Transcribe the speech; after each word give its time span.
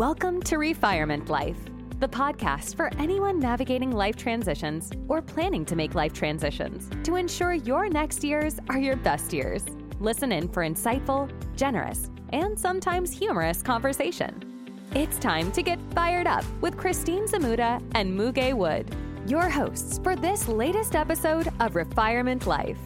Welcome 0.00 0.40
to 0.44 0.56
Refirement 0.56 1.28
Life, 1.28 1.58
the 1.98 2.08
podcast 2.08 2.74
for 2.74 2.90
anyone 2.96 3.38
navigating 3.38 3.92
life 3.92 4.16
transitions 4.16 4.90
or 5.08 5.20
planning 5.20 5.66
to 5.66 5.76
make 5.76 5.94
life 5.94 6.14
transitions 6.14 6.88
to 7.04 7.16
ensure 7.16 7.52
your 7.52 7.86
next 7.86 8.24
years 8.24 8.58
are 8.70 8.78
your 8.78 8.96
best 8.96 9.30
years. 9.30 9.62
Listen 9.98 10.32
in 10.32 10.48
for 10.48 10.62
insightful, 10.62 11.30
generous, 11.54 12.08
and 12.32 12.58
sometimes 12.58 13.12
humorous 13.12 13.60
conversation. 13.60 14.72
It's 14.94 15.18
time 15.18 15.52
to 15.52 15.62
get 15.62 15.78
fired 15.94 16.26
up 16.26 16.46
with 16.62 16.78
Christine 16.78 17.26
Zamuda 17.26 17.82
and 17.94 18.18
Muge 18.18 18.54
Wood, 18.54 18.88
your 19.26 19.50
hosts 19.50 20.00
for 20.02 20.16
this 20.16 20.48
latest 20.48 20.96
episode 20.96 21.48
of 21.60 21.74
Refirement 21.74 22.46
Life. 22.46 22.78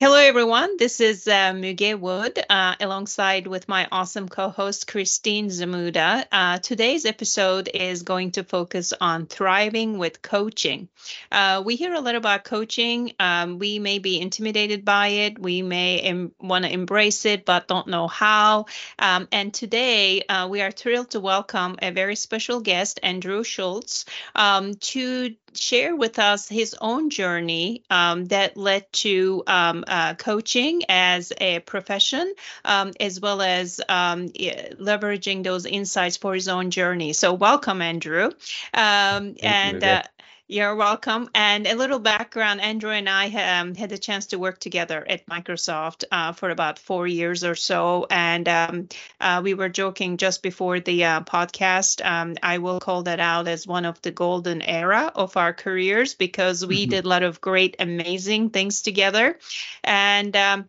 Hello, 0.00 0.14
everyone. 0.14 0.76
This 0.76 1.00
is 1.00 1.26
uh, 1.26 1.50
Muge 1.54 1.98
Wood, 1.98 2.38
uh, 2.48 2.76
alongside 2.78 3.48
with 3.48 3.66
my 3.66 3.88
awesome 3.90 4.28
co-host 4.28 4.86
Christine 4.86 5.48
Zamuda. 5.48 6.24
Uh, 6.30 6.58
today's 6.58 7.04
episode 7.04 7.68
is 7.74 8.04
going 8.04 8.30
to 8.32 8.44
focus 8.44 8.92
on 9.00 9.26
thriving 9.26 9.98
with 9.98 10.22
coaching. 10.22 10.88
Uh, 11.32 11.64
we 11.66 11.74
hear 11.74 11.94
a 11.94 12.00
lot 12.00 12.14
about 12.14 12.44
coaching. 12.44 13.12
Um, 13.18 13.58
we 13.58 13.80
may 13.80 13.98
be 13.98 14.20
intimidated 14.20 14.84
by 14.84 15.08
it. 15.08 15.36
We 15.36 15.62
may 15.62 15.98
em- 15.98 16.32
want 16.40 16.64
to 16.64 16.70
embrace 16.70 17.24
it, 17.26 17.44
but 17.44 17.66
don't 17.66 17.88
know 17.88 18.06
how. 18.06 18.66
Um, 19.00 19.26
and 19.32 19.52
today, 19.52 20.22
uh, 20.22 20.46
we 20.46 20.60
are 20.60 20.70
thrilled 20.70 21.10
to 21.10 21.18
welcome 21.18 21.74
a 21.82 21.90
very 21.90 22.14
special 22.14 22.60
guest, 22.60 23.00
Andrew 23.02 23.42
Schultz, 23.42 24.04
um, 24.36 24.74
to 24.74 25.34
share 25.54 25.94
with 25.96 26.18
us 26.18 26.48
his 26.48 26.74
own 26.80 27.10
journey 27.10 27.82
um, 27.90 28.26
that 28.26 28.56
led 28.56 28.90
to 28.92 29.42
um, 29.46 29.84
uh, 29.86 30.14
coaching 30.14 30.82
as 30.88 31.32
a 31.40 31.60
profession, 31.60 32.34
um, 32.64 32.92
as 33.00 33.20
well 33.20 33.42
as 33.42 33.80
um, 33.88 34.28
leveraging 34.28 35.44
those 35.44 35.66
insights 35.66 36.16
for 36.16 36.34
his 36.34 36.48
own 36.48 36.70
journey. 36.70 37.12
So, 37.12 37.32
welcome, 37.34 37.82
Andrew. 37.82 38.30
Um, 38.74 39.36
and 39.42 39.82
uh, 39.82 40.02
you're 40.48 40.74
welcome. 40.74 41.28
And 41.34 41.66
a 41.66 41.74
little 41.74 41.98
background 41.98 42.62
Andrew 42.62 42.90
and 42.90 43.08
I 43.08 43.60
um, 43.60 43.74
had 43.74 43.90
the 43.90 43.98
chance 43.98 44.26
to 44.28 44.38
work 44.38 44.58
together 44.58 45.04
at 45.06 45.26
Microsoft 45.26 46.04
uh, 46.10 46.32
for 46.32 46.48
about 46.48 46.78
four 46.78 47.06
years 47.06 47.44
or 47.44 47.54
so. 47.54 48.06
And 48.10 48.48
um, 48.48 48.88
uh, 49.20 49.42
we 49.44 49.52
were 49.52 49.68
joking 49.68 50.16
just 50.16 50.42
before 50.42 50.80
the 50.80 51.04
uh, 51.04 51.20
podcast. 51.20 52.04
Um, 52.04 52.36
I 52.42 52.58
will 52.58 52.80
call 52.80 53.02
that 53.02 53.20
out 53.20 53.46
as 53.46 53.66
one 53.66 53.84
of 53.84 54.00
the 54.00 54.10
golden 54.10 54.62
era 54.62 55.12
of 55.14 55.36
our 55.36 55.52
careers 55.52 56.14
because 56.14 56.64
we 56.64 56.82
mm-hmm. 56.82 56.90
did 56.90 57.04
a 57.04 57.08
lot 57.08 57.22
of 57.22 57.42
great, 57.42 57.76
amazing 57.78 58.48
things 58.50 58.80
together. 58.80 59.38
And 59.84 60.34
um, 60.34 60.68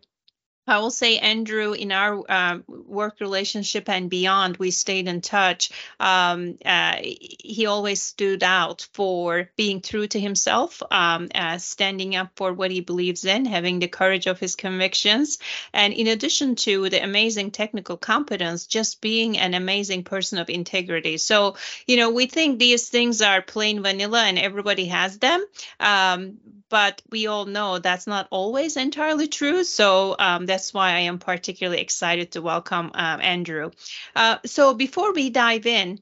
I 0.70 0.78
will 0.78 0.92
say, 0.92 1.18
Andrew, 1.18 1.72
in 1.72 1.90
our 1.90 2.22
uh, 2.28 2.58
work 2.68 3.20
relationship 3.20 3.88
and 3.88 4.08
beyond, 4.08 4.56
we 4.56 4.70
stayed 4.70 5.08
in 5.08 5.20
touch. 5.20 5.70
Um, 5.98 6.58
uh, 6.64 6.96
he 7.02 7.66
always 7.66 8.00
stood 8.00 8.44
out 8.44 8.86
for 8.92 9.50
being 9.56 9.80
true 9.80 10.06
to 10.06 10.20
himself, 10.20 10.80
um, 10.90 11.28
uh, 11.34 11.58
standing 11.58 12.14
up 12.14 12.30
for 12.36 12.52
what 12.52 12.70
he 12.70 12.80
believes 12.80 13.24
in, 13.24 13.46
having 13.46 13.80
the 13.80 13.88
courage 13.88 14.28
of 14.28 14.38
his 14.38 14.54
convictions. 14.54 15.38
And 15.72 15.92
in 15.92 16.06
addition 16.06 16.54
to 16.56 16.88
the 16.88 17.02
amazing 17.02 17.50
technical 17.50 17.96
competence, 17.96 18.66
just 18.66 19.00
being 19.00 19.38
an 19.38 19.54
amazing 19.54 20.04
person 20.04 20.38
of 20.38 20.48
integrity. 20.48 21.16
So, 21.16 21.56
you 21.86 21.96
know, 21.96 22.10
we 22.10 22.26
think 22.26 22.58
these 22.58 22.88
things 22.88 23.22
are 23.22 23.42
plain 23.42 23.82
vanilla 23.82 24.22
and 24.22 24.38
everybody 24.38 24.86
has 24.86 25.18
them. 25.18 25.44
Um, 25.80 26.38
but 26.70 27.02
we 27.10 27.26
all 27.26 27.44
know 27.44 27.78
that's 27.78 28.06
not 28.06 28.28
always 28.30 28.76
entirely 28.76 29.26
true. 29.26 29.64
So 29.64 30.14
um, 30.18 30.46
that's 30.60 30.74
why 30.74 30.90
I 30.92 31.00
am 31.00 31.18
particularly 31.18 31.80
excited 31.80 32.32
to 32.32 32.42
welcome 32.42 32.90
um, 32.92 33.22
Andrew. 33.22 33.70
Uh, 34.14 34.36
so 34.44 34.74
before 34.74 35.14
we 35.14 35.30
dive 35.30 35.64
in, 35.64 36.00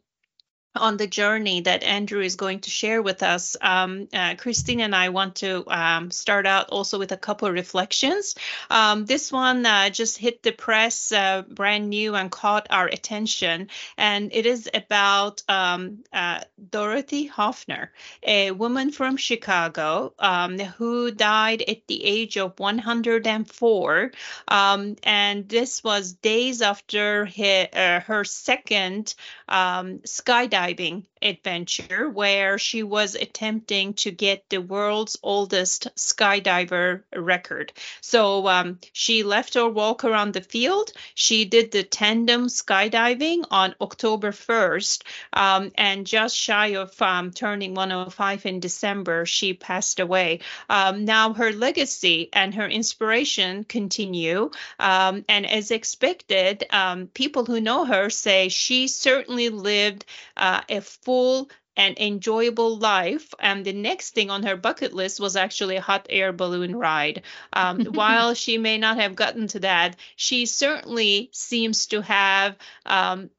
on 0.78 0.96
the 0.96 1.06
journey 1.06 1.62
that 1.62 1.82
Andrew 1.82 2.20
is 2.20 2.36
going 2.36 2.60
to 2.60 2.70
share 2.70 3.02
with 3.02 3.22
us. 3.22 3.56
Um, 3.60 4.08
uh, 4.12 4.34
Christine 4.36 4.80
and 4.80 4.94
I 4.94 5.10
want 5.10 5.36
to 5.36 5.64
um, 5.66 6.10
start 6.10 6.46
out 6.46 6.70
also 6.70 6.98
with 6.98 7.12
a 7.12 7.16
couple 7.16 7.48
of 7.48 7.54
reflections. 7.54 8.34
Um, 8.70 9.04
this 9.04 9.30
one 9.32 9.66
uh, 9.66 9.90
just 9.90 10.18
hit 10.18 10.42
the 10.42 10.52
press, 10.52 11.12
uh, 11.12 11.42
brand 11.42 11.90
new, 11.90 12.14
and 12.14 12.30
caught 12.30 12.68
our 12.70 12.86
attention. 12.86 13.68
And 13.96 14.30
it 14.32 14.46
is 14.46 14.68
about 14.72 15.42
um, 15.48 16.04
uh, 16.12 16.40
Dorothy 16.70 17.26
Hoffner, 17.26 17.92
a 18.22 18.50
woman 18.52 18.90
from 18.90 19.16
Chicago 19.16 20.14
um, 20.18 20.58
who 20.58 21.10
died 21.10 21.62
at 21.66 21.86
the 21.86 22.04
age 22.04 22.36
of 22.36 22.58
104. 22.58 24.12
Um, 24.48 24.96
and 25.02 25.48
this 25.48 25.82
was 25.84 26.12
days 26.12 26.62
after 26.62 27.26
uh, 27.26 28.00
her 28.00 28.24
second 28.24 29.14
Um, 29.48 30.00
skydiving 30.04 30.04
skydiving 30.04 31.06
adventure 31.22 32.08
where 32.08 32.58
she 32.58 32.82
was 32.82 33.14
attempting 33.14 33.94
to 33.94 34.10
get 34.10 34.48
the 34.48 34.58
world's 34.58 35.18
oldest 35.22 35.88
skydiver 35.96 37.02
record. 37.14 37.72
So 38.00 38.48
um, 38.48 38.78
she 38.92 39.22
left 39.22 39.54
her 39.54 39.68
walk 39.68 40.04
around 40.04 40.32
the 40.32 40.40
field. 40.40 40.92
She 41.14 41.44
did 41.44 41.72
the 41.72 41.82
tandem 41.82 42.46
skydiving 42.46 43.44
on 43.50 43.74
October 43.80 44.32
1st, 44.32 45.02
um, 45.32 45.70
and 45.74 46.06
just 46.06 46.36
shy 46.36 46.68
of 46.76 47.00
um, 47.02 47.30
turning 47.32 47.74
105 47.74 48.46
in 48.46 48.60
December, 48.60 49.26
she 49.26 49.54
passed 49.54 50.00
away. 50.00 50.40
Um, 50.68 51.04
now 51.04 51.32
her 51.32 51.52
legacy 51.52 52.28
and 52.32 52.54
her 52.54 52.66
inspiration 52.68 53.64
continue, 53.64 54.50
um, 54.78 55.24
and 55.28 55.46
as 55.46 55.70
expected, 55.70 56.64
um, 56.70 57.06
people 57.08 57.44
who 57.44 57.60
know 57.60 57.84
her 57.84 58.10
say 58.10 58.48
she 58.48 58.88
certainly 58.88 59.48
lived 59.48 60.04
uh, 60.36 60.60
a 60.68 60.80
full 61.08 61.48
and 61.74 61.98
enjoyable 61.98 62.76
life. 62.76 63.32
And 63.38 63.64
the 63.64 63.72
next 63.72 64.10
thing 64.10 64.28
on 64.28 64.42
her 64.42 64.56
bucket 64.56 64.92
list 64.92 65.18
was 65.18 65.36
actually 65.36 65.76
a 65.76 65.80
hot 65.80 66.06
air 66.10 66.34
balloon 66.34 66.76
ride. 66.76 67.22
Um, 67.54 67.80
while 67.94 68.34
she 68.34 68.58
may 68.58 68.76
not 68.76 68.98
have 68.98 69.16
gotten 69.16 69.46
to 69.48 69.60
that, 69.60 69.96
she 70.16 70.44
certainly 70.44 71.30
seems 71.32 71.86
to 71.86 72.02
have 72.02 72.58
um, 72.84 73.30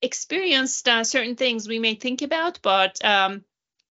experienced 0.00 0.88
uh, 0.88 1.04
certain 1.04 1.36
things 1.36 1.68
we 1.68 1.78
may 1.78 1.96
think 1.96 2.22
about, 2.22 2.60
but 2.62 3.04
um, 3.04 3.44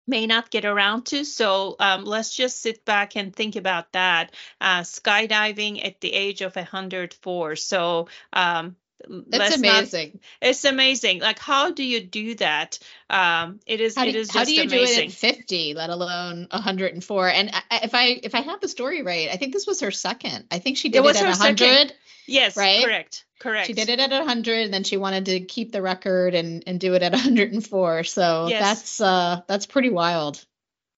may 0.06 0.26
not 0.26 0.50
get 0.50 0.66
around 0.66 1.06
to. 1.06 1.24
So 1.24 1.76
um, 1.80 2.04
let's 2.04 2.36
just 2.36 2.60
sit 2.60 2.84
back 2.84 3.16
and 3.16 3.34
think 3.34 3.56
about 3.56 3.92
that. 3.92 4.34
Uh, 4.60 4.80
skydiving 4.80 5.82
at 5.82 6.02
the 6.02 6.12
age 6.12 6.42
of 6.42 6.54
104. 6.54 7.56
So 7.56 8.08
um, 8.34 8.76
it's 9.09 9.56
amazing. 9.56 10.10
Not, 10.15 10.48
it's 10.48 10.65
amazing. 10.65 11.20
Like, 11.20 11.38
how 11.38 11.70
do 11.70 11.84
you 11.84 12.00
do 12.00 12.34
that? 12.37 12.78
Um, 13.10 13.60
it 13.66 13.81
is. 13.81 13.97
How 13.97 14.04
do, 14.04 14.10
it 14.10 14.16
is. 14.16 14.31
How 14.31 14.44
do 14.44 14.54
you 14.54 14.62
amazing. 14.62 15.10
do 15.10 15.26
it 15.26 15.32
at 15.32 15.37
50, 15.37 15.75
let 15.75 15.91
alone 15.91 16.48
104? 16.50 17.28
And 17.28 17.50
I, 17.53 17.81
if 17.84 17.94
I 17.94 18.20
if 18.22 18.34
I 18.34 18.41
have 18.41 18.60
the 18.60 18.69
story 18.69 19.03
right, 19.03 19.28
I 19.31 19.37
think 19.37 19.53
this 19.53 19.66
was 19.66 19.81
her 19.81 19.91
second. 19.91 20.47
I 20.50 20.59
think 20.59 20.76
she 20.76 20.88
did 20.88 21.04
it, 21.04 21.09
it 21.09 21.16
at 21.16 21.38
100. 21.38 21.93
Yes, 22.26 22.56
right. 22.56 22.84
Correct. 22.84 23.25
Correct. 23.38 23.66
She 23.66 23.75
did 23.75 23.88
it 23.88 24.00
at 24.00 24.10
100, 24.10 24.64
and 24.64 24.75
then 24.75 24.84
she 24.84 24.97
wanted 24.97 25.26
to 25.26 25.41
keep 25.41 25.72
the 25.72 25.82
record 25.82 26.34
and 26.34 26.64
and 26.66 26.81
do 26.81 26.94
it 26.94 27.03
at 27.03 27.12
104. 27.12 28.04
So 28.04 28.47
yes. 28.48 28.62
that's 28.62 29.00
uh 29.00 29.43
that's 29.47 29.66
pretty 29.66 29.91
wild. 29.91 30.44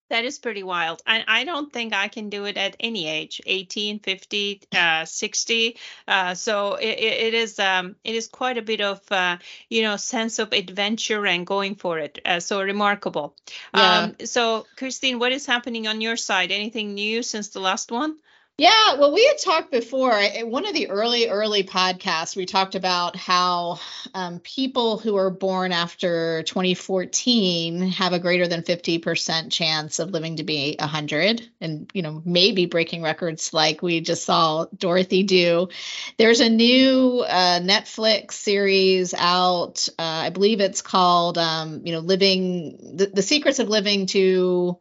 That 0.08 0.24
is 0.24 0.38
pretty 0.38 0.62
wild. 0.62 1.02
I, 1.06 1.24
I 1.26 1.44
don't 1.44 1.72
think 1.72 1.92
I 1.92 2.06
can 2.08 2.30
do 2.30 2.44
it 2.44 2.56
at 2.56 2.76
any 2.78 3.08
age 3.08 3.40
18, 3.44 3.98
50, 3.98 4.62
uh, 4.76 5.04
60. 5.04 5.76
Uh, 6.06 6.34
so 6.34 6.74
it, 6.74 6.98
it 6.98 7.34
is 7.34 7.58
um, 7.58 7.96
it 8.04 8.14
is 8.14 8.28
quite 8.28 8.56
a 8.56 8.62
bit 8.62 8.80
of 8.80 9.00
uh, 9.10 9.38
you 9.68 9.82
know 9.82 9.96
sense 9.96 10.38
of 10.38 10.52
adventure 10.52 11.26
and 11.26 11.46
going 11.46 11.74
for 11.74 11.98
it. 11.98 12.20
Uh, 12.24 12.38
so 12.38 12.62
remarkable. 12.62 13.34
Yeah. 13.74 13.98
Um, 13.98 14.16
so 14.24 14.66
Christine, 14.76 15.18
what 15.18 15.32
is 15.32 15.46
happening 15.46 15.88
on 15.88 16.00
your 16.00 16.16
side? 16.16 16.52
Anything 16.52 16.94
new 16.94 17.22
since 17.22 17.48
the 17.48 17.60
last 17.60 17.90
one? 17.90 18.16
Yeah, 18.58 18.94
well, 18.94 19.12
we 19.12 19.26
had 19.26 19.36
talked 19.36 19.70
before. 19.70 20.18
One 20.44 20.64
of 20.66 20.72
the 20.72 20.88
early, 20.88 21.28
early 21.28 21.62
podcasts, 21.62 22.34
we 22.34 22.46
talked 22.46 22.74
about 22.74 23.14
how 23.14 23.80
um, 24.14 24.40
people 24.40 24.96
who 24.96 25.16
are 25.16 25.28
born 25.28 25.72
after 25.72 26.42
2014 26.44 27.82
have 27.90 28.14
a 28.14 28.18
greater 28.18 28.48
than 28.48 28.62
50% 28.62 29.52
chance 29.52 29.98
of 29.98 30.10
living 30.10 30.36
to 30.36 30.42
be 30.42 30.74
100 30.78 31.46
and, 31.60 31.90
you 31.92 32.00
know, 32.00 32.22
maybe 32.24 32.64
breaking 32.64 33.02
records 33.02 33.52
like 33.52 33.82
we 33.82 34.00
just 34.00 34.24
saw 34.24 34.64
Dorothy 34.74 35.22
do. 35.22 35.68
There's 36.16 36.40
a 36.40 36.48
new 36.48 37.26
uh, 37.28 37.60
Netflix 37.60 38.32
series 38.32 39.12
out. 39.12 39.86
Uh, 39.98 40.02
I 40.02 40.30
believe 40.30 40.62
it's 40.62 40.80
called, 40.80 41.36
um, 41.36 41.82
you 41.84 41.92
know, 41.92 42.00
Living, 42.00 42.96
the, 42.96 43.04
the 43.04 43.22
Secrets 43.22 43.58
of 43.58 43.68
Living 43.68 44.06
to 44.06 44.78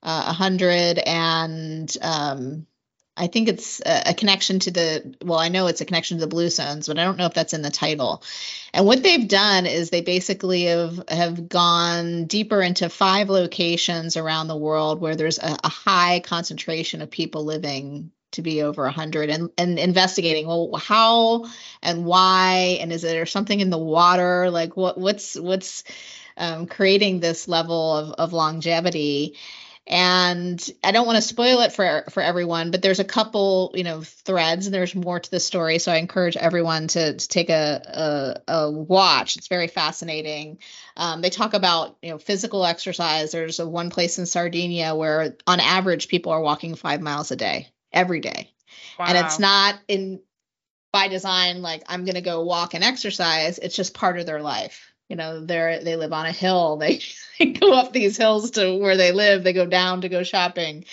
uh, 0.00 0.26
100 0.26 0.98
and, 1.00 1.96
um, 2.02 2.66
I 3.16 3.28
think 3.28 3.48
it's 3.48 3.80
a, 3.84 4.12
connection 4.12 4.58
to 4.60 4.70
the 4.70 5.16
well, 5.24 5.38
I 5.38 5.48
know 5.48 5.68
it's 5.68 5.80
a 5.80 5.86
connection 5.86 6.18
to 6.18 6.20
the 6.20 6.28
Blue 6.28 6.50
Zones, 6.50 6.86
but 6.86 6.98
I 6.98 7.04
don't 7.04 7.16
know 7.16 7.26
if 7.26 7.34
that's 7.34 7.54
in 7.54 7.62
the 7.62 7.70
title. 7.70 8.22
And 8.74 8.84
what 8.84 9.02
they've 9.02 9.26
done 9.26 9.64
is 9.64 9.88
they 9.88 10.02
basically 10.02 10.64
have 10.64 11.02
have 11.08 11.48
gone 11.48 12.26
deeper 12.26 12.60
into 12.60 12.88
five 12.88 13.30
locations 13.30 14.16
around 14.16 14.48
the 14.48 14.56
world 14.56 15.00
where 15.00 15.16
there's 15.16 15.38
a, 15.38 15.56
a 15.64 15.68
high 15.68 16.20
concentration 16.20 17.00
of 17.00 17.10
people 17.10 17.44
living 17.44 18.10
to 18.32 18.42
be 18.42 18.62
over 18.62 18.82
100 18.82 19.30
and, 19.30 19.50
and 19.56 19.78
investigating 19.78 20.46
well 20.46 20.70
how 20.76 21.46
and 21.82 22.04
why 22.04 22.78
and 22.80 22.92
is 22.92 23.02
there 23.02 23.24
something 23.24 23.60
in 23.60 23.70
the 23.70 23.78
water 23.78 24.50
like 24.50 24.76
what 24.76 24.98
what's 24.98 25.36
what's 25.36 25.84
um, 26.36 26.66
creating 26.66 27.20
this 27.20 27.48
level 27.48 27.96
of, 27.96 28.10
of 28.12 28.32
longevity 28.34 29.36
and 29.88 30.68
I 30.82 30.90
don't 30.90 31.06
want 31.06 31.16
to 31.16 31.22
spoil 31.22 31.60
it 31.60 31.72
for 31.72 32.04
for 32.10 32.20
everyone, 32.20 32.72
but 32.72 32.82
there's 32.82 32.98
a 32.98 33.04
couple, 33.04 33.70
you 33.74 33.84
know, 33.84 34.02
threads 34.02 34.66
and 34.66 34.74
there's 34.74 34.96
more 34.96 35.20
to 35.20 35.30
the 35.30 35.38
story. 35.38 35.78
So 35.78 35.92
I 35.92 35.96
encourage 35.96 36.36
everyone 36.36 36.88
to, 36.88 37.14
to 37.14 37.28
take 37.28 37.50
a, 37.50 38.42
a, 38.48 38.52
a 38.52 38.70
watch. 38.70 39.36
It's 39.36 39.46
very 39.46 39.68
fascinating. 39.68 40.58
Um, 40.96 41.20
they 41.20 41.30
talk 41.30 41.54
about 41.54 41.98
you 42.02 42.10
know 42.10 42.18
physical 42.18 42.66
exercise. 42.66 43.30
There's 43.30 43.60
a 43.60 43.68
one 43.68 43.90
place 43.90 44.18
in 44.18 44.26
Sardinia 44.26 44.96
where 44.96 45.36
on 45.46 45.60
average 45.60 46.08
people 46.08 46.32
are 46.32 46.40
walking 46.40 46.74
five 46.74 47.00
miles 47.00 47.30
a 47.30 47.36
day 47.36 47.68
every 47.92 48.20
day, 48.20 48.50
wow. 48.98 49.06
and 49.08 49.18
it's 49.18 49.38
not 49.38 49.78
in 49.86 50.20
by 50.92 51.06
design 51.06 51.62
like 51.62 51.84
I'm 51.86 52.04
going 52.04 52.14
to 52.16 52.22
go 52.22 52.42
walk 52.42 52.74
and 52.74 52.82
exercise. 52.82 53.58
It's 53.58 53.76
just 53.76 53.94
part 53.94 54.18
of 54.18 54.26
their 54.26 54.42
life 54.42 54.92
you 55.08 55.16
know 55.16 55.44
they're 55.44 55.82
they 55.82 55.96
live 55.96 56.12
on 56.12 56.26
a 56.26 56.32
hill. 56.32 56.80
They, 56.86 57.00
they, 57.38 57.46
go 57.52 57.72
up 57.74 57.92
these 57.92 58.16
hills 58.16 58.52
to 58.52 58.78
where 58.78 58.96
they 58.96 59.12
live. 59.12 59.44
They 59.44 59.52
go 59.52 59.66
down 59.66 60.02
to 60.02 60.08
go 60.08 60.22
shopping. 60.22 60.84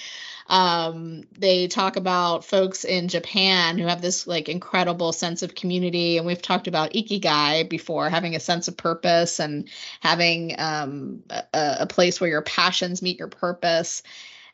Um, 0.47 1.23
they 1.37 1.67
talk 1.67 1.95
about 1.95 2.43
folks 2.43 2.83
in 2.83 3.07
japan 3.07 3.77
who 3.77 3.87
have 3.87 4.01
this 4.01 4.27
like 4.27 4.49
incredible 4.49 5.13
sense 5.13 5.41
of 5.41 5.55
community. 5.55 6.17
And 6.17 6.27
we've 6.27 6.41
talked 6.41 6.67
about 6.67 6.91
ikigai 6.91 7.69
before 7.69 8.09
having 8.09 8.35
a 8.35 8.41
sense 8.41 8.67
of 8.67 8.75
purpose 8.75 9.39
and 9.39 9.69
having 10.01 10.55
um, 10.59 11.23
a, 11.29 11.43
a 11.53 11.87
place 11.87 12.19
where 12.19 12.29
your 12.29 12.41
passions 12.41 13.01
meet 13.01 13.19
your 13.19 13.29
purpose 13.29 14.03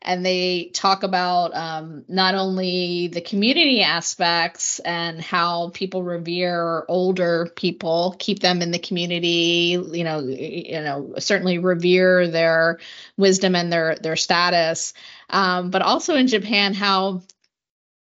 and 0.02 0.26
they 0.26 0.72
talk 0.74 1.04
about 1.04 1.54
um, 1.54 2.06
not 2.08 2.34
only 2.34 3.08
the 3.08 3.22
community 3.22 3.82
aspects 3.82 4.80
and 4.80 5.20
how 5.20 5.72
people 5.74 6.04
revere 6.04 6.86
older 6.88 7.52
people, 7.56 8.16
keep 8.18 8.40
them 8.40 8.62
in 8.62 8.72
the 8.72 8.80
community, 8.80 9.78
you 9.92 10.04
know, 10.04 10.20
you 10.22 10.82
know, 10.82 11.16
certainly 11.20 11.58
revere 11.58 12.28
their 12.28 12.80
wisdom 13.18 13.56
and 13.56 13.72
their 13.72 13.96
their 13.96 14.16
status, 14.16 14.94
um, 15.30 15.70
but 15.70 15.82
also 15.82 16.16
in 16.16 16.28
Japan 16.28 16.74
how 16.74 17.22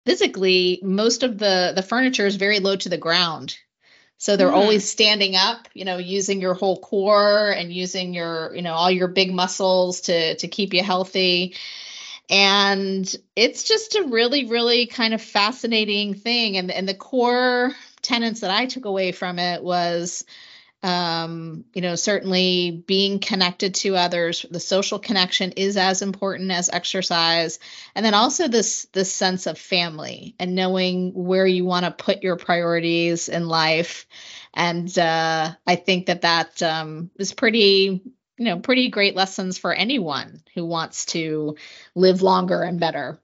physically 0.06 0.80
most 0.82 1.24
of 1.24 1.38
the 1.38 1.74
the 1.76 1.84
furniture 1.84 2.26
is 2.26 2.36
very 2.36 2.60
low 2.60 2.76
to 2.76 2.90
the 2.90 2.98
ground 2.98 3.56
so 4.24 4.38
they're 4.38 4.52
mm. 4.52 4.54
always 4.54 4.90
standing 4.90 5.36
up, 5.36 5.68
you 5.74 5.84
know, 5.84 5.98
using 5.98 6.40
your 6.40 6.54
whole 6.54 6.80
core 6.80 7.50
and 7.50 7.74
using 7.74 8.14
your, 8.14 8.56
you 8.56 8.62
know, 8.62 8.72
all 8.72 8.90
your 8.90 9.10
big 9.10 9.34
muscles 9.34 10.00
to 10.02 10.38
to 10.38 10.48
keep 10.48 10.74
you 10.74 10.82
healthy. 10.82 11.56
And 12.30 13.14
it's 13.36 13.64
just 13.64 13.96
a 13.96 14.08
really, 14.08 14.46
really 14.46 14.88
kind 14.88 15.14
of 15.14 15.22
fascinating 15.22 16.14
thing. 16.14 16.58
And 16.58 16.72
and 16.72 16.88
the 16.88 16.94
core 16.94 17.74
tenets 18.02 18.42
that 18.42 18.52
I 18.52 18.66
took 18.66 18.86
away 18.86 19.12
from 19.12 19.40
it 19.40 19.64
was 19.64 20.26
um, 20.84 21.64
you 21.74 21.82
know, 21.82 21.96
certainly 21.96 22.84
being 22.86 23.20
connected 23.20 23.76
to 23.76 23.96
others, 23.96 24.46
the 24.52 24.60
social 24.60 25.00
connection 25.00 25.54
is 25.54 25.78
as 25.78 26.02
important 26.02 26.52
as 26.52 26.70
exercise. 26.70 27.58
And 27.96 28.06
then 28.06 28.14
also 28.14 28.50
this 28.50 28.86
this 28.92 29.12
sense 29.12 29.48
of 29.48 29.58
family 29.58 30.36
and 30.40 30.56
knowing 30.56 31.14
where 31.14 31.48
you 31.48 31.64
want 31.64 31.86
to 31.86 31.92
put 31.92 32.22
your 32.22 32.36
priorities 32.36 33.30
in 33.30 33.48
life. 33.48 34.06
And 34.54 34.96
uh, 35.00 35.54
I 35.66 35.76
think 35.78 36.08
that 36.08 36.24
that 36.24 36.62
um, 36.62 37.10
is 37.18 37.34
pretty 37.34 38.02
you 38.38 38.46
know 38.46 38.60
pretty 38.60 38.90
great 38.90 39.16
lessons 39.16 39.58
for 39.58 39.74
anyone 39.74 40.42
who 40.54 40.66
wants 40.66 41.06
to 41.06 41.58
live 41.96 42.22
longer 42.22 42.62
and 42.62 42.80
better. 42.80 43.20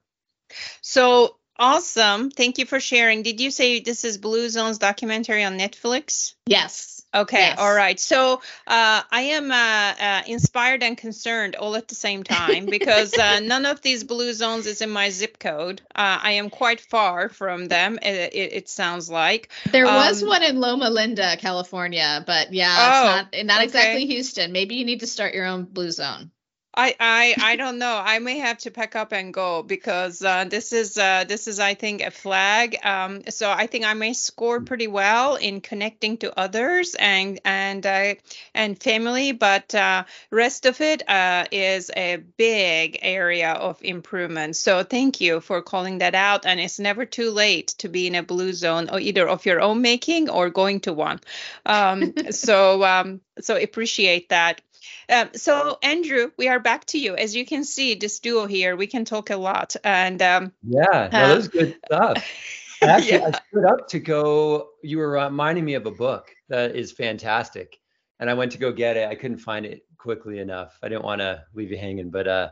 So 0.82 1.36
awesome. 1.58 2.30
Thank 2.30 2.58
you 2.58 2.66
for 2.66 2.80
sharing. 2.80 3.22
Did 3.22 3.40
you 3.40 3.50
say 3.50 3.80
this 3.80 4.04
is 4.04 4.18
blue 4.18 4.48
zones 4.48 4.78
documentary 4.78 5.44
on 5.44 5.58
netflix? 5.58 6.34
Yes 6.46 6.99
Okay, 7.12 7.38
yes. 7.38 7.58
all 7.58 7.74
right. 7.74 7.98
So 7.98 8.40
uh, 8.66 9.02
I 9.10 9.20
am 9.20 9.50
uh, 9.50 9.54
uh, 9.54 10.22
inspired 10.26 10.82
and 10.84 10.96
concerned 10.96 11.56
all 11.56 11.74
at 11.74 11.88
the 11.88 11.96
same 11.96 12.22
time 12.22 12.66
because 12.70 13.16
uh, 13.18 13.40
none 13.40 13.66
of 13.66 13.82
these 13.82 14.04
blue 14.04 14.32
zones 14.32 14.66
is 14.66 14.80
in 14.80 14.90
my 14.90 15.10
zip 15.10 15.38
code. 15.38 15.82
Uh, 15.94 16.18
I 16.22 16.32
am 16.32 16.50
quite 16.50 16.80
far 16.80 17.28
from 17.28 17.66
them. 17.66 17.98
It, 18.00 18.34
it, 18.34 18.52
it 18.52 18.68
soun's 18.68 19.10
like 19.10 19.50
there 19.72 19.86
um, 19.86 19.94
was 19.94 20.24
one 20.24 20.42
in 20.44 20.60
Loma 20.60 20.88
Linda, 20.88 21.36
California, 21.36 22.22
but 22.24 22.52
yeah, 22.52 22.76
oh, 22.78 23.18
it's 23.20 23.46
not 23.46 23.46
not 23.46 23.56
okay. 23.56 23.64
exactly 23.64 24.06
Houston. 24.06 24.52
Maybe 24.52 24.76
you 24.76 24.84
need 24.84 25.00
to 25.00 25.06
start 25.08 25.34
your 25.34 25.46
own 25.46 25.64
blue 25.64 25.90
zone. 25.90 26.30
I, 26.72 26.94
I 27.00 27.34
I 27.42 27.56
don't 27.56 27.78
know. 27.78 28.00
I 28.02 28.20
may 28.20 28.38
have 28.38 28.58
to 28.58 28.70
pack 28.70 28.94
up 28.94 29.12
and 29.12 29.34
go 29.34 29.62
because 29.62 30.22
uh, 30.22 30.44
this 30.44 30.72
is 30.72 30.96
uh, 30.96 31.24
this 31.26 31.48
is 31.48 31.58
I 31.58 31.74
think 31.74 32.00
a 32.00 32.12
flag. 32.12 32.76
Um, 32.84 33.22
so 33.28 33.50
I 33.50 33.66
think 33.66 33.84
I 33.84 33.94
may 33.94 34.12
score 34.12 34.60
pretty 34.60 34.86
well 34.86 35.34
in 35.34 35.60
connecting 35.62 36.18
to 36.18 36.38
others 36.38 36.94
and 36.94 37.40
and 37.44 37.84
uh, 37.84 38.14
and 38.54 38.80
family, 38.80 39.32
but 39.32 39.74
uh, 39.74 40.04
rest 40.30 40.64
of 40.64 40.80
it 40.80 41.08
uh, 41.08 41.46
is 41.50 41.90
a 41.96 42.18
big 42.36 43.00
area 43.02 43.50
of 43.50 43.82
improvement. 43.82 44.54
So 44.54 44.84
thank 44.84 45.20
you 45.20 45.40
for 45.40 45.62
calling 45.62 45.98
that 45.98 46.14
out. 46.14 46.46
And 46.46 46.60
it's 46.60 46.78
never 46.78 47.04
too 47.04 47.32
late 47.32 47.68
to 47.78 47.88
be 47.88 48.06
in 48.06 48.14
a 48.14 48.22
blue 48.22 48.52
zone 48.52 48.88
or 48.90 49.00
either 49.00 49.28
of 49.28 49.44
your 49.44 49.60
own 49.60 49.82
making 49.82 50.30
or 50.30 50.50
going 50.50 50.80
to 50.80 50.92
one. 50.92 51.18
Um, 51.66 52.14
so 52.30 52.84
um, 52.84 53.20
so 53.40 53.56
appreciate 53.56 54.28
that. 54.28 54.60
Um, 55.10 55.30
so, 55.34 55.76
Andrew, 55.82 56.30
we 56.38 56.48
are 56.48 56.60
back 56.60 56.84
to 56.86 56.98
you. 56.98 57.16
As 57.16 57.34
you 57.34 57.44
can 57.44 57.64
see, 57.64 57.96
this 57.96 58.20
duo 58.20 58.46
here, 58.46 58.76
we 58.76 58.86
can 58.86 59.04
talk 59.04 59.30
a 59.30 59.36
lot. 59.36 59.74
And 59.82 60.22
um, 60.22 60.52
yeah, 60.62 60.84
no, 60.84 61.08
that 61.10 61.36
was 61.36 61.48
good 61.48 61.76
stuff. 61.84 62.24
Actually, 62.82 63.18
yeah. 63.18 63.30
I 63.34 63.40
stood 63.48 63.64
up 63.66 63.88
to 63.88 63.98
go. 63.98 64.68
You 64.82 64.98
were 64.98 65.10
reminding 65.10 65.64
me 65.64 65.74
of 65.74 65.86
a 65.86 65.90
book 65.90 66.30
that 66.48 66.76
is 66.76 66.92
fantastic, 66.92 67.78
and 68.20 68.30
I 68.30 68.34
went 68.34 68.52
to 68.52 68.58
go 68.58 68.72
get 68.72 68.96
it. 68.96 69.08
I 69.08 69.16
couldn't 69.16 69.38
find 69.38 69.66
it 69.66 69.82
quickly 69.98 70.38
enough. 70.38 70.78
I 70.82 70.88
didn't 70.88 71.04
want 71.04 71.20
to 71.20 71.44
leave 71.54 71.70
you 71.70 71.76
hanging, 71.76 72.10
but 72.10 72.28
uh, 72.28 72.48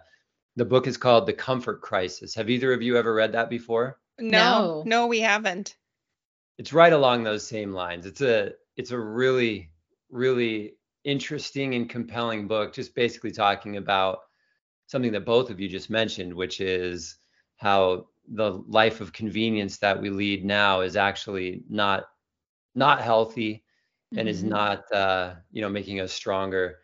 the 0.56 0.64
book 0.64 0.86
is 0.86 0.96
called 0.96 1.26
The 1.26 1.32
Comfort 1.32 1.80
Crisis. 1.80 2.34
Have 2.34 2.50
either 2.50 2.72
of 2.72 2.82
you 2.82 2.98
ever 2.98 3.14
read 3.14 3.32
that 3.32 3.48
before? 3.48 3.98
No, 4.18 4.28
no, 4.28 4.82
no 4.84 5.06
we 5.06 5.20
haven't. 5.20 5.76
It's 6.58 6.72
right 6.72 6.92
along 6.92 7.22
those 7.22 7.46
same 7.46 7.72
lines. 7.72 8.04
It's 8.04 8.20
a 8.20 8.52
it's 8.76 8.90
a 8.90 8.98
really 8.98 9.70
really 10.10 10.74
interesting 11.04 11.74
and 11.74 11.88
compelling 11.88 12.46
book, 12.46 12.74
just 12.74 12.94
basically 12.94 13.30
talking 13.30 13.76
about 13.76 14.20
something 14.86 15.12
that 15.12 15.24
both 15.24 15.50
of 15.50 15.60
you 15.60 15.68
just 15.68 15.90
mentioned, 15.90 16.32
which 16.32 16.60
is 16.60 17.18
how 17.56 18.06
the 18.34 18.62
life 18.68 19.00
of 19.00 19.12
convenience 19.12 19.78
that 19.78 20.00
we 20.00 20.10
lead 20.10 20.44
now 20.44 20.80
is 20.80 20.96
actually 20.96 21.62
not 21.68 22.04
not 22.74 23.00
healthy 23.00 23.64
and 24.12 24.20
mm-hmm. 24.20 24.28
is 24.28 24.42
not 24.42 24.90
uh, 24.92 25.34
you 25.52 25.60
know 25.62 25.68
making 25.68 26.00
us 26.00 26.12
stronger. 26.12 26.78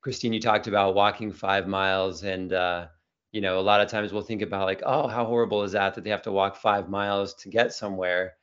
Christine, 0.00 0.32
you 0.34 0.40
talked 0.40 0.66
about 0.66 0.94
walking 0.94 1.32
five 1.32 1.66
miles, 1.66 2.24
and 2.24 2.52
uh, 2.52 2.88
you 3.32 3.40
know 3.40 3.58
a 3.58 3.62
lot 3.62 3.80
of 3.80 3.88
times 3.88 4.12
we'll 4.12 4.22
think 4.22 4.42
about 4.42 4.66
like, 4.66 4.82
oh, 4.84 5.08
how 5.08 5.24
horrible 5.24 5.62
is 5.62 5.72
that 5.72 5.94
that 5.94 6.04
they 6.04 6.10
have 6.10 6.22
to 6.22 6.32
walk 6.32 6.56
five 6.56 6.88
miles 6.88 7.34
to 7.34 7.48
get 7.48 7.72
somewhere, 7.72 8.34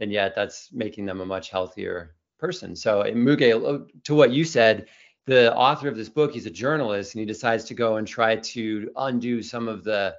and 0.00 0.12
yet 0.12 0.34
that's 0.34 0.72
making 0.72 1.06
them 1.06 1.20
a 1.20 1.26
much 1.26 1.50
healthier 1.50 2.14
person. 2.40 2.74
So 2.74 3.02
Muge, 3.02 3.52
uh, 3.52 3.84
to 4.04 4.14
what 4.14 4.30
you 4.30 4.44
said, 4.44 4.86
the 5.26 5.54
author 5.54 5.88
of 5.88 5.96
this 5.96 6.08
book, 6.08 6.32
he's 6.32 6.46
a 6.46 6.50
journalist, 6.50 7.14
and 7.14 7.20
he 7.20 7.26
decides 7.26 7.64
to 7.64 7.74
go 7.74 7.96
and 7.96 8.06
try 8.06 8.36
to 8.36 8.90
undo 8.96 9.42
some 9.42 9.68
of 9.68 9.84
the 9.84 10.16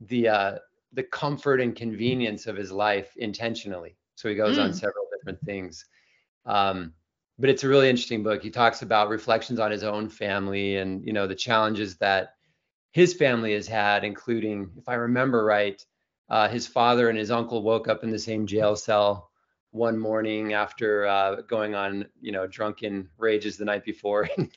the 0.00 0.28
uh, 0.28 0.58
the 0.92 1.04
comfort 1.04 1.60
and 1.60 1.74
convenience 1.74 2.46
of 2.46 2.56
his 2.56 2.70
life 2.70 3.12
intentionally. 3.16 3.96
So 4.16 4.28
he 4.28 4.34
goes 4.34 4.58
mm. 4.58 4.64
on 4.64 4.70
hmm. 4.70 4.76
several 4.76 5.06
different 5.12 5.40
things. 5.44 5.84
Um, 6.46 6.92
but 7.38 7.50
it's 7.50 7.64
a 7.64 7.68
really 7.68 7.88
interesting 7.88 8.22
book. 8.22 8.42
He 8.42 8.50
talks 8.50 8.82
about 8.82 9.08
reflections 9.08 9.58
on 9.58 9.70
his 9.70 9.82
own 9.82 10.08
family 10.08 10.76
and 10.76 11.04
you 11.04 11.12
know 11.12 11.26
the 11.26 11.34
challenges 11.34 11.96
that 11.96 12.34
his 12.92 13.12
family 13.12 13.54
has 13.54 13.66
had, 13.66 14.04
including, 14.04 14.70
if 14.76 14.88
I 14.88 14.94
remember 14.94 15.44
right, 15.44 15.84
uh, 16.28 16.48
his 16.48 16.68
father 16.68 17.08
and 17.08 17.18
his 17.18 17.30
uncle 17.30 17.62
woke 17.62 17.88
up 17.88 18.04
in 18.04 18.10
the 18.10 18.18
same 18.20 18.46
jail 18.46 18.76
cell 18.76 19.30
one 19.74 19.98
morning 19.98 20.52
after 20.52 21.04
uh, 21.04 21.40
going 21.42 21.74
on, 21.74 22.06
you 22.20 22.30
know, 22.30 22.46
drunken 22.46 23.08
rages 23.18 23.56
the 23.56 23.64
night 23.64 23.84
before 23.84 24.28
and 24.36 24.56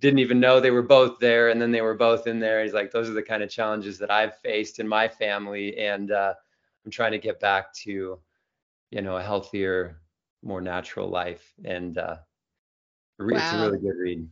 didn't 0.00 0.18
even 0.18 0.40
know 0.40 0.58
they 0.58 0.72
were 0.72 0.82
both 0.82 1.20
there. 1.20 1.50
And 1.50 1.62
then 1.62 1.70
they 1.70 1.82
were 1.82 1.94
both 1.94 2.26
in 2.26 2.40
there. 2.40 2.64
He's 2.64 2.74
like, 2.74 2.90
those 2.90 3.08
are 3.08 3.12
the 3.12 3.22
kind 3.22 3.44
of 3.44 3.48
challenges 3.48 3.96
that 3.98 4.10
I've 4.10 4.36
faced 4.40 4.80
in 4.80 4.88
my 4.88 5.06
family. 5.06 5.78
And 5.78 6.10
uh, 6.10 6.34
I'm 6.84 6.90
trying 6.90 7.12
to 7.12 7.18
get 7.18 7.38
back 7.38 7.72
to, 7.84 8.18
you 8.90 9.02
know, 9.02 9.16
a 9.16 9.22
healthier, 9.22 10.00
more 10.42 10.60
natural 10.60 11.08
life. 11.08 11.54
And 11.64 11.96
uh, 11.96 12.16
wow. 13.20 13.36
it's 13.36 13.52
a 13.52 13.66
really 13.66 13.78
good 13.78 13.96
read. 13.96 14.28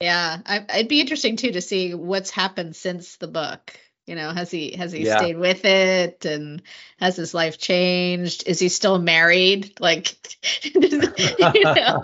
Yeah, 0.00 0.38
I, 0.44 0.64
it'd 0.74 0.88
be 0.88 1.00
interesting 1.00 1.36
too 1.36 1.52
to 1.52 1.60
see 1.60 1.94
what's 1.94 2.30
happened 2.30 2.74
since 2.74 3.16
the 3.16 3.28
book 3.28 3.78
you 4.08 4.14
know 4.14 4.30
has 4.30 4.50
he 4.50 4.76
has 4.76 4.92
he 4.92 5.04
yeah. 5.04 5.18
stayed 5.18 5.36
with 5.36 5.64
it? 5.64 6.24
And 6.24 6.62
has 6.98 7.16
his 7.16 7.34
life 7.34 7.58
changed? 7.58 8.44
Is 8.46 8.58
he 8.58 8.68
still 8.68 8.98
married? 8.98 9.78
Like 9.80 10.16
you 10.64 11.64
know 11.64 12.02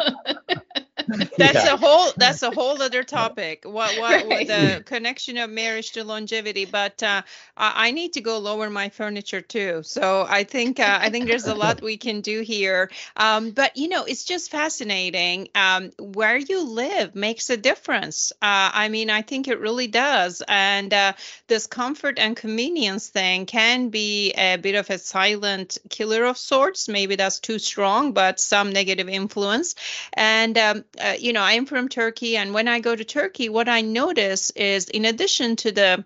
that's 1.39 1.65
yeah. 1.65 1.75
a 1.75 1.77
whole 1.77 2.13
that's 2.17 2.43
a 2.43 2.51
whole 2.51 2.81
other 2.81 3.03
topic. 3.21 3.65
What 3.65 3.99
what, 3.99 4.27
right. 4.27 4.47
the 4.47 4.83
connection 4.85 5.39
of 5.39 5.51
marriage 5.51 5.93
to 5.93 6.05
longevity? 6.05 6.65
But 6.65 7.03
uh, 7.03 7.23
I 7.57 7.91
need 7.91 8.15
to 8.15 8.21
go 8.21 8.39
lower 8.39 8.71
my 8.71 8.89
furniture 8.89 9.41
too. 9.41 9.83
So 9.85 10.27
I 10.29 10.45
think 10.45 10.81
uh, 10.81 10.99
I 11.01 11.11
think 11.11 11.27
there's 11.27 11.47
a 11.47 11.55
lot 11.55 11.83
we 11.83 11.97
can 11.97 12.21
do 12.21 12.41
here. 12.41 12.91
Um, 13.17 13.51
but 13.51 13.77
you 13.77 13.89
know, 13.89 14.05
it's 14.05 14.25
just 14.25 14.51
fascinating. 14.51 15.49
Um, 15.55 15.91
where 15.99 16.37
you 16.37 16.65
live 16.65 17.15
makes 17.15 17.51
a 17.51 17.57
difference. 17.57 18.33
Uh, 18.43 18.71
I 18.73 18.89
mean, 18.89 19.11
I 19.11 19.23
think 19.23 19.49
it 19.49 19.61
really 19.61 19.87
does. 19.87 20.43
And 20.47 20.93
uh, 20.93 21.13
this 21.47 21.67
comfort 21.67 22.19
and 22.19 22.37
convenience 22.37 23.09
thing 23.09 23.47
can 23.47 23.89
be 23.89 24.33
a 24.33 24.57
bit 24.57 24.75
of 24.75 24.91
a 24.91 24.99
silent 24.99 25.79
killer 25.89 26.25
of 26.25 26.39
sorts. 26.39 26.89
Maybe 26.89 27.17
that's 27.17 27.41
too 27.41 27.59
strong, 27.59 28.13
but 28.13 28.41
some 28.41 28.73
negative 28.73 29.09
influence. 29.09 29.75
And 30.13 30.57
um, 30.59 30.85
uh, 31.01 31.15
you 31.19 31.33
know, 31.33 31.43
I'm 31.43 31.67
from 31.67 31.89
Turkey, 31.89 32.37
and 32.37 32.55
when 32.55 32.69
I 32.69 32.81
go 32.81 32.95
to 32.95 33.05
Turkey, 33.05 33.49
what 33.49 33.69
I 33.69 33.81
notice 33.81 34.51
is, 34.51 34.89
in 34.89 35.05
addition 35.05 35.57
to 35.57 35.73
the 35.73 36.05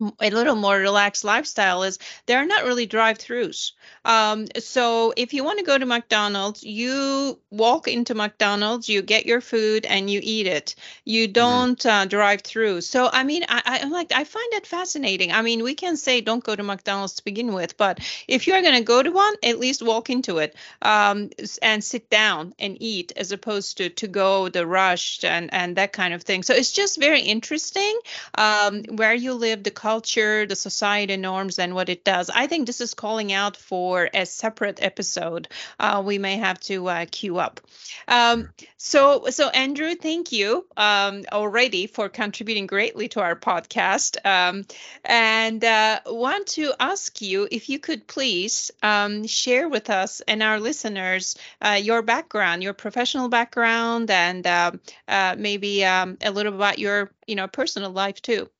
a 0.00 0.30
little 0.30 0.54
more 0.54 0.76
relaxed 0.76 1.24
lifestyle 1.24 1.82
is 1.82 1.98
there 2.26 2.38
are 2.38 2.46
not 2.46 2.64
really 2.64 2.86
drive-throughs. 2.86 3.72
Um, 4.04 4.46
so 4.58 5.12
if 5.16 5.34
you 5.34 5.44
want 5.44 5.58
to 5.58 5.64
go 5.64 5.76
to 5.76 5.86
McDonald's, 5.86 6.62
you 6.62 7.38
walk 7.50 7.88
into 7.88 8.14
McDonald's, 8.14 8.88
you 8.88 9.02
get 9.02 9.26
your 9.26 9.40
food, 9.40 9.84
and 9.86 10.08
you 10.08 10.20
eat 10.22 10.46
it. 10.46 10.74
You 11.04 11.24
mm-hmm. 11.24 11.32
don't 11.32 11.78
mm-hmm. 11.78 11.88
uh, 11.88 12.04
drive 12.06 12.42
through. 12.42 12.82
So 12.82 13.08
I 13.12 13.24
mean, 13.24 13.44
I, 13.48 13.62
I, 13.64 13.78
am 13.78 13.90
like 13.90 14.12
I 14.12 14.24
find 14.24 14.52
that 14.52 14.66
fascinating. 14.66 15.32
I 15.32 15.42
mean, 15.42 15.62
we 15.62 15.74
can 15.74 15.96
say 15.96 16.20
don't 16.20 16.44
go 16.44 16.54
to 16.54 16.62
McDonald's 16.62 17.14
to 17.14 17.24
begin 17.24 17.52
with, 17.52 17.76
but 17.76 18.00
if 18.28 18.46
you're 18.46 18.62
going 18.62 18.76
to 18.76 18.84
go 18.84 19.02
to 19.02 19.10
one, 19.10 19.34
at 19.42 19.58
least 19.58 19.82
walk 19.82 20.10
into 20.10 20.38
it 20.38 20.54
um, 20.82 21.30
and 21.62 21.82
sit 21.82 22.08
down 22.08 22.54
and 22.58 22.76
eat, 22.80 23.12
as 23.16 23.32
opposed 23.32 23.78
to 23.78 23.88
to 23.90 24.06
go 24.06 24.48
the 24.48 24.66
rush 24.66 25.24
and 25.24 25.52
and 25.52 25.76
that 25.76 25.92
kind 25.92 26.14
of 26.14 26.22
thing. 26.22 26.42
So 26.42 26.54
it's 26.54 26.72
just 26.72 26.98
very 26.98 27.20
interesting 27.20 27.98
um, 28.36 28.84
where 28.84 29.14
you 29.14 29.34
live, 29.34 29.62
the 29.62 29.70
culture, 29.88 30.44
the 30.46 30.54
society 30.56 31.16
norms, 31.16 31.58
and 31.58 31.74
what 31.74 31.88
it 31.88 32.04
does. 32.04 32.28
I 32.28 32.46
think 32.46 32.66
this 32.66 32.80
is 32.82 32.92
calling 32.92 33.32
out 33.32 33.56
for 33.56 34.10
a 34.12 34.26
separate 34.26 34.82
episode. 34.82 35.48
Uh, 35.80 36.02
we 36.04 36.18
may 36.18 36.36
have 36.36 36.60
to 36.60 36.88
uh, 36.88 37.06
queue 37.10 37.38
up. 37.38 37.60
Um, 38.06 38.50
so, 38.76 39.30
so 39.30 39.48
Andrew, 39.48 39.94
thank 39.94 40.30
you 40.30 40.66
um, 40.76 41.24
already 41.32 41.86
for 41.86 42.10
contributing 42.10 42.66
greatly 42.66 43.08
to 43.08 43.20
our 43.20 43.34
podcast. 43.34 44.18
Um, 44.26 44.66
and 45.04 45.64
uh, 45.64 46.00
want 46.04 46.46
to 46.58 46.74
ask 46.78 47.22
you 47.22 47.48
if 47.50 47.70
you 47.70 47.78
could 47.78 48.06
please 48.06 48.70
um, 48.82 49.26
share 49.26 49.68
with 49.70 49.88
us 49.88 50.20
and 50.28 50.42
our 50.42 50.60
listeners 50.60 51.36
uh, 51.64 51.78
your 51.80 52.02
background, 52.02 52.62
your 52.62 52.74
professional 52.74 53.30
background, 53.30 54.10
and 54.10 54.46
uh, 54.46 54.72
uh, 55.08 55.34
maybe 55.38 55.84
um, 55.84 56.18
a 56.22 56.30
little 56.30 56.54
about 56.54 56.78
your, 56.78 57.10
you 57.26 57.36
know, 57.36 57.48
personal 57.48 57.90
life 57.90 58.20
too. 58.20 58.50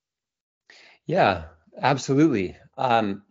Yeah, 1.09 1.45
absolutely. 1.81 2.55
Um, 2.77 3.23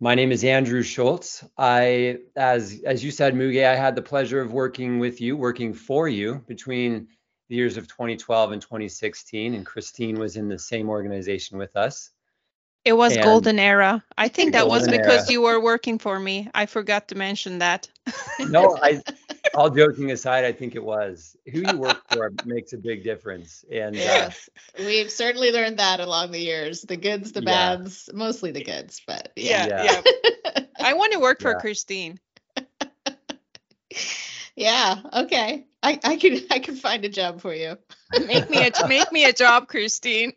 my 0.00 0.14
name 0.14 0.32
is 0.32 0.42
Andrew 0.42 0.82
Schultz. 0.82 1.44
I, 1.58 2.20
as 2.34 2.80
as 2.86 3.04
you 3.04 3.10
said, 3.10 3.34
Muge, 3.34 3.62
I 3.62 3.76
had 3.76 3.94
the 3.94 4.00
pleasure 4.00 4.40
of 4.40 4.54
working 4.54 4.98
with 4.98 5.20
you, 5.20 5.36
working 5.36 5.74
for 5.74 6.08
you 6.08 6.42
between 6.48 7.08
the 7.50 7.56
years 7.56 7.76
of 7.76 7.88
2012 7.88 8.52
and 8.52 8.62
2016, 8.62 9.52
and 9.52 9.66
Christine 9.66 10.18
was 10.18 10.36
in 10.36 10.48
the 10.48 10.58
same 10.58 10.88
organization 10.88 11.58
with 11.58 11.76
us. 11.76 12.10
It 12.84 12.94
was 12.94 13.14
and 13.14 13.22
golden 13.22 13.58
era. 13.58 14.02
I 14.16 14.28
think 14.28 14.52
that 14.52 14.66
was 14.66 14.88
because 14.88 15.24
era. 15.24 15.32
you 15.32 15.42
were 15.42 15.60
working 15.60 15.98
for 15.98 16.18
me. 16.18 16.48
I 16.54 16.64
forgot 16.64 17.08
to 17.08 17.14
mention 17.14 17.58
that. 17.58 17.88
no, 18.38 18.78
I 18.80 19.02
all 19.54 19.68
joking 19.68 20.10
aside, 20.10 20.44
I 20.44 20.52
think 20.52 20.74
it 20.74 20.82
was. 20.82 21.36
Who 21.52 21.60
you 21.60 21.76
work 21.76 22.02
for 22.10 22.32
makes 22.46 22.72
a 22.72 22.78
big 22.78 23.04
difference. 23.04 23.64
And 23.70 23.94
uh, 23.94 23.98
yes, 23.98 24.48
uh, 24.78 24.84
we've 24.84 25.10
certainly 25.10 25.52
learned 25.52 25.78
that 25.78 26.00
along 26.00 26.30
the 26.30 26.40
years. 26.40 26.80
The 26.82 26.96
goods, 26.96 27.32
the 27.32 27.42
yeah. 27.42 27.76
bads, 27.76 28.08
mostly 28.14 28.50
the 28.50 28.64
goods, 28.64 29.02
but 29.06 29.30
yeah. 29.36 29.66
Yeah. 29.66 30.02
yeah. 30.46 30.64
I 30.80 30.94
want 30.94 31.12
to 31.12 31.20
work 31.20 31.40
for 31.42 31.54
Christine. 31.56 32.18
yeah, 34.56 34.96
okay. 35.12 35.66
I, 35.82 36.00
I 36.02 36.16
can 36.16 36.40
I 36.50 36.58
can 36.60 36.76
find 36.76 37.04
a 37.04 37.10
job 37.10 37.42
for 37.42 37.54
you. 37.54 37.76
make 38.26 38.48
me 38.48 38.66
a 38.66 38.88
make 38.88 39.12
me 39.12 39.24
a 39.24 39.32
job, 39.34 39.68
Christine. 39.68 40.32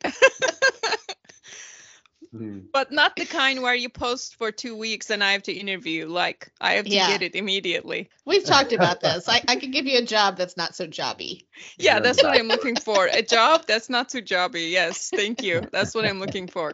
Mm. 2.33 2.65
But 2.73 2.91
not 2.91 3.15
the 3.15 3.25
kind 3.25 3.61
where 3.61 3.75
you 3.75 3.89
post 3.89 4.35
for 4.35 4.51
two 4.51 4.75
weeks 4.75 5.11
and 5.11 5.23
I 5.23 5.33
have 5.33 5.43
to 5.43 5.53
interview. 5.53 6.07
Like 6.07 6.51
I 6.59 6.73
have 6.73 6.85
to 6.85 6.91
yeah. 6.91 7.07
get 7.07 7.21
it 7.21 7.35
immediately. 7.35 8.09
We've 8.25 8.43
talked 8.43 8.73
about 8.73 9.01
this. 9.01 9.29
I, 9.29 9.41
I 9.47 9.55
could 9.57 9.71
give 9.71 9.85
you 9.85 9.99
a 9.99 10.05
job 10.05 10.37
that's 10.37 10.57
not 10.57 10.75
so 10.75 10.87
jobby. 10.87 11.43
Yeah, 11.77 11.99
that's 11.99 12.23
what 12.23 12.37
I'm 12.37 12.47
looking 12.47 12.75
for. 12.75 13.05
A 13.05 13.21
job 13.21 13.65
that's 13.67 13.89
not 13.89 14.09
too 14.09 14.21
jobby. 14.21 14.71
Yes, 14.71 15.09
thank 15.09 15.43
you. 15.43 15.61
That's 15.71 15.93
what 15.93 16.05
I'm 16.05 16.19
looking 16.19 16.47
for. 16.47 16.73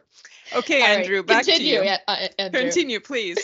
Okay, 0.55 0.81
All 0.81 0.87
Andrew, 0.87 1.17
right. 1.17 1.27
back 1.27 1.45
Continue, 1.45 1.79
to 1.79 1.85
you. 1.85 1.95
Uh, 2.07 2.27
Andrew. 2.39 2.61
Continue, 2.61 2.99
please. 2.99 3.37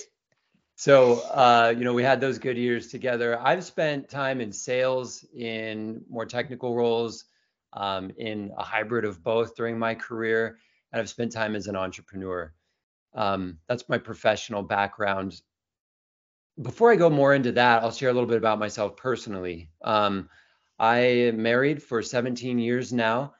So, 0.77 1.19
uh, 1.19 1.73
you 1.77 1.83
know, 1.83 1.93
we 1.93 2.03
had 2.03 2.19
those 2.19 2.37
good 2.37 2.57
years 2.57 2.87
together. 2.87 3.39
I've 3.39 3.63
spent 3.63 4.09
time 4.09 4.41
in 4.41 4.51
sales, 4.51 5.23
in 5.33 6.01
more 6.09 6.25
technical 6.25 6.75
roles, 6.75 7.25
um, 7.73 8.11
in 8.17 8.51
a 8.57 8.63
hybrid 8.63 9.05
of 9.05 9.23
both 9.23 9.55
during 9.55 9.77
my 9.77 9.95
career 9.95 10.57
and 10.95 11.01
I've 11.01 11.09
spent 11.09 11.33
time 11.33 11.57
as 11.57 11.67
an 11.67 11.75
entrepreneur. 11.75 12.53
Um, 13.15 13.57
that's 13.67 13.89
my 13.89 13.97
professional 13.97 14.63
background. 14.63 15.41
Before 16.61 16.89
I 16.89 16.95
go 16.95 17.09
more 17.09 17.35
into 17.35 17.51
that, 17.51 17.83
I'll 17.83 17.91
share 17.91 18.09
a 18.09 18.13
little 18.13 18.29
bit 18.29 18.37
about 18.37 18.59
myself 18.59 18.95
personally. 18.95 19.69
Um, 19.83 20.29
I 20.79 20.99
am 20.99 21.43
married 21.43 21.83
for 21.83 22.01
17 22.01 22.59
years 22.59 22.93
now. 22.93 23.33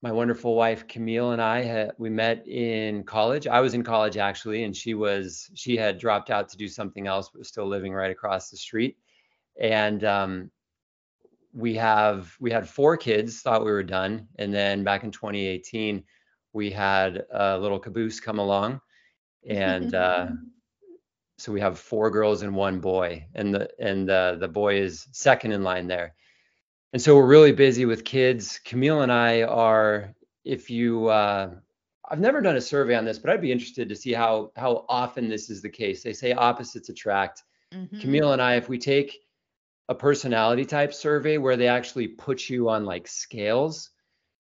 My 0.00 0.10
wonderful 0.10 0.54
wife 0.54 0.88
Camille 0.88 1.32
and 1.32 1.42
I 1.42 1.60
had, 1.60 1.90
we 1.98 2.08
met 2.08 2.48
in 2.48 3.04
college. 3.04 3.46
I 3.46 3.60
was 3.60 3.74
in 3.74 3.82
college 3.82 4.16
actually, 4.16 4.64
and 4.64 4.74
she 4.74 4.94
was 4.94 5.50
she 5.54 5.76
had 5.76 5.98
dropped 5.98 6.30
out 6.30 6.48
to 6.48 6.56
do 6.56 6.66
something 6.66 7.06
else, 7.06 7.28
but 7.28 7.40
was 7.40 7.48
still 7.48 7.66
living 7.66 7.92
right 7.92 8.10
across 8.10 8.48
the 8.48 8.56
street. 8.56 8.96
And 9.60 10.02
um, 10.04 10.50
we 11.52 11.74
have 11.74 12.34
we 12.40 12.50
had 12.50 12.66
four 12.66 12.96
kids. 12.96 13.42
Thought 13.42 13.66
we 13.66 13.70
were 13.70 13.82
done, 13.82 14.28
and 14.36 14.54
then 14.54 14.82
back 14.82 15.04
in 15.04 15.10
2018 15.10 16.02
we 16.52 16.70
had 16.70 17.24
a 17.32 17.58
little 17.58 17.78
caboose 17.78 18.20
come 18.20 18.38
along 18.38 18.80
and 19.48 19.94
uh, 19.94 20.28
so 21.38 21.52
we 21.52 21.60
have 21.60 21.78
four 21.78 22.10
girls 22.10 22.42
and 22.42 22.54
one 22.54 22.80
boy 22.80 23.24
and 23.34 23.54
the 23.54 23.70
and 23.78 24.10
uh, 24.10 24.34
the 24.36 24.48
boy 24.48 24.80
is 24.80 25.06
second 25.12 25.52
in 25.52 25.62
line 25.62 25.86
there. 25.86 26.14
And 26.92 27.00
so 27.00 27.16
we're 27.16 27.26
really 27.26 27.52
busy 27.52 27.86
with 27.86 28.04
kids. 28.04 28.60
Camille 28.64 29.02
and 29.02 29.12
i 29.12 29.42
are 29.42 30.14
if 30.44 30.70
you 30.70 31.06
uh, 31.08 31.50
i've 32.10 32.20
never 32.20 32.40
done 32.40 32.56
a 32.56 32.60
survey 32.60 32.94
on 32.94 33.04
this 33.04 33.18
but 33.18 33.30
i'd 33.30 33.40
be 33.40 33.52
interested 33.52 33.88
to 33.88 33.96
see 33.96 34.12
how 34.12 34.50
how 34.56 34.84
often 34.88 35.28
this 35.28 35.50
is 35.50 35.62
the 35.62 35.70
case. 35.70 36.02
They 36.02 36.12
say 36.12 36.32
opposites 36.32 36.88
attract. 36.88 37.42
Mm-hmm. 37.72 38.00
camille 38.00 38.32
and 38.32 38.42
i 38.42 38.56
if 38.56 38.68
we 38.68 38.78
take 38.78 39.20
a 39.88 39.94
personality 39.94 40.64
type 40.64 40.92
survey 40.92 41.38
where 41.38 41.56
they 41.56 41.68
actually 41.68 42.08
put 42.08 42.50
you 42.50 42.68
on 42.68 42.84
like 42.84 43.06
scales 43.06 43.90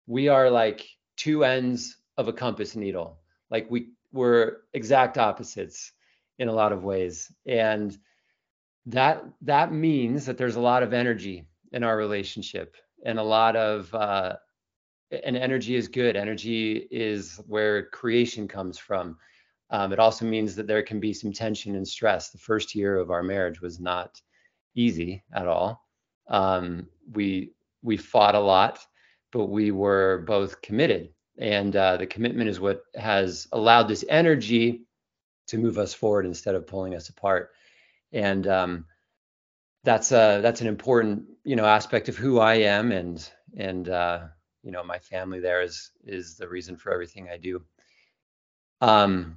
we 0.06 0.28
are 0.28 0.50
like 0.50 0.86
two 1.16 1.44
ends 1.44 1.96
of 2.16 2.28
a 2.28 2.32
compass 2.32 2.76
needle. 2.76 3.18
Like 3.50 3.70
we 3.70 3.88
were 4.12 4.62
exact 4.72 5.18
opposites 5.18 5.92
in 6.38 6.48
a 6.48 6.52
lot 6.52 6.72
of 6.72 6.84
ways. 6.84 7.32
And 7.46 7.96
that 8.86 9.24
that 9.42 9.72
means 9.72 10.26
that 10.26 10.38
there's 10.38 10.56
a 10.56 10.60
lot 10.60 10.82
of 10.82 10.92
energy 10.92 11.46
in 11.72 11.82
our 11.82 11.96
relationship 11.96 12.76
and 13.04 13.18
a 13.18 13.22
lot 13.22 13.56
of 13.56 13.92
uh, 13.94 14.36
and 15.24 15.36
energy 15.36 15.76
is 15.76 15.88
good. 15.88 16.16
Energy 16.16 16.88
is 16.90 17.40
where 17.46 17.86
creation 17.86 18.48
comes 18.48 18.78
from. 18.78 19.16
Um, 19.70 19.92
it 19.92 19.98
also 19.98 20.24
means 20.24 20.54
that 20.56 20.66
there 20.66 20.82
can 20.82 21.00
be 21.00 21.12
some 21.12 21.32
tension 21.32 21.74
and 21.76 21.86
stress. 21.86 22.30
The 22.30 22.38
first 22.38 22.74
year 22.74 22.98
of 22.98 23.10
our 23.10 23.22
marriage 23.22 23.60
was 23.60 23.80
not 23.80 24.20
easy 24.74 25.24
at 25.32 25.48
all. 25.48 25.84
Um, 26.28 26.88
we 27.12 27.52
we 27.82 27.96
fought 27.96 28.34
a 28.34 28.40
lot 28.40 28.84
but 29.36 29.50
we 29.50 29.70
were 29.70 30.24
both 30.26 30.62
committed. 30.62 31.10
And 31.36 31.76
uh, 31.76 31.98
the 31.98 32.06
commitment 32.06 32.48
is 32.48 32.58
what 32.58 32.84
has 32.94 33.46
allowed 33.52 33.86
this 33.86 34.02
energy 34.08 34.86
to 35.48 35.58
move 35.58 35.76
us 35.76 35.92
forward 35.92 36.24
instead 36.24 36.54
of 36.54 36.66
pulling 36.66 36.94
us 36.94 37.10
apart. 37.10 37.50
And 38.12 38.46
um, 38.46 38.86
that's 39.84 40.10
a 40.10 40.40
that's 40.42 40.62
an 40.62 40.68
important 40.68 41.24
you 41.44 41.54
know 41.54 41.66
aspect 41.66 42.08
of 42.08 42.16
who 42.16 42.38
I 42.38 42.54
am, 42.54 42.92
and 42.92 43.30
and 43.54 43.86
uh, 43.86 44.20
you 44.62 44.70
know 44.70 44.82
my 44.82 44.98
family 45.00 45.40
there 45.40 45.60
is 45.60 45.90
is 46.02 46.38
the 46.38 46.48
reason 46.48 46.78
for 46.78 46.90
everything 46.90 47.28
I 47.28 47.36
do. 47.36 47.62
Um, 48.80 49.36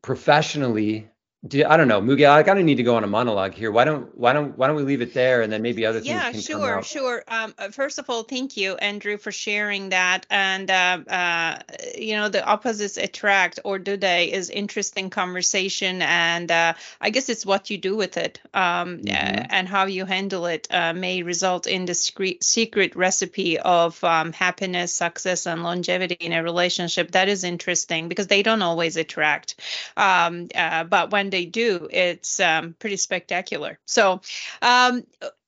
professionally, 0.00 1.10
do, 1.46 1.64
I 1.64 1.76
don't 1.76 1.88
know, 1.88 2.00
Muge. 2.00 2.28
I 2.28 2.42
kind 2.42 2.58
of 2.58 2.64
need 2.64 2.76
to 2.76 2.82
go 2.82 2.96
on 2.96 3.04
a 3.04 3.06
monologue 3.06 3.54
here. 3.54 3.70
Why 3.70 3.84
don't 3.84 4.16
why 4.16 4.32
don't 4.32 4.56
why 4.56 4.66
don't 4.66 4.76
we 4.76 4.82
leave 4.82 5.02
it 5.02 5.14
there 5.14 5.42
and 5.42 5.52
then 5.52 5.62
maybe 5.62 5.86
other 5.86 6.00
things 6.00 6.08
yeah, 6.08 6.30
can 6.30 6.40
sure, 6.40 6.82
sure. 6.82 7.24
Um, 7.28 7.54
uh, 7.58 7.68
first 7.68 7.98
of 7.98 8.08
all, 8.08 8.22
thank 8.22 8.56
you, 8.56 8.74
Andrew, 8.76 9.16
for 9.16 9.32
sharing 9.32 9.90
that. 9.90 10.26
And 10.30 10.70
uh, 10.70 10.98
uh, 11.08 11.58
you 11.96 12.16
know, 12.16 12.28
the 12.28 12.44
opposites 12.44 12.96
attract, 12.96 13.60
or 13.64 13.78
do 13.78 13.96
they? 13.96 14.32
Is 14.32 14.50
interesting 14.50 15.10
conversation, 15.10 16.02
and 16.02 16.50
uh, 16.50 16.74
I 17.00 17.10
guess 17.10 17.28
it's 17.28 17.46
what 17.46 17.70
you 17.70 17.78
do 17.78 17.96
with 17.96 18.16
it, 18.16 18.40
um, 18.54 19.00
uh, 19.06 19.10
and 19.10 19.68
how 19.68 19.86
you 19.86 20.04
handle 20.04 20.46
it 20.46 20.66
uh, 20.70 20.92
may 20.92 21.22
result 21.22 21.66
in 21.66 21.84
the 21.84 21.94
secret 21.94 22.42
secret 22.42 22.96
recipe 22.96 23.58
of 23.58 24.02
um, 24.02 24.32
happiness, 24.32 24.92
success, 24.92 25.46
and 25.46 25.62
longevity 25.62 26.16
in 26.16 26.32
a 26.32 26.42
relationship. 26.42 27.12
That 27.12 27.28
is 27.28 27.44
interesting 27.44 28.08
because 28.08 28.26
they 28.26 28.42
don't 28.42 28.62
always 28.62 28.96
attract, 28.96 29.56
um, 29.96 30.48
uh, 30.54 30.84
but 30.84 31.10
when 31.10 31.30
they 31.36 31.44
do, 31.46 31.88
it's 31.90 32.40
um, 32.40 32.74
pretty 32.78 32.96
spectacular. 32.96 33.78
So. 33.86 34.20
Um, 34.62 35.04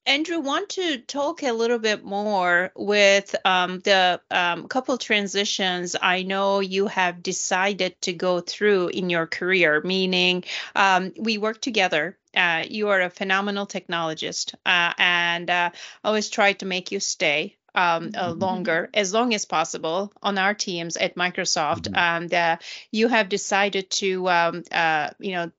Andrew, 0.07 0.41
want 0.41 0.71
to 0.71 0.99
talk 0.99 1.43
a 1.43 1.53
little 1.53 1.79
bit 1.79 2.03
more 2.03 2.73
with 2.75 3.37
um, 3.45 3.81
the 3.81 4.21
um, 4.31 4.67
couple 4.67 4.97
transitions 4.97 5.95
I 6.01 6.23
know 6.23 6.61
you 6.61 6.87
have 6.87 7.23
decided 7.23 8.01
to 8.03 8.13
go 8.15 8.41
through 8.41 8.89
in 8.89 9.11
your 9.11 9.27
career, 9.27 9.83
meaning 9.85 10.45
um, 10.75 11.13
we 11.19 11.37
work 11.37 11.61
together. 11.61 12.17
Uh, 12.35 12.65
you 12.69 12.89
are 12.89 13.03
a 13.03 13.11
phenomenal 13.11 13.67
technologist, 13.67 14.55
uh, 14.65 14.93
and 14.99 15.51
uh, 15.51 15.71
I 15.75 16.09
always 16.09 16.31
try 16.31 16.55
to 16.55 16.67
make 16.67 16.91
you 16.91 17.01
stay 17.01 17.57
um, 17.75 18.11
uh, 18.17 18.33
longer, 18.33 18.89
as 18.95 19.13
long 19.13 19.35
as 19.35 19.45
possible, 19.45 20.13
on 20.23 20.39
our 20.39 20.55
teams 20.55 20.97
at 20.97 21.17
Microsoft. 21.17 21.89
Mhm. 21.89 21.97
And 21.97 22.35
uh, 22.35 22.57
you 22.91 23.09
have 23.09 23.29
decided 23.29 23.91
to, 24.01 24.29
um, 24.29 24.65
uh, 24.73 25.11
you 25.19 25.33
know, 25.33 25.51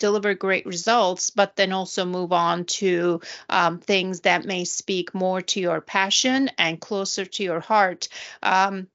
deliver 0.00 0.34
great 0.34 0.66
results, 0.66 1.30
but 1.30 1.56
then 1.56 1.72
also 1.72 2.04
move 2.04 2.32
on 2.32 2.64
to 2.66 3.20
um, 3.48 3.78
things 3.78 4.22
that 4.22 4.44
may 4.46 4.64
speak 4.64 5.14
more 5.14 5.40
to 5.42 5.60
your 5.60 5.80
passion 5.80 6.50
and 6.58 6.80
closer 6.80 7.24
to 7.26 7.44
your 7.44 7.60
heart. 7.60 8.08
Um, 8.42 8.88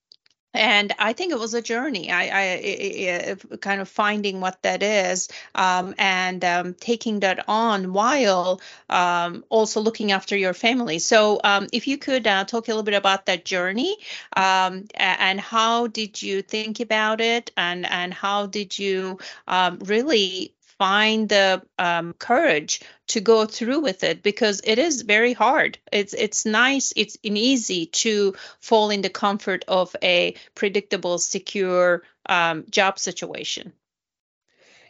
and 0.53 0.93
I 0.99 1.11
think 1.11 1.33
it 1.33 1.39
was 1.39 1.53
a 1.53 1.61
journey. 1.61 2.11
I, 2.11 2.23
I, 2.27 3.35
I- 3.51 3.57
kind 3.57 3.81
of 3.81 3.89
finding 3.89 4.39
what 4.39 4.61
that 4.63 4.81
is, 4.83 5.27
um, 5.53 5.93
and 5.97 6.43
um, 6.45 6.73
taking 6.75 7.19
that 7.21 7.43
on 7.49 7.91
while 7.91 8.61
um, 8.89 9.43
also 9.49 9.81
looking 9.81 10.13
after 10.13 10.37
your 10.37 10.53
family. 10.53 10.99
So, 10.99 11.41
um, 11.43 11.67
if 11.73 11.87
you 11.87 11.97
could 11.97 12.25
uh, 12.25 12.45
talk 12.45 12.67
a 12.67 12.71
little 12.71 12.83
bit 12.83 12.93
about 12.95 13.25
that 13.25 13.43
journey, 13.43 13.97
um, 14.37 14.85
and 14.95 15.41
how 15.41 15.87
did 15.87 16.21
you 16.21 16.41
think 16.41 16.79
about 16.79 17.19
it, 17.19 17.51
and 17.57 17.85
and 17.85 18.13
how 18.13 18.45
did 18.45 18.79
you 18.79 19.19
um, 19.49 19.79
really 19.79 20.54
find 20.77 21.29
the 21.29 21.61
um, 21.79 22.13
courage 22.13 22.81
to 23.07 23.21
go 23.21 23.45
through 23.45 23.79
with 23.79 24.03
it 24.03 24.23
because 24.23 24.61
it 24.63 24.79
is 24.79 25.01
very 25.01 25.33
hard. 25.33 25.77
It's 25.91 26.13
it's 26.13 26.45
nice, 26.45 26.93
it's 26.95 27.17
easy 27.23 27.85
to 27.87 28.35
fall 28.59 28.89
in 28.89 29.01
the 29.01 29.09
comfort 29.09 29.63
of 29.67 29.95
a 30.03 30.35
predictable, 30.53 31.17
secure 31.17 32.03
um, 32.27 32.65
job 32.69 32.99
situation. 32.99 33.73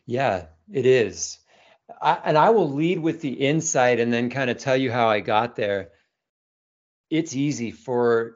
Yeah, 0.05 0.45
it 0.71 0.85
is. 0.85 1.39
I, 2.01 2.19
and 2.25 2.37
I 2.37 2.49
will 2.49 2.71
lead 2.71 2.99
with 2.99 3.21
the 3.21 3.33
insight 3.33 3.99
and 3.99 4.11
then 4.11 4.29
kind 4.29 4.49
of 4.49 4.57
tell 4.57 4.77
you 4.77 4.91
how 4.91 5.07
I 5.07 5.19
got 5.19 5.55
there. 5.55 5.89
It's 7.09 7.35
easy 7.35 7.71
for 7.71 8.35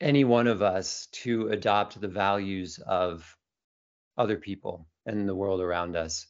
any 0.00 0.24
one 0.24 0.48
of 0.48 0.62
us 0.62 1.06
to 1.12 1.48
adopt 1.48 2.00
the 2.00 2.08
values 2.08 2.80
of 2.84 3.36
other 4.18 4.36
people 4.36 4.88
and 5.06 5.28
the 5.28 5.34
world 5.34 5.60
around 5.60 5.96
us 5.96 6.26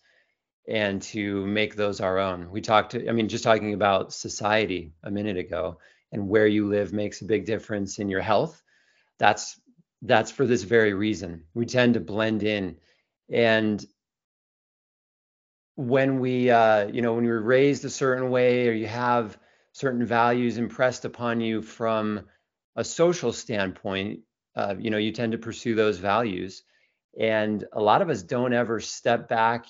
and 0.69 1.02
to 1.02 1.47
make 1.47 1.75
those 1.75 2.00
our 2.00 2.19
own. 2.19 2.50
We 2.50 2.61
talked, 2.61 2.95
I 2.95 3.12
mean, 3.12 3.28
just 3.28 3.45
talking 3.45 3.75
about 3.75 4.12
society 4.12 4.92
a 5.02 5.11
minute 5.11 5.37
ago 5.37 5.78
and 6.12 6.28
where 6.28 6.47
you 6.47 6.69
live 6.69 6.92
makes 6.92 7.21
a 7.23 7.26
big 7.26 7.47
difference 7.47 7.99
in 7.99 8.09
your 8.09 8.21
health. 8.21 8.62
That's 9.19 9.61
that's 10.02 10.33
for 10.33 10.47
this 10.47 10.64
very 10.64 10.95
reason. 10.95 11.45
We 11.54 11.66
tend 11.66 11.95
to 11.95 12.00
blend 12.00 12.42
in 12.42 12.76
and 13.31 13.85
when 15.76 16.21
we 16.21 16.50
uh, 16.50 16.87
you 16.88 17.02
know 17.02 17.14
when 17.14 17.25
you're 17.25 17.40
raised 17.40 17.85
a 17.85 17.90
certain 17.90 18.31
way 18.31 18.69
or 18.69 18.73
you 18.73 18.87
have 18.87 19.38
certain 19.73 20.04
values 20.04 20.59
impressed 20.59 21.04
upon 21.04 21.40
you 21.40 21.62
from 21.62 22.21
a 22.76 22.85
social 22.85 23.33
standpoint 23.33 24.21
uh, 24.57 24.75
you 24.78 24.90
know 24.90 24.99
you 24.99 25.12
tend 25.12 25.33
to 25.33 25.38
pursue 25.38 25.75
those 25.75 25.99
values 25.99 26.62
and 27.19 27.64
a 27.73 27.81
lot 27.81 28.02
of 28.02 28.11
us 28.11 28.23
don't 28.23 28.52
ever 28.52 28.81
step 28.81 29.28
back 29.28 29.66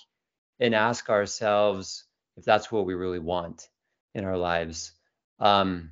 and 0.62 0.74
ask 0.74 1.10
ourselves 1.10 2.04
if 2.36 2.44
that's 2.44 2.72
what 2.72 2.86
we 2.86 2.94
really 2.94 3.18
want 3.18 3.68
in 4.14 4.24
our 4.24 4.38
lives 4.38 4.92
um, 5.40 5.90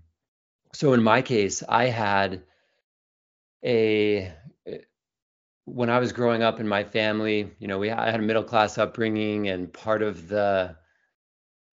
so 0.73 0.93
in 0.93 1.03
my 1.03 1.21
case 1.21 1.63
i 1.69 1.87
had 1.87 2.43
a 3.65 4.33
when 5.65 5.91
I 5.91 5.99
was 5.99 6.13
growing 6.13 6.43
up 6.43 6.61
in 6.61 6.67
my 6.67 6.85
family, 6.85 7.51
you 7.59 7.69
know, 7.69 7.79
we 7.79 7.91
I 7.91 8.11
had 8.11 8.21
a 8.21 8.25
middle 8.25 8.43
class 8.43 8.79
upbringing, 8.79 9.49
and 9.49 9.73
part 9.73 10.03
of 10.03 10.29
the 10.29 10.77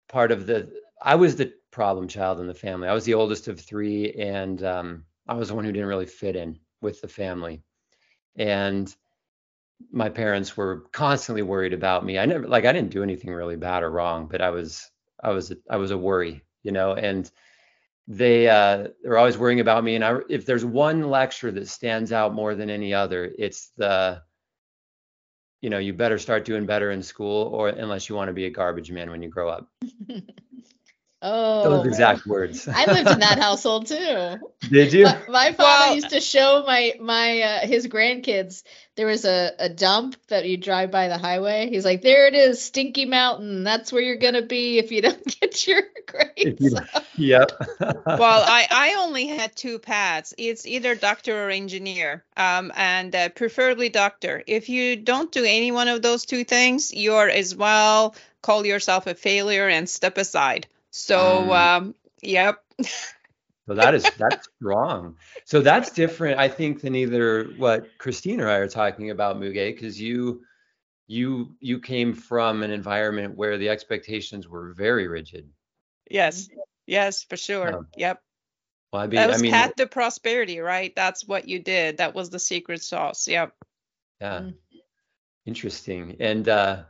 part 0.08 0.32
of 0.32 0.46
the 0.46 0.70
I 1.02 1.14
was 1.14 1.36
the 1.36 1.52
problem 1.70 2.08
child 2.08 2.40
in 2.40 2.46
the 2.46 2.54
family. 2.54 2.88
I 2.88 2.94
was 2.94 3.04
the 3.04 3.14
oldest 3.14 3.48
of 3.48 3.60
three, 3.60 4.12
and 4.12 4.62
um, 4.62 5.04
I 5.26 5.34
was 5.34 5.48
the 5.48 5.54
one 5.54 5.64
who 5.64 5.72
didn't 5.72 5.88
really 5.88 6.06
fit 6.06 6.36
in 6.36 6.58
with 6.80 7.00
the 7.00 7.08
family. 7.08 7.62
And 8.36 8.94
my 9.92 10.08
parents 10.08 10.56
were 10.56 10.86
constantly 10.92 11.42
worried 11.42 11.72
about 11.72 12.04
me. 12.04 12.18
I 12.18 12.26
never 12.26 12.46
like 12.46 12.64
I 12.64 12.72
didn't 12.72 12.90
do 12.90 13.02
anything 13.02 13.32
really 13.32 13.56
bad 13.56 13.82
or 13.82 13.90
wrong, 13.90 14.26
but 14.26 14.40
I 14.40 14.50
was 14.50 14.90
I 15.22 15.30
was 15.30 15.52
I 15.70 15.76
was 15.76 15.90
a 15.90 15.98
worry, 15.98 16.44
you 16.62 16.72
know, 16.72 16.94
and 16.94 17.30
they 18.06 18.48
uh, 18.48 18.88
they're 19.02 19.18
always 19.18 19.38
worrying 19.38 19.60
about 19.60 19.84
me. 19.84 19.94
And 19.94 20.04
I, 20.04 20.18
if 20.28 20.46
there's 20.46 20.64
one 20.64 21.08
lecture 21.08 21.50
that 21.52 21.68
stands 21.68 22.12
out 22.12 22.34
more 22.34 22.54
than 22.54 22.70
any 22.70 22.94
other, 22.94 23.32
it's 23.38 23.72
the, 23.76 24.22
you 25.60 25.68
know, 25.68 25.78
you 25.78 25.92
better 25.92 26.18
start 26.18 26.44
doing 26.44 26.64
better 26.64 26.90
in 26.90 27.02
school, 27.02 27.48
or 27.48 27.68
unless 27.68 28.08
you 28.08 28.14
want 28.14 28.28
to 28.28 28.32
be 28.34 28.46
a 28.46 28.50
garbage 28.50 28.90
man 28.90 29.10
when 29.10 29.22
you 29.22 29.28
grow 29.28 29.48
up. 29.48 29.70
oh, 31.22 31.70
Those 31.70 31.86
exact 31.86 32.26
words. 32.26 32.68
I 32.68 32.86
lived 32.86 33.08
in 33.10 33.20
that 33.20 33.38
household 33.40 33.86
too. 33.86 34.38
Did 34.70 34.92
you? 34.92 35.04
My, 35.04 35.18
my 35.28 35.52
father 35.52 35.86
Well- 35.86 35.94
used 35.94 36.10
to 36.10 36.20
show 36.20 36.64
my 36.66 36.94
my 37.00 37.40
uh, 37.40 37.66
his 37.66 37.86
grandkids. 37.88 38.62
There 38.96 39.06
was 39.06 39.24
a, 39.24 39.52
a 39.60 39.68
dump 39.68 40.16
that 40.26 40.44
you 40.46 40.56
drive 40.56 40.90
by 40.90 41.06
the 41.06 41.18
highway. 41.18 41.68
He's 41.70 41.84
like, 41.84 42.02
"There 42.02 42.26
it 42.26 42.34
is, 42.34 42.60
Stinky 42.60 43.04
Mountain. 43.04 43.62
That's 43.62 43.92
where 43.92 44.02
you're 44.02 44.16
gonna 44.16 44.42
be 44.42 44.78
if 44.78 44.90
you 44.90 45.02
don't 45.02 45.40
get 45.40 45.66
your 45.66 45.82
grades." 46.06 46.60
you- 46.60 46.76
yep. 47.16 47.52
well, 47.80 48.44
I, 48.46 48.66
I 48.70 48.94
only 48.98 49.28
had 49.28 49.54
two 49.54 49.78
paths. 49.78 50.34
It's 50.36 50.66
either 50.66 50.94
doctor 50.96 51.46
or 51.46 51.50
engineer, 51.50 52.24
um, 52.36 52.72
and 52.74 53.14
uh, 53.14 53.28
preferably 53.30 53.88
doctor. 53.88 54.42
If 54.46 54.68
you 54.68 54.96
don't 54.96 55.30
do 55.30 55.44
any 55.44 55.70
one 55.70 55.88
of 55.88 56.02
those 56.02 56.24
two 56.24 56.42
things, 56.44 56.92
you're 56.92 57.28
as 57.28 57.54
well 57.54 58.14
call 58.42 58.64
yourself 58.64 59.06
a 59.06 59.14
failure 59.14 59.68
and 59.68 59.88
step 59.88 60.16
aside. 60.16 60.66
So, 60.90 61.52
Mm. 61.52 61.76
um, 61.76 61.94
yep. 62.22 62.64
So 63.66 63.74
that 63.74 63.94
is 63.94 64.10
that's 64.16 64.48
strong. 64.56 65.16
So 65.44 65.60
that's 65.60 65.90
different, 65.90 66.38
I 66.38 66.48
think, 66.48 66.80
than 66.80 66.94
either 66.94 67.44
what 67.58 67.98
Christine 67.98 68.40
or 68.40 68.48
I 68.48 68.56
are 68.56 68.68
talking 68.68 69.10
about, 69.10 69.36
Muge, 69.38 69.74
because 69.74 70.00
you 70.00 70.42
you 71.06 71.54
you 71.60 71.80
came 71.80 72.14
from 72.14 72.62
an 72.62 72.70
environment 72.70 73.36
where 73.36 73.58
the 73.58 73.68
expectations 73.68 74.48
were 74.48 74.72
very 74.72 75.06
rigid. 75.08 75.50
Yes. 76.10 76.48
Yes, 76.86 77.22
for 77.22 77.36
sure. 77.36 77.74
Um, 77.74 77.86
yep. 77.96 78.22
Well, 78.92 79.02
I 79.02 79.06
mean, 79.06 79.16
That 79.16 79.28
I 79.28 79.32
was 79.32 79.42
mean, 79.42 79.52
path 79.52 79.74
to 79.76 79.86
prosperity, 79.86 80.60
right? 80.60 80.94
That's 80.96 81.26
what 81.26 81.46
you 81.48 81.58
did. 81.58 81.98
That 81.98 82.14
was 82.14 82.30
the 82.30 82.38
secret 82.38 82.82
sauce. 82.82 83.28
Yep. 83.28 83.52
yeah, 84.20 84.40
Mm. 84.40 84.54
interesting. 85.44 86.16
And 86.20 86.48
uh, 86.48 86.84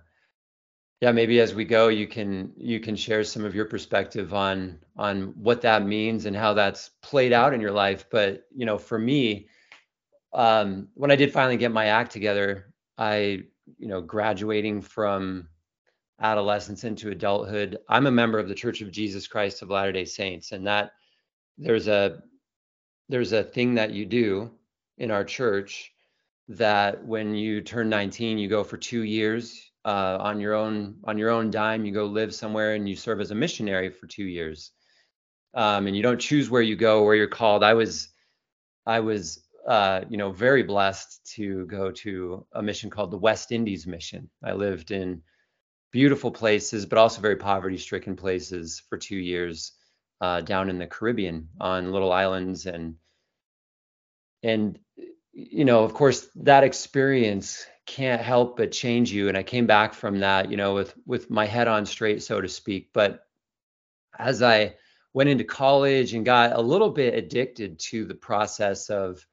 yeah, 1.00 1.12
maybe 1.12 1.38
as 1.40 1.54
we 1.54 1.64
go, 1.64 1.88
you 1.88 2.08
can 2.08 2.52
you 2.56 2.80
can 2.80 2.96
share 2.96 3.22
some 3.22 3.44
of 3.44 3.54
your 3.54 3.66
perspective 3.66 4.34
on 4.34 4.78
on 4.96 5.32
what 5.36 5.60
that 5.62 5.86
means 5.86 6.26
and 6.26 6.34
how 6.34 6.54
that's 6.54 6.90
played 7.02 7.32
out 7.32 7.54
in 7.54 7.60
your 7.60 7.70
life. 7.70 8.06
But 8.10 8.46
you 8.54 8.66
know, 8.66 8.78
for 8.78 8.98
me, 8.98 9.48
um, 10.32 10.88
when 10.94 11.12
I 11.12 11.16
did 11.16 11.32
finally 11.32 11.56
get 11.56 11.70
my 11.70 11.86
act 11.86 12.10
together, 12.10 12.74
I 12.96 13.42
you 13.78 13.88
know 13.88 14.00
graduating 14.00 14.82
from 14.82 15.48
adolescence 16.20 16.82
into 16.82 17.10
adulthood, 17.10 17.78
I'm 17.88 18.08
a 18.08 18.10
member 18.10 18.40
of 18.40 18.48
the 18.48 18.54
Church 18.54 18.80
of 18.80 18.90
Jesus 18.90 19.28
Christ 19.28 19.62
of 19.62 19.70
Latter-day 19.70 20.04
Saints, 20.04 20.50
and 20.50 20.66
that 20.66 20.92
there's 21.58 21.86
a 21.86 22.22
there's 23.08 23.32
a 23.32 23.44
thing 23.44 23.74
that 23.74 23.92
you 23.92 24.04
do 24.04 24.50
in 24.98 25.12
our 25.12 25.24
church 25.24 25.92
that 26.48 27.04
when 27.04 27.34
you 27.34 27.60
turn 27.60 27.88
19 27.88 28.38
you 28.38 28.48
go 28.48 28.64
for 28.64 28.78
two 28.78 29.02
years 29.02 29.70
uh, 29.84 30.18
on 30.20 30.40
your 30.40 30.54
own 30.54 30.96
on 31.04 31.18
your 31.18 31.30
own 31.30 31.50
dime 31.50 31.84
you 31.84 31.92
go 31.92 32.06
live 32.06 32.34
somewhere 32.34 32.74
and 32.74 32.88
you 32.88 32.96
serve 32.96 33.20
as 33.20 33.30
a 33.30 33.34
missionary 33.34 33.90
for 33.90 34.06
two 34.06 34.24
years. 34.24 34.72
Um, 35.54 35.86
and 35.86 35.96
you 35.96 36.02
don't 36.02 36.20
choose 36.20 36.50
where 36.50 36.62
you 36.62 36.76
go 36.76 37.04
where 37.04 37.14
you're 37.14 37.26
called. 37.26 37.62
I 37.62 37.74
was 37.74 38.08
i 38.86 39.00
was 39.00 39.44
uh, 39.66 40.02
you 40.08 40.16
know 40.16 40.32
very 40.32 40.62
blessed 40.62 41.32
to 41.34 41.66
go 41.66 41.90
to 41.90 42.46
a 42.52 42.62
mission 42.62 42.90
called 42.90 43.10
the 43.10 43.18
west 43.18 43.52
indies 43.52 43.86
mission. 43.86 44.30
I 44.42 44.52
lived 44.52 44.90
in 44.90 45.22
beautiful 45.90 46.30
places, 46.30 46.86
but 46.86 46.98
also 46.98 47.20
very 47.20 47.36
poverty-stricken 47.36 48.16
places 48.16 48.82
for 48.88 48.98
two 48.98 49.16
years 49.16 49.72
uh, 50.20 50.40
down 50.40 50.70
in 50.70 50.78
the 50.78 50.86
Caribbean 50.86 51.48
on 51.60 51.92
little 51.92 52.12
islands 52.12 52.66
and 52.66 52.96
and 54.42 54.78
you 55.32 55.64
know, 55.64 55.84
of 55.84 55.94
course, 55.94 56.28
that 56.36 56.64
experience 56.64 57.64
can't 57.88 58.20
help 58.20 58.58
but 58.58 58.70
change 58.70 59.10
you. 59.10 59.28
And 59.28 59.36
I 59.36 59.42
came 59.42 59.66
back 59.66 59.94
from 59.94 60.20
that, 60.20 60.50
you 60.50 60.58
know, 60.58 60.74
with 60.74 60.94
with 61.06 61.30
my 61.30 61.46
head 61.46 61.68
on 61.68 61.86
straight, 61.86 62.22
so 62.22 62.40
to 62.40 62.48
speak. 62.48 62.90
But 62.92 63.26
as 64.18 64.42
I 64.42 64.74
went 65.14 65.30
into 65.30 65.44
college 65.44 66.12
and 66.12 66.24
got 66.24 66.52
a 66.52 66.60
little 66.60 66.90
bit 66.90 67.14
addicted 67.14 67.78
to 67.78 68.04
the 68.04 68.14
process 68.14 68.90
of 68.90 69.26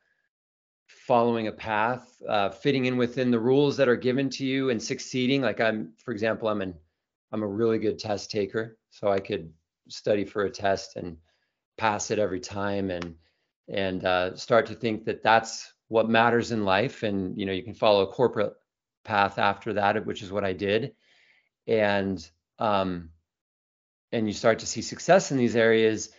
following 0.88 1.48
a 1.48 1.52
path, 1.52 2.10
uh, 2.28 2.50
fitting 2.50 2.86
in 2.86 2.96
within 2.96 3.30
the 3.30 3.40
rules 3.40 3.76
that 3.78 3.90
are 3.90 3.98
given 3.98 4.30
to 4.30 4.46
you 4.46 4.70
and 4.70 4.82
succeeding. 4.82 5.42
Like 5.42 5.60
I'm, 5.60 5.92
for 5.98 6.12
example, 6.14 6.48
I'm 6.48 6.62
an 6.62 6.74
I'm 7.34 7.44
a 7.44 7.48
really 7.48 7.78
good 7.78 8.00
test 8.00 8.32
taker, 8.32 8.78
so 8.90 9.12
I 9.12 9.20
could 9.20 9.52
study 9.90 10.24
for 10.24 10.46
a 10.46 10.50
test 10.50 10.96
and 10.96 11.18
pass 11.78 12.10
it 12.10 12.20
every 12.20 12.40
time, 12.40 12.90
and 12.90 13.16
and 13.68 14.06
uh, 14.06 14.36
start 14.38 14.66
to 14.68 14.76
think 14.76 15.04
that 15.06 15.24
that's 15.24 15.74
what 15.88 16.10
matters 16.10 16.52
in 16.52 16.66
life. 16.66 17.04
And 17.04 17.38
you 17.40 17.46
know, 17.46 17.54
you 17.54 17.64
can 17.64 17.74
follow 17.74 18.04
a 18.04 18.12
corporate 18.12 18.54
path 19.04 19.38
after 19.38 19.74
that, 19.74 20.06
which 20.06 20.22
is 20.22 20.32
what 20.32 20.44
I 20.44 20.54
did, 20.54 20.94
and 21.68 22.28
um, 22.60 23.10
and 24.12 24.28
you 24.28 24.34
start 24.34 24.60
to 24.60 24.66
see 24.66 24.82
success 24.82 25.32
in 25.32 25.38
these 25.38 25.56
areas. 25.56 26.10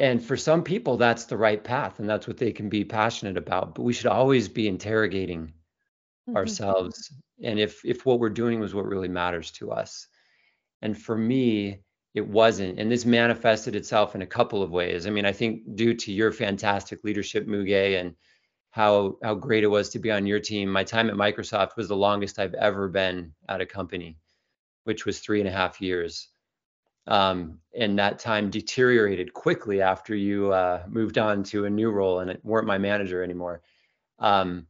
And 0.00 0.22
for 0.22 0.36
some 0.36 0.62
people 0.62 0.96
that's 0.96 1.24
the 1.24 1.36
right 1.36 1.62
path 1.62 1.98
and 1.98 2.08
that's 2.08 2.28
what 2.28 2.36
they 2.36 2.52
can 2.52 2.68
be 2.68 2.84
passionate 2.84 3.36
about. 3.36 3.74
But 3.74 3.82
we 3.82 3.92
should 3.92 4.06
always 4.06 4.48
be 4.48 4.68
interrogating 4.68 5.46
mm-hmm. 5.48 6.36
ourselves. 6.36 7.12
And 7.42 7.58
if 7.58 7.84
if 7.84 8.06
what 8.06 8.20
we're 8.20 8.30
doing 8.30 8.60
was 8.60 8.74
what 8.74 8.86
really 8.86 9.08
matters 9.08 9.50
to 9.52 9.72
us. 9.72 10.06
And 10.82 10.96
for 10.96 11.16
me 11.16 11.80
it 12.14 12.26
wasn't. 12.26 12.78
And 12.78 12.90
this 12.90 13.04
manifested 13.04 13.74
itself 13.74 14.14
in 14.14 14.22
a 14.22 14.26
couple 14.26 14.62
of 14.62 14.70
ways. 14.70 15.06
I 15.06 15.10
mean 15.10 15.26
i 15.26 15.32
think 15.32 15.74
due 15.74 15.94
to 15.94 16.12
your 16.12 16.30
fantastic 16.30 17.02
leadership 17.02 17.48
muge 17.48 18.00
and 18.00 18.14
how 18.78 19.16
how 19.22 19.34
great 19.34 19.64
it 19.64 19.74
was 19.78 19.88
to 19.90 19.98
be 19.98 20.10
on 20.10 20.26
your 20.26 20.40
team 20.40 20.68
my 20.70 20.84
time 20.84 21.10
at 21.10 21.16
microsoft 21.16 21.76
was 21.76 21.88
the 21.88 21.96
longest 22.06 22.38
i've 22.38 22.54
ever 22.54 22.88
been 22.88 23.32
at 23.48 23.60
a 23.60 23.66
company 23.66 24.16
which 24.84 25.04
was 25.04 25.18
three 25.20 25.40
and 25.40 25.48
a 25.48 25.52
half 25.60 25.80
years 25.80 26.28
um, 27.08 27.58
and 27.74 27.98
that 27.98 28.18
time 28.18 28.50
deteriorated 28.50 29.32
quickly 29.32 29.80
after 29.80 30.14
you 30.14 30.52
uh, 30.52 30.82
moved 30.88 31.16
on 31.16 31.42
to 31.44 31.64
a 31.64 31.70
new 31.70 31.90
role 31.90 32.20
and 32.20 32.30
it 32.30 32.44
weren't 32.44 32.66
my 32.66 32.76
manager 32.76 33.22
anymore. 33.24 33.62
Um, 34.18 34.66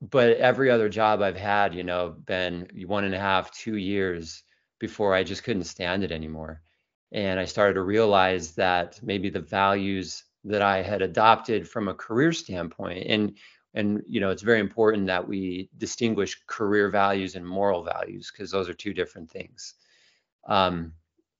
but 0.00 0.36
every 0.36 0.70
other 0.70 0.88
job 0.88 1.22
I've 1.22 1.36
had, 1.36 1.74
you 1.74 1.82
know, 1.82 2.10
been 2.24 2.68
one 2.86 3.04
and 3.04 3.14
a 3.14 3.18
half, 3.18 3.50
two 3.50 3.76
years 3.76 4.44
before 4.78 5.12
I 5.12 5.24
just 5.24 5.42
couldn't 5.42 5.64
stand 5.64 6.04
it 6.04 6.12
anymore. 6.12 6.62
And 7.10 7.40
I 7.40 7.46
started 7.46 7.74
to 7.74 7.82
realize 7.82 8.52
that 8.52 9.00
maybe 9.02 9.28
the 9.28 9.40
values 9.40 10.22
that 10.44 10.62
I 10.62 10.82
had 10.82 11.02
adopted 11.02 11.68
from 11.68 11.88
a 11.88 11.94
career 11.94 12.32
standpoint, 12.32 13.06
and 13.08 13.36
and 13.74 14.02
you 14.08 14.20
know, 14.20 14.30
it's 14.30 14.42
very 14.42 14.60
important 14.60 15.06
that 15.06 15.26
we 15.26 15.70
distinguish 15.78 16.40
career 16.46 16.88
values 16.90 17.36
and 17.36 17.46
moral 17.46 17.84
values 17.84 18.30
because 18.32 18.50
those 18.50 18.68
are 18.68 18.74
two 18.74 18.92
different 18.94 19.30
things. 19.30 19.74
Um, 20.48 20.94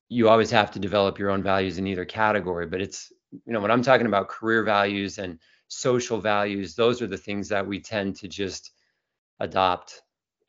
you 0.08 0.28
always 0.28 0.50
have 0.50 0.70
to 0.72 0.78
develop 0.78 1.18
your 1.18 1.30
own 1.30 1.42
values 1.42 1.78
in 1.78 1.86
either 1.86 2.04
category 2.04 2.66
but 2.66 2.80
it's 2.80 3.12
you 3.30 3.52
know 3.52 3.60
when 3.60 3.70
i'm 3.70 3.82
talking 3.82 4.06
about 4.06 4.28
career 4.28 4.64
values 4.64 5.18
and 5.18 5.38
social 5.68 6.20
values 6.20 6.74
those 6.74 7.00
are 7.00 7.06
the 7.06 7.16
things 7.16 7.48
that 7.48 7.66
we 7.66 7.80
tend 7.80 8.16
to 8.16 8.28
just 8.28 8.72
adopt. 9.40 10.02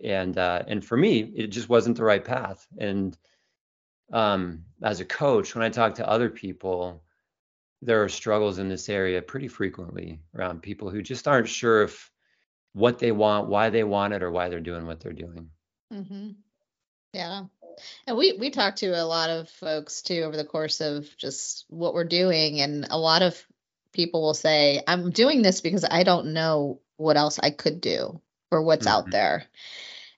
And 0.03 0.37
uh, 0.37 0.63
and 0.67 0.83
for 0.83 0.97
me 0.97 1.19
it 1.35 1.47
just 1.47 1.69
wasn't 1.69 1.97
the 1.97 2.03
right 2.03 2.23
path. 2.23 2.67
And 2.77 3.17
um, 4.11 4.65
as 4.83 4.99
a 4.99 5.05
coach 5.05 5.55
when 5.55 5.63
i 5.63 5.69
talk 5.69 5.95
to 5.95 6.09
other 6.09 6.29
people 6.29 7.01
there 7.81 8.03
are 8.03 8.09
struggles 8.09 8.59
in 8.59 8.69
this 8.69 8.89
area 8.89 9.21
pretty 9.21 9.47
frequently 9.47 10.19
around 10.35 10.61
people 10.61 10.89
who 10.89 11.01
just 11.01 11.27
aren't 11.27 11.49
sure 11.49 11.83
if 11.83 12.11
what 12.73 12.99
they 12.99 13.11
want 13.11 13.49
why 13.49 13.69
they 13.69 13.83
want 13.83 14.13
it 14.13 14.23
or 14.23 14.31
why 14.31 14.49
they're 14.49 14.59
doing 14.59 14.85
what 14.85 14.99
they're 14.99 15.13
doing 15.13 15.49
mm-hmm. 15.93 16.29
yeah 17.13 17.43
and 18.07 18.17
we 18.17 18.33
we 18.33 18.49
talked 18.49 18.79
to 18.79 18.87
a 18.87 19.05
lot 19.05 19.29
of 19.29 19.49
folks 19.49 20.01
too 20.01 20.21
over 20.21 20.37
the 20.37 20.45
course 20.45 20.81
of 20.81 21.07
just 21.17 21.65
what 21.69 21.93
we're 21.93 22.05
doing, 22.05 22.61
and 22.61 22.87
a 22.89 22.97
lot 22.97 23.21
of 23.21 23.41
people 23.93 24.21
will 24.21 24.33
say, 24.33 24.81
"I'm 24.87 25.11
doing 25.11 25.41
this 25.41 25.61
because 25.61 25.85
I 25.89 26.03
don't 26.03 26.33
know 26.33 26.81
what 26.97 27.17
else 27.17 27.39
I 27.39 27.51
could 27.51 27.81
do 27.81 28.21
or 28.51 28.61
what's 28.63 28.85
mm-hmm. 28.85 28.97
out 28.97 29.11
there." 29.11 29.45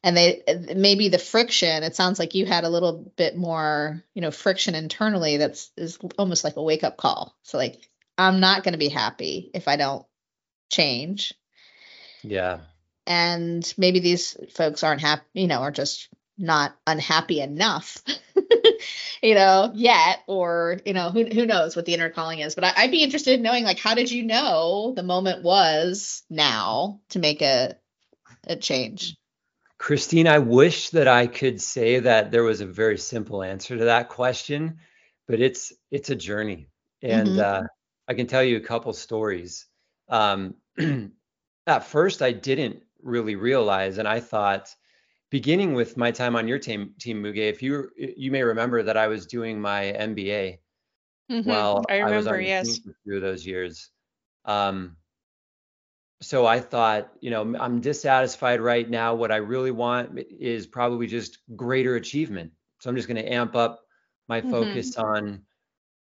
And 0.04 0.18
they 0.18 0.44
maybe 0.76 1.08
the 1.08 1.18
friction. 1.18 1.84
It 1.84 1.96
sounds 1.96 2.20
like 2.20 2.36
you 2.36 2.46
had 2.46 2.66
a 2.66 2.70
little 2.70 3.12
bit 3.16 3.38
more, 3.38 4.04
you 4.13 4.22
know, 4.22 4.32
friction 4.32 4.76
internally. 4.76 5.38
That's 5.38 5.72
is 5.78 5.98
almost 6.18 6.44
like 6.44 6.58
a 6.58 6.63
wake 6.63 6.84
up 6.84 6.98
call. 6.98 7.36
So 7.44 7.58
like, 7.58 7.89
I'm 8.18 8.39
not 8.39 8.63
going 8.63 8.74
to 8.74 8.80
be 8.80 8.89
happy 8.89 9.50
if 9.54 9.68
I 9.68 9.78
don't 9.78 10.06
change. 10.70 11.34
Yeah. 12.22 12.60
And 13.08 13.74
maybe 13.78 14.00
these 14.00 14.38
folks 14.54 14.84
aren't 14.84 15.02
happy, 15.02 15.24
you 15.34 15.48
know, 15.48 15.62
are 15.62 15.72
just 15.72 16.10
not 16.38 16.76
unhappy 16.88 17.39
enough 17.42 18.02
you 19.22 19.36
know 19.36 19.72
yet 19.76 20.20
or 20.28 20.80
you 20.86 20.94
know 20.94 21.12
who, 21.12 21.26
who 21.26 21.46
knows 21.46 21.76
what 21.76 21.86
the 21.86 21.94
inner 21.94 22.10
calling 22.10 22.39
is 22.39 22.56
but 22.56 22.63
I, 22.63 22.86
would 22.86 22.92
be 22.92 23.04
interested 23.04 23.36
in 23.36 23.44
knowing 23.44 23.63
like 23.63 23.78
how 23.78 23.94
did 23.94 24.10
you 24.10 24.24
know 24.24 24.94
the 24.96 25.04
moment 25.04 25.44
was 25.44 26.24
now 26.30 27.02
to 27.10 27.20
make 27.20 27.42
a 27.42 27.76
a 28.48 28.56
change 28.56 29.16
christine 29.84 30.28
i 30.28 30.39
wish 30.39 30.89
that 30.91 31.08
i 31.08 31.28
could 31.28 31.62
say 31.62 32.00
that 32.00 32.32
there 32.32 32.43
was 32.43 32.62
a 32.62 32.65
very 32.65 32.98
simple 32.98 33.43
answer 33.43 33.78
to 33.78 33.84
that 33.86 34.08
question 34.08 34.78
but 35.28 35.41
it's 35.41 35.74
it's 35.91 36.10
a 36.10 36.15
journey 36.15 36.69
and 37.02 37.28
mm-hmm. 37.28 37.65
uh, 37.65 37.67
i 38.08 38.13
can 38.13 38.26
tell 38.26 38.43
you 38.43 38.56
a 38.56 38.62
couple 38.62 38.93
stories 38.93 39.67
um, 40.08 40.56
at 41.67 41.84
first 41.84 42.22
i 42.22 42.32
didn't 42.32 42.82
really 43.02 43.36
realize 43.36 43.98
and 43.98 44.08
i 44.08 44.22
thought 44.22 44.74
beginning 45.34 45.74
with 45.74 45.98
my 45.98 46.12
time 46.12 46.36
on 46.36 46.48
your 46.48 46.60
team, 46.60 46.93
team 47.00 47.24
Muge, 47.24 47.38
if 47.38 47.63
you 47.63 47.89
you 47.98 48.30
may 48.30 48.43
remember 48.43 48.84
that 48.84 48.96
I 48.96 49.08
was 49.08 49.26
doing 49.26 49.60
my 49.60 49.86
MBA 50.00 50.60
mm-hmm. 51.32 51.50
while 51.50 51.84
I, 51.89 51.96
remember, 51.96 52.13
I 52.13 52.17
was 52.17 52.28
on 52.28 52.43
yes. 52.43 52.80
through 53.04 53.19
those 53.19 53.43
years. 53.43 53.89
Um, 54.46 54.96
so 56.24 56.46
I 56.46 56.60
thought, 56.60 57.12
you 57.20 57.30
know, 57.32 57.56
I'm 57.60 57.82
dissatisfied 57.82 58.62
right 58.62 58.90
now. 58.90 59.14
What 59.14 59.32
I 59.32 59.38
really 59.38 59.72
want 59.72 60.20
is 60.40 60.66
probably 60.66 61.08
just 61.08 61.40
greater 61.56 61.96
achievement. 61.96 62.52
So 62.80 62.90
I'm 62.90 62.96
just 62.96 63.08
going 63.08 63.24
to 63.24 63.32
amp 63.32 63.56
up 63.56 63.82
my 64.28 64.40
mm-hmm. 64.40 64.52
focus 64.52 64.96
on 64.98 65.42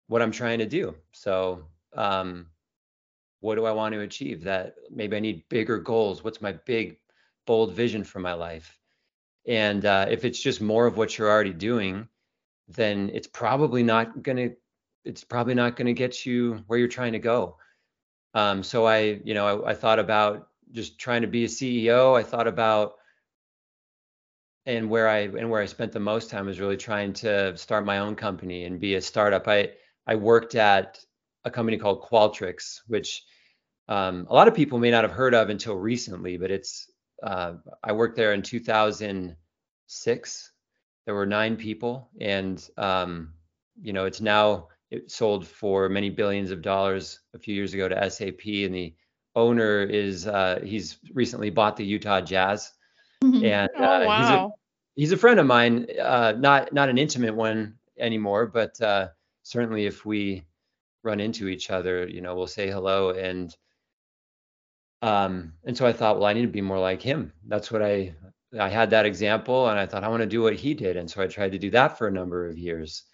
what 0.08 0.20
I'm 0.20 0.32
trying 0.32 0.58
to 0.58 0.66
do. 0.66 0.96
So, 1.12 1.64
um, 1.94 2.46
what 3.40 3.54
do 3.54 3.64
I 3.64 3.72
want 3.72 3.94
to 3.94 4.00
achieve? 4.00 4.44
That 4.44 4.74
maybe 4.90 5.16
I 5.16 5.20
need 5.20 5.48
bigger 5.48 5.78
goals. 5.78 6.22
What's 6.24 6.42
my 6.42 6.52
big, 6.52 6.98
bold 7.46 7.72
vision 7.74 8.04
for 8.04 8.18
my 8.18 8.34
life? 8.34 8.78
And 9.46 9.84
uh, 9.86 10.06
if 10.10 10.24
it's 10.24 10.40
just 10.40 10.60
more 10.60 10.86
of 10.86 10.96
what 10.96 11.16
you're 11.16 11.30
already 11.30 11.54
doing, 11.54 12.08
then 12.68 13.10
it's 13.14 13.26
probably 13.26 13.82
not 13.82 14.22
gonna 14.22 14.50
it's 15.04 15.24
probably 15.24 15.54
not 15.54 15.76
gonna 15.76 15.94
get 15.94 16.26
you 16.26 16.62
where 16.66 16.78
you're 16.78 16.88
trying 16.88 17.12
to 17.12 17.18
go. 17.18 17.56
Um, 18.34 18.62
so 18.62 18.86
I, 18.86 19.20
you 19.24 19.34
know, 19.34 19.64
I, 19.64 19.70
I 19.70 19.74
thought 19.74 19.98
about 19.98 20.48
just 20.72 20.98
trying 20.98 21.22
to 21.22 21.28
be 21.28 21.44
a 21.44 21.48
CEO. 21.48 22.18
I 22.18 22.22
thought 22.22 22.46
about 22.46 22.94
and 24.66 24.90
where 24.90 25.08
I 25.08 25.20
and 25.20 25.50
where 25.50 25.62
I 25.62 25.66
spent 25.66 25.92
the 25.92 26.00
most 26.00 26.30
time 26.30 26.46
was 26.46 26.60
really 26.60 26.76
trying 26.76 27.12
to 27.14 27.56
start 27.56 27.84
my 27.84 27.98
own 27.98 28.14
company 28.14 28.64
and 28.64 28.80
be 28.80 28.94
a 28.94 29.00
startup. 29.00 29.48
I 29.48 29.70
I 30.06 30.16
worked 30.16 30.54
at 30.54 30.98
a 31.44 31.50
company 31.50 31.78
called 31.78 32.02
Qualtrics, 32.02 32.80
which 32.86 33.24
um, 33.88 34.26
a 34.28 34.34
lot 34.34 34.48
of 34.48 34.54
people 34.54 34.78
may 34.78 34.90
not 34.90 35.04
have 35.04 35.12
heard 35.12 35.34
of 35.34 35.50
until 35.50 35.76
recently, 35.76 36.36
but 36.36 36.50
it's 36.50 36.90
uh, 37.22 37.54
I 37.82 37.92
worked 37.92 38.16
there 38.16 38.32
in 38.32 38.42
2006. 38.42 40.52
There 41.06 41.14
were 41.14 41.26
nine 41.26 41.56
people, 41.56 42.10
and 42.20 42.62
um, 42.76 43.32
you 43.82 43.92
know 43.92 44.04
it's 44.04 44.20
now 44.20 44.68
it 44.90 45.10
sold 45.10 45.46
for 45.46 45.88
many 45.88 46.10
billions 46.10 46.50
of 46.50 46.62
dollars 46.62 47.20
a 47.34 47.38
few 47.38 47.54
years 47.54 47.74
ago 47.74 47.88
to 47.88 48.10
SAP, 48.10 48.46
and 48.46 48.74
the 48.74 48.94
owner 49.36 49.82
is 49.82 50.26
uh, 50.26 50.60
he's 50.64 50.98
recently 51.14 51.50
bought 51.50 51.76
the 51.76 51.84
Utah 51.84 52.20
Jazz, 52.20 52.72
mm-hmm. 53.22 53.44
and 53.44 53.70
oh, 53.78 53.84
uh, 53.84 54.04
wow. 54.06 54.18
he's 54.18 54.30
a 54.30 54.48
he's 54.96 55.12
a 55.12 55.16
friend 55.16 55.38
of 55.38 55.46
mine, 55.46 55.86
uh, 56.02 56.34
not 56.36 56.72
not 56.72 56.88
an 56.88 56.98
intimate 56.98 57.34
one 57.34 57.74
anymore, 57.98 58.46
but 58.46 58.80
uh, 58.80 59.08
certainly 59.42 59.86
if 59.86 60.04
we 60.04 60.44
run 61.02 61.20
into 61.20 61.48
each 61.48 61.70
other, 61.70 62.06
you 62.06 62.20
know, 62.20 62.34
we'll 62.34 62.46
say 62.46 62.68
hello 62.68 63.10
and 63.10 63.56
um, 65.02 65.54
and 65.64 65.76
so 65.76 65.86
I 65.86 65.92
thought, 65.92 66.16
well, 66.16 66.26
I 66.26 66.34
need 66.34 66.42
to 66.42 66.48
be 66.48 66.60
more 66.60 66.78
like 66.78 67.00
him. 67.00 67.32
That's 67.46 67.72
what 67.72 67.82
I 67.82 68.14
I 68.58 68.68
had 68.68 68.90
that 68.90 69.06
example, 69.06 69.68
and 69.68 69.78
I 69.78 69.86
thought 69.86 70.04
I 70.04 70.08
want 70.08 70.22
to 70.22 70.26
do 70.26 70.42
what 70.42 70.56
he 70.56 70.74
did, 70.74 70.96
and 70.96 71.08
so 71.10 71.22
I 71.22 71.26
tried 71.26 71.52
to 71.52 71.58
do 71.58 71.70
that 71.70 71.96
for 71.96 72.08
a 72.08 72.12
number 72.12 72.48
of 72.48 72.58
years, 72.58 73.04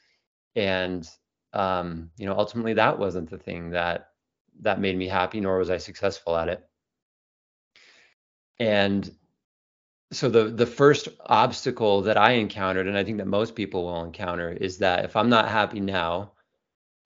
and 0.54 1.08
um, 1.56 2.10
you 2.18 2.26
know, 2.26 2.36
ultimately 2.36 2.74
that 2.74 2.98
wasn't 2.98 3.30
the 3.30 3.38
thing 3.38 3.70
that 3.70 4.10
that 4.60 4.80
made 4.80 4.96
me 4.96 5.08
happy, 5.08 5.40
nor 5.40 5.58
was 5.58 5.70
I 5.70 5.78
successful 5.78 6.36
at 6.36 6.48
it. 6.48 6.64
And 8.58 9.10
so 10.12 10.28
the 10.28 10.44
the 10.44 10.66
first 10.66 11.08
obstacle 11.20 12.02
that 12.02 12.18
I 12.18 12.32
encountered, 12.32 12.86
and 12.86 12.96
I 12.96 13.04
think 13.04 13.18
that 13.18 13.26
most 13.26 13.54
people 13.54 13.84
will 13.84 14.04
encounter, 14.04 14.50
is 14.50 14.78
that 14.78 15.04
if 15.04 15.16
I'm 15.16 15.30
not 15.30 15.48
happy 15.48 15.80
now, 15.80 16.32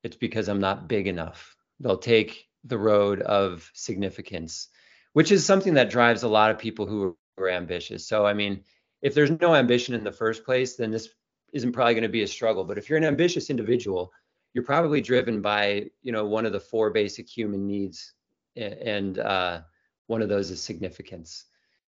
it's 0.03 0.17
because 0.17 0.49
I'm 0.49 0.61
not 0.61 0.89
big 0.89 1.07
enough. 1.07 1.57
They'll 1.79 1.99
take 1.99 2.49
the 2.65 2.79
road 2.79 3.23
of 3.23 3.71
significance, 3.73 4.69
which 5.13 5.31
is 5.33 5.47
something 5.47 5.75
that 5.75 5.91
drives 5.91 6.25
a 6.25 6.29
lot 6.29 6.51
of 6.51 6.59
people 6.59 6.87
who 6.87 7.17
are 7.39 7.49
ambitious. 7.49 8.07
So 8.07 8.27
I 8.27 8.35
mean, 8.35 8.65
if 9.01 9.15
there's 9.15 9.31
no 9.31 9.55
ambition 9.55 9.95
in 9.95 10.05
the 10.05 10.13
first 10.13 10.45
place, 10.45 10.75
then 10.75 10.91
this 10.91 11.09
isn't 11.53 11.73
probably 11.73 11.95
going 11.95 12.03
to 12.03 12.09
be 12.09 12.23
a 12.23 12.29
struggle. 12.29 12.65
But 12.65 12.79
if 12.79 12.89
you're 12.89 12.99
an 12.99 13.05
ambitious 13.05 13.49
individual, 13.49 14.13
you're 14.53 14.65
probably 14.65 15.01
driven 15.01 15.41
by 15.41 15.87
you 16.03 16.13
know 16.13 16.25
one 16.27 16.47
of 16.47 16.53
the 16.53 16.61
four 16.61 16.91
basic 16.91 17.29
human 17.29 17.67
needs, 17.67 18.15
and 18.57 19.19
uh, 19.19 19.61
one 20.07 20.23
of 20.23 20.29
those 20.29 20.51
is 20.51 20.63
significance 20.63 21.47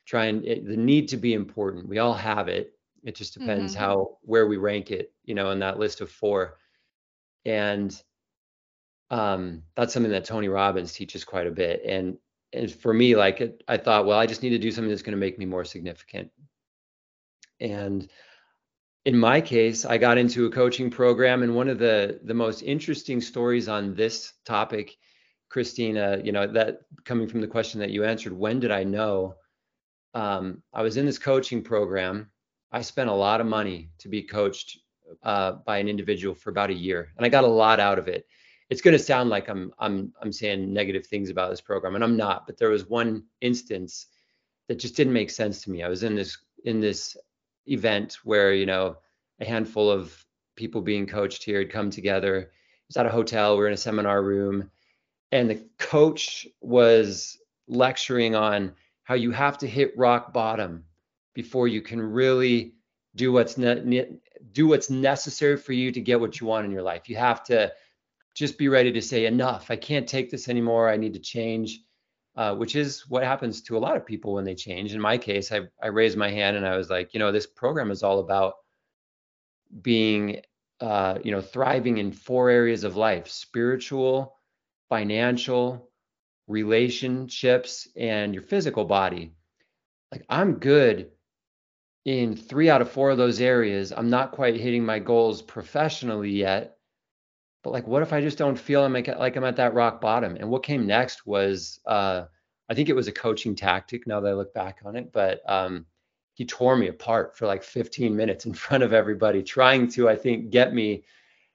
trying 0.06 0.44
it, 0.46 0.65
the 0.65 0.78
need 0.78 1.08
to 1.10 1.18
be 1.18 1.34
important. 1.34 1.88
We 1.88 2.00
all 2.00 2.13
have 2.13 2.48
it. 2.48 2.74
It 3.04 3.15
just 3.15 3.38
depends 3.38 3.74
mm-hmm. 3.74 3.84
how 3.84 4.18
where 4.22 4.48
we 4.48 4.58
rank 4.58 4.91
it, 4.91 5.12
you 5.24 5.36
know, 5.36 5.52
in 5.52 5.60
that 5.60 5.80
list 5.80 6.02
of 6.02 6.10
four. 6.10 6.58
And 7.46 8.00
um, 9.12 9.63
that's 9.76 9.94
something 9.94 10.12
that 10.12 10.26
Tony 10.26 10.48
Robbins 10.48 10.94
teaches 10.94 11.24
quite 11.24 11.48
a 11.48 11.52
bit. 11.52 11.82
And 11.86 12.18
and 12.54 12.72
for 12.72 12.94
me, 12.94 13.15
like 13.15 13.41
it, 13.41 13.63
I 13.68 13.78
thought, 13.78 14.06
well, 14.06 14.18
I 14.18 14.26
just 14.26 14.41
need 14.41 14.52
to 14.52 14.60
do 14.60 14.72
something 14.72 14.89
that's 14.89 15.02
going 15.02 15.12
to 15.12 15.18
make 15.18 15.38
me 15.38 15.46
more 15.46 15.65
significant. 15.65 16.32
And 17.60 18.10
in 19.06 19.18
my 19.18 19.39
case, 19.41 19.86
I 19.86 19.98
got 19.98 20.18
into 20.18 20.46
a 20.46 20.52
coaching 20.52 20.89
program, 20.89 21.44
and 21.44 21.56
one 21.56 21.70
of 21.70 21.80
the 21.80 22.20
the 22.24 22.34
most 22.34 22.62
interesting 22.62 23.22
stories 23.22 23.68
on 23.68 23.96
this 23.96 24.34
topic, 24.46 24.98
Christina, 25.50 26.20
you 26.24 26.32
know, 26.32 26.48
that 26.48 26.82
coming 27.04 27.28
from 27.28 27.41
the 27.41 27.48
question 27.48 27.80
that 27.80 27.91
you 27.91 28.04
answered, 28.04 28.34
when 28.34 28.60
did 28.60 28.72
I 28.72 28.84
know? 28.84 29.36
um, 30.15 30.63
I 30.74 30.82
was 30.82 30.98
in 30.98 31.06
this 31.06 31.20
coaching 31.20 31.62
program. 31.62 32.32
I 32.72 32.82
spent 32.82 33.10
a 33.10 33.13
lot 33.13 33.41
of 33.41 33.48
money 33.48 33.91
to 34.00 34.10
be 34.10 34.24
coached 34.24 34.80
uh, 35.22 35.54
by 35.65 35.78
an 35.78 35.88
individual 35.88 36.34
for 36.34 36.50
about 36.50 36.72
a 36.72 36.74
year, 36.74 37.12
and 37.18 37.26
I 37.26 37.30
got 37.30 37.44
a 37.44 37.48
lot 37.48 37.80
out 37.80 38.00
of 38.00 38.08
it. 38.08 38.26
It's 38.70 38.82
going 38.82 38.98
to 38.98 39.04
sound 39.04 39.30
like 39.30 39.50
I'm 39.50 39.72
I'm 39.78 40.13
I'm 40.22 40.32
saying 40.32 40.74
negative 40.74 41.06
things 41.06 41.30
about 41.30 41.52
this 41.52 41.62
program, 41.62 41.94
and 41.96 42.04
I'm 42.04 42.18
not. 42.18 42.48
But 42.48 42.58
there 42.58 42.70
was 42.70 42.89
one 42.89 43.26
instance 43.41 44.08
that 44.68 44.80
just 44.80 44.96
didn't 44.96 45.13
make 45.13 45.30
sense 45.30 45.62
to 45.63 45.70
me. 45.70 45.84
I 45.84 45.89
was 45.89 46.02
in 46.02 46.15
this 46.15 46.38
in 46.63 46.80
this 46.80 47.15
event 47.67 48.17
where 48.23 48.54
you 48.54 48.65
know 48.65 48.97
a 49.39 49.45
handful 49.45 49.89
of 49.89 50.25
people 50.56 50.82
being 50.82 51.06
coached 51.06 51.43
here 51.43 51.60
had 51.60 51.71
come 51.71 51.89
together. 51.89 52.38
It 52.38 52.49
was 52.88 52.97
at 52.97 53.06
a 53.06 53.10
hotel. 53.10 53.56
We 53.56 53.62
were 53.62 53.67
in 53.67 53.73
a 53.73 53.78
seminar 53.78 54.23
room, 54.23 54.69
and 55.32 55.49
the 55.49 55.63
coach 55.78 56.47
was 56.62 57.38
lecturing 57.67 58.36
on 58.36 58.73
how 59.04 59.15
you 59.15 59.32
have 59.32 59.58
to 59.60 59.67
hit 59.67 59.97
rock 59.97 60.34
bottom 60.34 60.86
before 61.34 61.67
you 61.67 61.82
can 61.82 62.01
really 62.01 62.73
do 63.15 63.32
what's 63.32 63.58
ne- 63.58 64.19
do 64.51 64.67
what's 64.67 64.89
necessary 64.89 65.58
for 65.58 65.73
you 65.73 65.91
to 65.91 66.01
get 66.01 66.19
what 66.19 66.39
you 66.39 66.47
want 66.47 66.65
in 66.65 66.71
your 66.71 66.82
life. 66.82 67.10
You 67.10 67.15
have 67.17 67.43
to 67.45 67.71
just 68.34 68.58
be 68.58 68.67
ready 68.67 68.91
to 68.91 69.01
say 69.01 69.25
enough. 69.25 69.71
I 69.71 69.75
can't 69.75 70.08
take 70.08 70.30
this 70.30 70.49
anymore. 70.49 70.89
I 70.89 70.97
need 70.97 71.13
to 71.13 71.19
change. 71.19 71.82
Uh, 72.36 72.54
which 72.54 72.76
is 72.76 73.10
what 73.10 73.24
happens 73.24 73.62
to 73.62 73.78
a 73.78 73.80
lot 73.80 73.95
of 73.95 74.06
people 74.06 74.34
when 74.34 74.43
they 74.43 74.56
change. 74.56 74.93
In 74.93 75.00
my 75.00 75.17
case, 75.17 75.54
I, 75.54 75.62
I 75.82 75.88
raised 75.88 76.17
my 76.17 76.30
hand 76.30 76.58
and 76.58 76.67
I 76.67 76.76
was 76.76 76.89
like, 76.89 77.13
you 77.13 77.19
know, 77.19 77.32
this 77.32 77.48
program 77.48 77.91
is 77.91 78.04
all 78.04 78.19
about 78.19 78.56
being, 79.82 80.41
uh, 80.82 81.17
you 81.24 81.32
know, 81.32 81.39
thriving 81.39 81.98
in 81.98 82.12
four 82.12 82.50
areas 82.50 82.84
of 82.84 82.98
life: 82.98 83.30
spiritual, 83.30 84.36
financial, 84.89 85.89
relationships, 86.48 87.88
and 87.95 88.34
your 88.34 88.43
physical 88.43 88.84
body. 88.86 89.32
Like 90.12 90.26
I'm 90.30 90.56
good 90.56 91.12
in 92.06 92.36
three 92.36 92.69
out 92.69 92.82
of 92.82 92.91
four 92.91 93.12
of 93.12 93.17
those 93.17 93.41
areas. 93.41 93.91
I'm 93.91 94.10
not 94.10 94.32
quite 94.32 94.56
hitting 94.56 94.86
my 94.86 95.00
goals 95.00 95.41
professionally 95.41 96.32
yet. 96.32 96.78
But 97.65 97.73
like, 97.73 97.88
what 97.88 98.04
if 98.04 98.13
I 98.13 98.21
just 98.21 98.38
don't 98.38 98.60
feel 98.60 98.84
I'm 98.84 98.93
like, 98.93 99.08
like 99.08 99.36
I'm 99.36 99.43
at 99.43 99.56
that 99.56 99.73
rock 99.73 99.99
bottom? 99.99 100.38
And 100.39 100.51
what 100.51 100.62
came 100.62 100.86
next 100.86 101.25
was, 101.25 101.80
uh, 101.88 102.25
I 102.69 102.75
think 102.75 102.89
it 102.89 102.95
was 102.95 103.08
a 103.08 103.12
coaching 103.12 103.56
tactic. 103.56 104.06
Now 104.06 104.19
that 104.19 104.30
I 104.30 104.34
look 104.34 104.54
back 104.54 104.82
on 104.86 104.95
it, 104.95 105.12
but 105.12 105.41
um, 105.49 105.88
he 106.36 106.45
tore 106.45 106.75
me 106.75 106.89
apart 106.89 107.36
for 107.36 107.47
like 107.47 107.63
15 107.63 108.15
minutes 108.15 108.45
in 108.45 108.54
front 108.65 108.84
of 108.84 108.93
everybody, 108.93 109.41
trying 109.41 109.88
to, 109.93 110.08
I 110.08 110.15
think, 110.15 110.51
get 110.51 110.75
me 110.75 111.06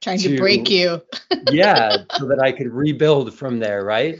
trying 0.01 0.19
to, 0.19 0.31
to 0.31 0.37
break 0.37 0.69
you. 0.69 1.01
yeah, 1.45 1.99
so 2.19 2.27
that 2.27 2.41
I 2.43 2.51
could 2.51 2.73
rebuild 2.73 3.33
from 3.33 3.61
there, 3.61 3.85
right? 3.85 4.19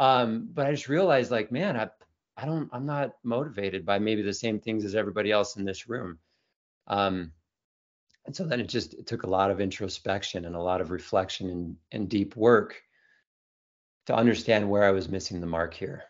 Um, 0.00 0.48
but 0.52 0.66
I 0.66 0.72
just 0.72 0.88
realized 0.88 1.30
like, 1.30 1.52
man, 1.52 1.76
I, 1.76 1.90
I 2.36 2.44
don't, 2.44 2.68
I'm 2.72 2.86
not 2.86 3.12
motivated 3.22 3.86
by 3.86 4.00
maybe 4.00 4.22
the 4.22 4.34
same 4.34 4.58
things 4.58 4.84
as 4.84 4.96
everybody 4.96 5.30
else 5.30 5.54
in 5.54 5.64
this 5.64 5.88
room. 5.88 6.18
Um, 6.88 7.30
and 8.26 8.36
so 8.36 8.44
then 8.44 8.60
it 8.60 8.68
just 8.68 8.94
it 8.94 9.06
took 9.06 9.22
a 9.22 9.30
lot 9.30 9.50
of 9.50 9.60
introspection 9.60 10.44
and 10.44 10.54
a 10.54 10.62
lot 10.62 10.80
of 10.80 10.90
reflection 10.90 11.50
and, 11.50 11.76
and 11.92 12.08
deep 12.08 12.36
work 12.36 12.82
to 14.06 14.14
understand 14.14 14.68
where 14.68 14.84
I 14.84 14.90
was 14.90 15.08
missing 15.08 15.40
the 15.40 15.46
mark 15.46 15.74
here. 15.74 16.04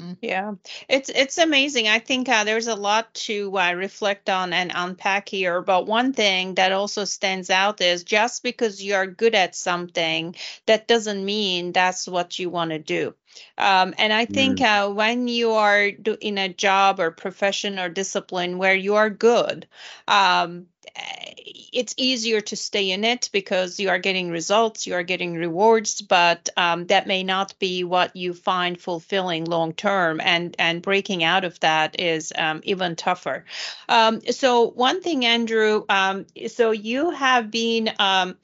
Mm-hmm. 0.00 0.12
Yeah, 0.22 0.52
it's 0.88 1.10
it's 1.10 1.36
amazing. 1.36 1.88
I 1.88 1.98
think 1.98 2.28
uh, 2.28 2.44
there's 2.44 2.68
a 2.68 2.74
lot 2.74 3.12
to 3.26 3.58
uh, 3.58 3.72
reflect 3.74 4.30
on 4.30 4.52
and 4.52 4.72
unpack 4.74 5.28
here. 5.28 5.60
But 5.60 5.86
one 5.86 6.12
thing 6.12 6.54
that 6.54 6.72
also 6.72 7.04
stands 7.04 7.50
out 7.50 7.80
is 7.80 8.02
just 8.02 8.42
because 8.42 8.82
you're 8.82 9.06
good 9.06 9.34
at 9.34 9.54
something, 9.54 10.34
that 10.66 10.88
doesn't 10.88 11.24
mean 11.24 11.72
that's 11.72 12.08
what 12.08 12.38
you 12.38 12.48
want 12.48 12.70
to 12.70 12.78
do. 12.78 13.14
Um, 13.58 13.94
and 13.98 14.12
I 14.12 14.24
think 14.24 14.58
mm. 14.58 14.64
uh, 14.64 14.92
when 14.92 15.28
you 15.28 15.52
are 15.52 15.90
do, 15.90 16.16
in 16.20 16.38
a 16.38 16.48
job 16.48 16.98
or 16.98 17.10
profession 17.10 17.78
or 17.78 17.88
discipline 17.88 18.58
where 18.58 18.74
you 18.74 18.94
are 18.94 19.10
good, 19.10 19.66
um, 20.08 20.66
it's 20.96 21.94
easier 21.96 22.40
to 22.40 22.56
stay 22.56 22.90
in 22.90 23.04
it 23.04 23.30
because 23.32 23.78
you 23.78 23.90
are 23.90 23.98
getting 23.98 24.30
results, 24.30 24.86
you 24.86 24.94
are 24.94 25.02
getting 25.02 25.34
rewards, 25.34 26.00
but 26.00 26.48
um, 26.56 26.86
that 26.86 27.06
may 27.06 27.22
not 27.22 27.58
be 27.58 27.84
what 27.84 28.16
you 28.16 28.34
find 28.34 28.80
fulfilling 28.80 29.44
long 29.44 29.72
term, 29.72 30.20
and 30.20 30.54
and 30.58 30.82
breaking 30.82 31.22
out 31.22 31.44
of 31.44 31.58
that 31.60 32.00
is 32.00 32.32
um, 32.36 32.60
even 32.64 32.96
tougher. 32.96 33.44
Um, 33.88 34.20
so 34.30 34.68
one 34.70 35.00
thing, 35.00 35.24
Andrew, 35.24 35.84
um, 35.88 36.26
so 36.48 36.70
you 36.70 37.10
have 37.10 37.50
been 37.50 37.90
um, 37.98 38.36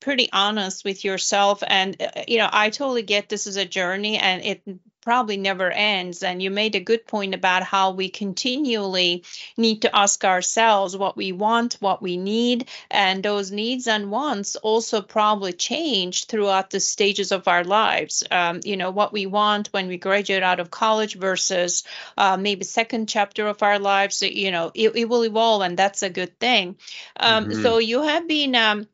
pretty 0.00 0.28
honest 0.32 0.84
with 0.84 1.02
yourself 1.02 1.62
and 1.66 1.96
uh, 2.02 2.24
you 2.28 2.36
know 2.36 2.48
i 2.52 2.68
totally 2.68 3.00
get 3.00 3.30
this 3.30 3.46
is 3.46 3.56
a 3.56 3.64
journey 3.64 4.18
and 4.18 4.44
it 4.44 4.62
probably 5.04 5.36
never 5.36 5.70
ends. 5.70 6.22
And 6.22 6.42
you 6.42 6.50
made 6.50 6.74
a 6.74 6.80
good 6.80 7.06
point 7.06 7.34
about 7.34 7.62
how 7.62 7.92
we 7.92 8.08
continually 8.08 9.24
need 9.56 9.82
to 9.82 9.94
ask 9.94 10.24
ourselves 10.24 10.96
what 10.96 11.16
we 11.16 11.32
want, 11.32 11.74
what 11.80 12.02
we 12.02 12.16
need, 12.16 12.68
and 12.90 13.22
those 13.22 13.52
needs 13.52 13.86
and 13.86 14.10
wants 14.10 14.56
also 14.56 15.02
probably 15.02 15.52
change 15.52 16.26
throughout 16.26 16.70
the 16.70 16.80
stages 16.80 17.30
of 17.30 17.46
our 17.46 17.64
lives. 17.64 18.24
Um, 18.30 18.60
you 18.64 18.76
know, 18.76 18.90
what 18.90 19.12
we 19.12 19.26
want 19.26 19.68
when 19.68 19.86
we 19.88 19.98
graduate 19.98 20.42
out 20.42 20.60
of 20.60 20.70
college 20.70 21.16
versus 21.16 21.84
uh, 22.16 22.36
maybe 22.36 22.64
second 22.64 23.08
chapter 23.08 23.46
of 23.46 23.62
our 23.62 23.78
lives, 23.78 24.22
you 24.22 24.50
know, 24.50 24.72
it, 24.74 24.96
it, 24.96 25.08
will 25.08 25.24
evolve, 25.24 25.62
and 25.62 25.76
that's 25.76 26.02
a 26.02 26.10
good 26.10 26.38
thing. 26.40 26.76
Um, 27.20 27.44
mm-hmm. 27.44 27.62
So 27.62 27.78
you 27.78 28.02
have 28.02 28.26
been. 28.26 28.54
Um, 28.54 28.88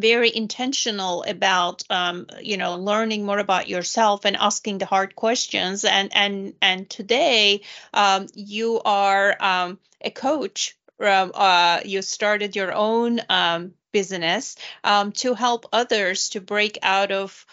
very 0.00 0.34
intentional 0.34 1.24
about 1.24 1.82
um, 1.90 2.26
you 2.40 2.56
know 2.56 2.76
learning 2.76 3.24
more 3.24 3.38
about 3.38 3.68
yourself 3.68 4.24
and 4.24 4.36
asking 4.36 4.78
the 4.78 4.86
hard 4.86 5.14
questions. 5.16 5.84
And 5.84 6.10
and 6.14 6.54
and 6.62 6.88
today 6.88 7.62
um, 7.92 8.26
you 8.34 8.80
are 8.84 9.36
um, 9.40 9.78
a 10.00 10.10
coach 10.10 10.76
uh, 11.00 11.80
you 11.84 12.02
started 12.02 12.56
your 12.56 12.72
own 12.72 13.20
um, 13.28 13.72
business 13.92 14.56
um, 14.84 15.12
to 15.12 15.34
help 15.34 15.66
others 15.72 16.30
to 16.30 16.40
break 16.40 16.78
out 16.82 17.12
of 17.12 17.46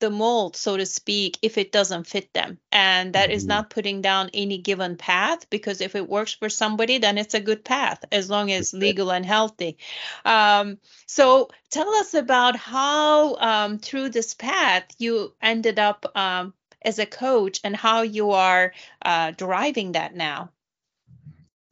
the 0.00 0.10
mold, 0.10 0.56
so 0.56 0.76
to 0.76 0.86
speak, 0.86 1.38
if 1.42 1.58
it 1.58 1.72
doesn't 1.72 2.06
fit 2.06 2.32
them. 2.32 2.58
And 2.72 3.14
that 3.14 3.28
mm-hmm. 3.28 3.36
is 3.36 3.46
not 3.46 3.70
putting 3.70 4.00
down 4.02 4.30
any 4.34 4.58
given 4.58 4.96
path 4.96 5.48
because 5.50 5.80
if 5.80 5.94
it 5.94 6.08
works 6.08 6.34
for 6.34 6.48
somebody, 6.48 6.98
then 6.98 7.18
it's 7.18 7.34
a 7.34 7.40
good 7.40 7.64
path 7.64 8.04
as 8.12 8.30
long 8.30 8.50
as 8.50 8.72
legal 8.72 9.10
and 9.10 9.24
healthy. 9.24 9.78
Um, 10.24 10.78
so 11.06 11.48
tell 11.70 11.88
us 11.94 12.14
about 12.14 12.56
how 12.56 13.36
um, 13.36 13.78
through 13.78 14.10
this 14.10 14.34
path 14.34 14.84
you 14.98 15.34
ended 15.40 15.78
up 15.78 16.06
um, 16.14 16.54
as 16.82 16.98
a 16.98 17.06
coach 17.06 17.60
and 17.64 17.74
how 17.76 18.02
you 18.02 18.32
are 18.32 18.72
uh, 19.02 19.32
driving 19.32 19.92
that 19.92 20.14
now. 20.14 20.50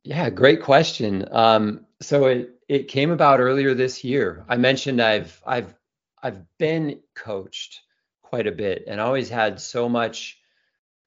Yeah, 0.05 0.31
great 0.31 0.63
question. 0.63 1.27
Um, 1.33 1.87
so 2.01 2.27
it 2.27 2.51
it 2.69 2.89
came 2.89 3.11
about 3.11 3.41
earlier 3.41 3.75
this 3.75 4.05
year. 4.05 4.45
I 4.49 4.57
mentioned 4.57 5.01
I've 5.01 5.41
I've 5.47 5.75
I've 6.23 6.43
been 6.59 7.01
coached 7.15 7.83
quite 8.29 8.47
a 8.47 8.53
bit 8.53 8.85
and 8.89 9.01
always 9.01 9.29
had 9.29 9.61
so 9.61 9.89
much 9.89 10.41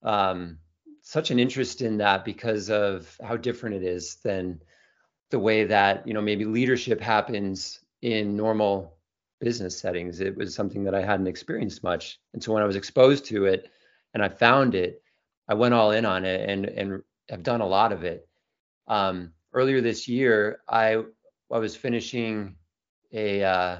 um, 0.04 0.58
such 1.02 1.32
an 1.32 1.40
interest 1.40 1.82
in 1.82 1.98
that 1.98 2.24
because 2.24 2.70
of 2.70 3.18
how 3.22 3.36
different 3.36 3.76
it 3.76 3.84
is 3.84 4.16
than 4.24 4.62
the 5.30 5.40
way 5.40 5.66
that 5.66 6.08
you 6.08 6.14
know 6.14 6.22
maybe 6.22 6.46
leadership 6.46 7.02
happens 7.02 7.80
in 8.02 8.38
normal 8.38 8.96
business 9.42 9.78
settings. 9.78 10.22
It 10.22 10.36
was 10.36 10.56
something 10.56 10.84
that 10.86 10.96
i 10.96 11.02
hadn't 11.02 11.28
experienced 11.28 11.84
much. 11.84 12.20
And 12.34 12.42
so 12.42 12.54
when 12.54 12.64
i 12.64 12.66
was 12.66 12.78
exposed 12.78 13.26
to 13.26 13.46
it 13.46 13.70
and 14.14 14.24
i 14.24 14.30
found 14.30 14.74
it 14.74 15.02
i 15.50 15.54
went 15.54 15.74
all 15.74 15.92
in 15.92 16.06
on 16.06 16.24
it 16.26 16.50
and 16.50 16.66
and 16.66 17.04
have 17.30 17.44
done 17.44 17.62
a 17.62 17.68
lot 17.68 17.92
of 17.92 18.04
it. 18.04 18.28
Um, 18.88 19.34
earlier 19.54 19.82
this 19.82 20.08
year, 20.08 20.62
I 20.68 21.04
I 21.52 21.60
was 21.60 21.76
finishing 21.76 22.56
a 23.12 23.44
uh, 23.44 23.78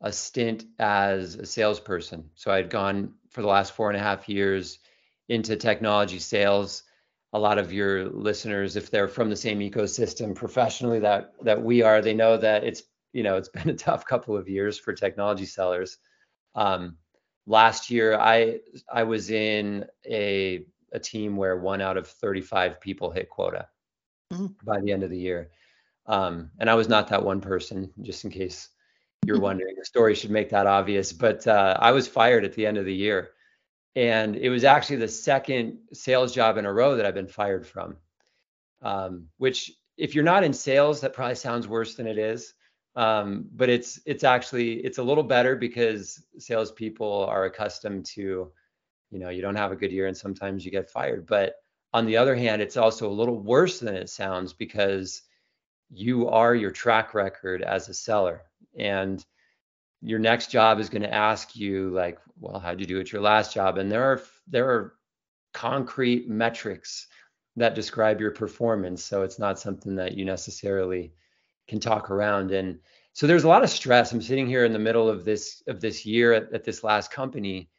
a 0.00 0.12
stint 0.12 0.64
as 0.78 1.34
a 1.34 1.46
salesperson. 1.46 2.30
So 2.34 2.50
I'd 2.50 2.70
gone 2.70 3.14
for 3.30 3.42
the 3.42 3.48
last 3.48 3.72
four 3.72 3.90
and 3.90 3.96
a 3.96 4.02
half 4.02 4.28
years 4.28 4.78
into 5.28 5.56
technology 5.56 6.18
sales. 6.18 6.84
A 7.32 7.38
lot 7.38 7.58
of 7.58 7.72
your 7.72 8.06
listeners, 8.06 8.76
if 8.76 8.90
they're 8.90 9.08
from 9.08 9.28
the 9.28 9.36
same 9.36 9.58
ecosystem 9.58 10.34
professionally 10.34 11.00
that 11.00 11.32
that 11.42 11.62
we 11.62 11.82
are, 11.82 12.00
they 12.00 12.14
know 12.14 12.36
that 12.36 12.64
it's 12.64 12.82
you 13.12 13.22
know 13.22 13.36
it's 13.36 13.48
been 13.54 13.68
a 13.68 13.74
tough 13.74 14.06
couple 14.06 14.36
of 14.36 14.48
years 14.48 14.78
for 14.78 14.92
technology 14.92 15.46
sellers. 15.46 15.98
Um, 16.54 16.96
last 17.46 17.90
year, 17.90 18.18
I 18.18 18.60
I 18.90 19.02
was 19.02 19.30
in 19.30 19.84
a 20.06 20.64
a 20.92 20.98
team 20.98 21.36
where 21.36 21.58
one 21.58 21.82
out 21.82 21.98
of 21.98 22.06
35 22.06 22.80
people 22.80 23.10
hit 23.10 23.28
quota 23.28 23.68
mm-hmm. 24.32 24.46
by 24.64 24.80
the 24.80 24.92
end 24.92 25.02
of 25.02 25.10
the 25.10 25.18
year. 25.18 25.50
Um, 26.06 26.50
and 26.58 26.70
I 26.70 26.74
was 26.74 26.88
not 26.88 27.08
that 27.08 27.22
one 27.22 27.42
person, 27.42 27.92
just 28.00 28.24
in 28.24 28.30
case 28.30 28.70
you're 29.24 29.36
mm-hmm. 29.36 29.44
wondering. 29.44 29.74
The 29.78 29.84
story 29.84 30.14
should 30.14 30.30
make 30.30 30.50
that 30.50 30.66
obvious. 30.66 31.12
But 31.12 31.46
uh, 31.46 31.76
I 31.78 31.92
was 31.92 32.08
fired 32.08 32.44
at 32.44 32.54
the 32.54 32.66
end 32.66 32.78
of 32.78 32.84
the 32.84 32.94
year. 32.94 33.30
And 33.96 34.36
it 34.36 34.50
was 34.50 34.64
actually 34.64 34.96
the 34.96 35.08
second 35.08 35.78
sales 35.92 36.32
job 36.34 36.56
in 36.56 36.66
a 36.66 36.72
row 36.72 36.96
that 36.96 37.06
I've 37.06 37.14
been 37.14 37.26
fired 37.26 37.66
from. 37.66 37.96
Um, 38.80 39.26
which, 39.38 39.72
if 39.96 40.14
you're 40.14 40.24
not 40.24 40.44
in 40.44 40.52
sales, 40.52 41.00
that 41.00 41.12
probably 41.12 41.34
sounds 41.34 41.66
worse 41.66 41.96
than 41.96 42.06
it 42.06 42.18
is. 42.18 42.54
Um, 42.94 43.48
but 43.54 43.68
it's 43.68 44.00
it's 44.06 44.24
actually 44.24 44.74
it's 44.84 44.98
a 44.98 45.02
little 45.02 45.22
better 45.22 45.56
because 45.56 46.24
salespeople 46.38 47.26
are 47.26 47.44
accustomed 47.44 48.06
to, 48.06 48.50
you 49.10 49.18
know, 49.18 49.28
you 49.28 49.42
don't 49.42 49.56
have 49.56 49.72
a 49.72 49.76
good 49.76 49.92
year 49.92 50.06
and 50.06 50.16
sometimes 50.16 50.64
you 50.64 50.70
get 50.70 50.90
fired. 50.90 51.26
But 51.26 51.56
on 51.92 52.06
the 52.06 52.16
other 52.16 52.34
hand, 52.34 52.60
it's 52.60 52.76
also 52.76 53.08
a 53.08 53.12
little 53.12 53.38
worse 53.38 53.80
than 53.80 53.94
it 53.94 54.10
sounds 54.10 54.52
because 54.52 55.22
you 55.90 56.28
are 56.28 56.54
your 56.54 56.70
track 56.70 57.14
record 57.14 57.62
as 57.62 57.88
a 57.88 57.94
seller. 57.94 58.42
And 58.78 59.24
your 60.00 60.18
next 60.18 60.50
job 60.50 60.78
is 60.78 60.88
going 60.88 61.02
to 61.02 61.12
ask 61.12 61.56
you 61.56 61.90
like 61.90 62.18
well 62.38 62.60
how'd 62.60 62.78
you 62.78 62.86
do 62.86 63.00
at 63.00 63.12
your 63.12 63.22
last 63.22 63.52
job? 63.54 63.78
And 63.78 63.90
there 63.90 64.04
are 64.04 64.22
there 64.46 64.70
are 64.70 64.94
concrete 65.52 66.28
metrics 66.28 67.08
that 67.56 67.74
describe 67.74 68.20
your 68.20 68.30
performance. 68.30 69.02
So 69.02 69.22
it's 69.22 69.38
not 69.38 69.58
something 69.58 69.96
that 69.96 70.14
you 70.16 70.24
necessarily 70.24 71.12
can 71.66 71.80
talk 71.80 72.10
around. 72.10 72.52
And 72.52 72.78
so 73.12 73.26
there's 73.26 73.44
a 73.44 73.48
lot 73.48 73.64
of 73.64 73.70
stress. 73.70 74.12
I'm 74.12 74.22
sitting 74.22 74.46
here 74.46 74.64
in 74.64 74.72
the 74.72 74.78
middle 74.78 75.08
of 75.08 75.24
this 75.24 75.62
of 75.66 75.80
this 75.80 76.06
year 76.06 76.32
at, 76.32 76.52
at 76.52 76.64
this 76.64 76.84
last 76.84 77.10
company. 77.10 77.70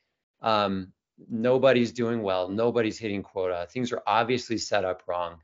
Um, 0.42 0.92
nobody's 1.30 1.92
doing 1.92 2.22
well. 2.22 2.50
Nobody's 2.50 2.98
hitting 2.98 3.24
quota. 3.24 3.68
Things 3.72 3.92
are 3.94 4.02
obviously 4.06 4.58
set 4.58 4.84
up 4.84 5.04
wrong 5.08 5.38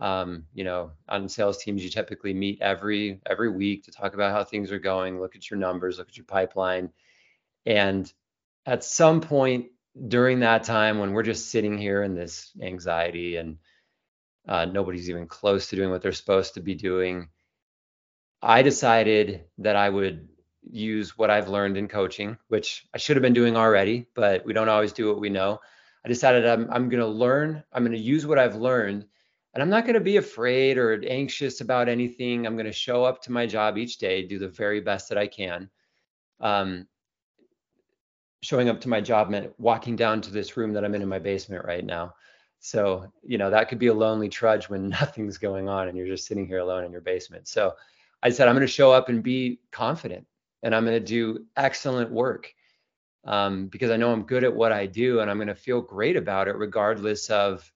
um, 0.00 0.46
you 0.54 0.64
know, 0.64 0.92
on 1.08 1.28
sales 1.28 1.62
teams, 1.62 1.84
you 1.84 1.90
typically 1.90 2.34
meet 2.34 2.60
every 2.60 3.20
every 3.26 3.50
week 3.50 3.84
to 3.84 3.92
talk 3.92 4.14
about 4.14 4.32
how 4.32 4.44
things 4.44 4.72
are 4.72 4.78
going, 4.78 5.20
look 5.20 5.36
at 5.36 5.50
your 5.50 5.58
numbers, 5.58 5.98
look 5.98 6.08
at 6.08 6.16
your 6.16 6.26
pipeline. 6.26 6.90
And 7.66 8.12
at 8.66 8.84
some 8.84 9.20
point 9.20 9.66
during 10.08 10.40
that 10.40 10.64
time 10.64 10.98
when 10.98 11.12
we're 11.12 11.22
just 11.22 11.50
sitting 11.50 11.78
here 11.78 12.02
in 12.02 12.14
this 12.14 12.50
anxiety 12.60 13.36
and 13.36 13.58
uh, 14.48 14.64
nobody's 14.64 15.08
even 15.08 15.26
close 15.26 15.68
to 15.68 15.76
doing 15.76 15.90
what 15.90 16.02
they're 16.02 16.12
supposed 16.12 16.54
to 16.54 16.60
be 16.60 16.74
doing, 16.74 17.28
I 18.42 18.62
decided 18.62 19.44
that 19.58 19.76
I 19.76 19.88
would 19.88 20.28
use 20.70 21.16
what 21.16 21.30
I've 21.30 21.48
learned 21.48 21.76
in 21.76 21.88
coaching, 21.88 22.36
which 22.48 22.86
I 22.92 22.98
should 22.98 23.16
have 23.16 23.22
been 23.22 23.32
doing 23.32 23.56
already, 23.56 24.06
but 24.14 24.44
we 24.44 24.52
don't 24.52 24.68
always 24.68 24.92
do 24.92 25.08
what 25.08 25.20
we 25.20 25.30
know. 25.30 25.60
I 26.04 26.08
decided 26.08 26.46
I'm, 26.46 26.68
I'm 26.70 26.88
going 26.88 27.00
to 27.00 27.06
learn, 27.06 27.62
I'm 27.72 27.84
going 27.84 27.96
to 27.96 28.02
use 28.02 28.26
what 28.26 28.38
I've 28.38 28.56
learned 28.56 29.06
and 29.54 29.62
I'm 29.62 29.70
not 29.70 29.84
going 29.84 29.94
to 29.94 30.00
be 30.00 30.16
afraid 30.16 30.78
or 30.78 31.00
anxious 31.08 31.60
about 31.60 31.88
anything. 31.88 32.44
I'm 32.44 32.56
going 32.56 32.66
to 32.66 32.72
show 32.72 33.04
up 33.04 33.22
to 33.22 33.32
my 33.32 33.46
job 33.46 33.78
each 33.78 33.98
day, 33.98 34.26
do 34.26 34.38
the 34.38 34.48
very 34.48 34.80
best 34.80 35.08
that 35.08 35.18
I 35.18 35.28
can. 35.28 35.70
Um, 36.40 36.88
showing 38.42 38.68
up 38.68 38.80
to 38.80 38.88
my 38.88 39.00
job 39.00 39.30
meant 39.30 39.52
walking 39.58 39.94
down 39.94 40.20
to 40.20 40.30
this 40.30 40.56
room 40.56 40.72
that 40.72 40.84
I'm 40.84 40.94
in 40.94 41.02
in 41.02 41.08
my 41.08 41.20
basement 41.20 41.64
right 41.64 41.84
now. 41.84 42.14
So, 42.58 43.10
you 43.22 43.38
know, 43.38 43.48
that 43.50 43.68
could 43.68 43.78
be 43.78 43.86
a 43.86 43.94
lonely 43.94 44.28
trudge 44.28 44.68
when 44.68 44.88
nothing's 45.00 45.38
going 45.38 45.68
on 45.68 45.86
and 45.88 45.96
you're 45.96 46.06
just 46.06 46.26
sitting 46.26 46.46
here 46.46 46.58
alone 46.58 46.84
in 46.84 46.90
your 46.92 47.00
basement. 47.00 47.46
So 47.46 47.74
I 48.22 48.30
said, 48.30 48.48
I'm 48.48 48.54
going 48.54 48.66
to 48.66 48.72
show 48.72 48.90
up 48.90 49.08
and 49.08 49.22
be 49.22 49.60
confident 49.70 50.26
and 50.64 50.74
I'm 50.74 50.84
going 50.84 50.98
to 50.98 51.06
do 51.06 51.46
excellent 51.56 52.10
work 52.10 52.52
um, 53.24 53.68
because 53.68 53.90
I 53.90 53.96
know 53.96 54.12
I'm 54.12 54.24
good 54.24 54.44
at 54.44 54.54
what 54.54 54.72
I 54.72 54.86
do 54.86 55.20
and 55.20 55.30
I'm 55.30 55.38
going 55.38 55.48
to 55.48 55.54
feel 55.54 55.80
great 55.80 56.16
about 56.16 56.48
it 56.48 56.56
regardless 56.56 57.30
of 57.30 57.70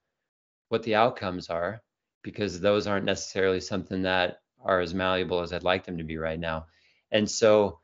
what 0.68 0.82
the 0.82 0.94
outcomes 0.94 1.48
are 1.48 1.82
because 2.22 2.60
those 2.60 2.86
aren't 2.86 3.04
necessarily 3.04 3.60
something 3.60 4.02
that 4.02 4.40
are 4.62 4.80
as 4.80 4.94
malleable 4.94 5.40
as 5.40 5.52
I'd 5.52 5.62
like 5.62 5.84
them 5.84 5.98
to 5.98 6.04
be 6.04 6.18
right 6.18 6.38
now. 6.38 6.66
And 7.10 7.30
so 7.30 7.80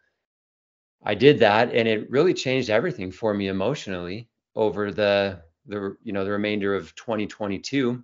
I 1.02 1.14
did 1.14 1.40
that 1.40 1.72
and 1.74 1.86
it 1.86 2.10
really 2.10 2.34
changed 2.34 2.70
everything 2.70 3.12
for 3.12 3.32
me 3.32 3.48
emotionally 3.48 4.28
over 4.56 4.90
the 4.90 5.42
the 5.66 5.96
you 6.02 6.12
know 6.12 6.24
the 6.24 6.30
remainder 6.30 6.74
of 6.74 6.94
2022 6.94 8.02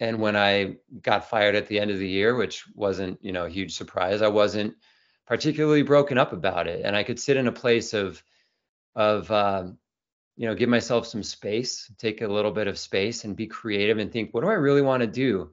and 0.00 0.20
when 0.20 0.36
I 0.36 0.76
got 1.02 1.28
fired 1.28 1.54
at 1.54 1.68
the 1.68 1.78
end 1.78 1.90
of 1.90 1.98
the 1.98 2.08
year 2.08 2.34
which 2.34 2.64
wasn't 2.74 3.18
you 3.22 3.32
know 3.32 3.44
a 3.44 3.50
huge 3.50 3.74
surprise 3.76 4.22
I 4.22 4.28
wasn't 4.28 4.74
particularly 5.26 5.82
broken 5.82 6.18
up 6.18 6.32
about 6.32 6.68
it 6.68 6.84
and 6.84 6.96
I 6.96 7.02
could 7.02 7.20
sit 7.20 7.36
in 7.36 7.48
a 7.48 7.52
place 7.52 7.92
of 7.94 8.22
of 8.94 9.30
uh, 9.30 9.68
you 10.36 10.46
know 10.46 10.54
give 10.54 10.68
myself 10.68 11.06
some 11.06 11.22
space 11.22 11.90
take 11.98 12.20
a 12.20 12.28
little 12.28 12.50
bit 12.50 12.66
of 12.66 12.78
space 12.78 13.24
and 13.24 13.36
be 13.36 13.46
creative 13.46 13.98
and 13.98 14.12
think 14.12 14.32
what 14.32 14.42
do 14.42 14.48
i 14.48 14.54
really 14.54 14.82
want 14.82 15.00
to 15.00 15.06
do? 15.06 15.50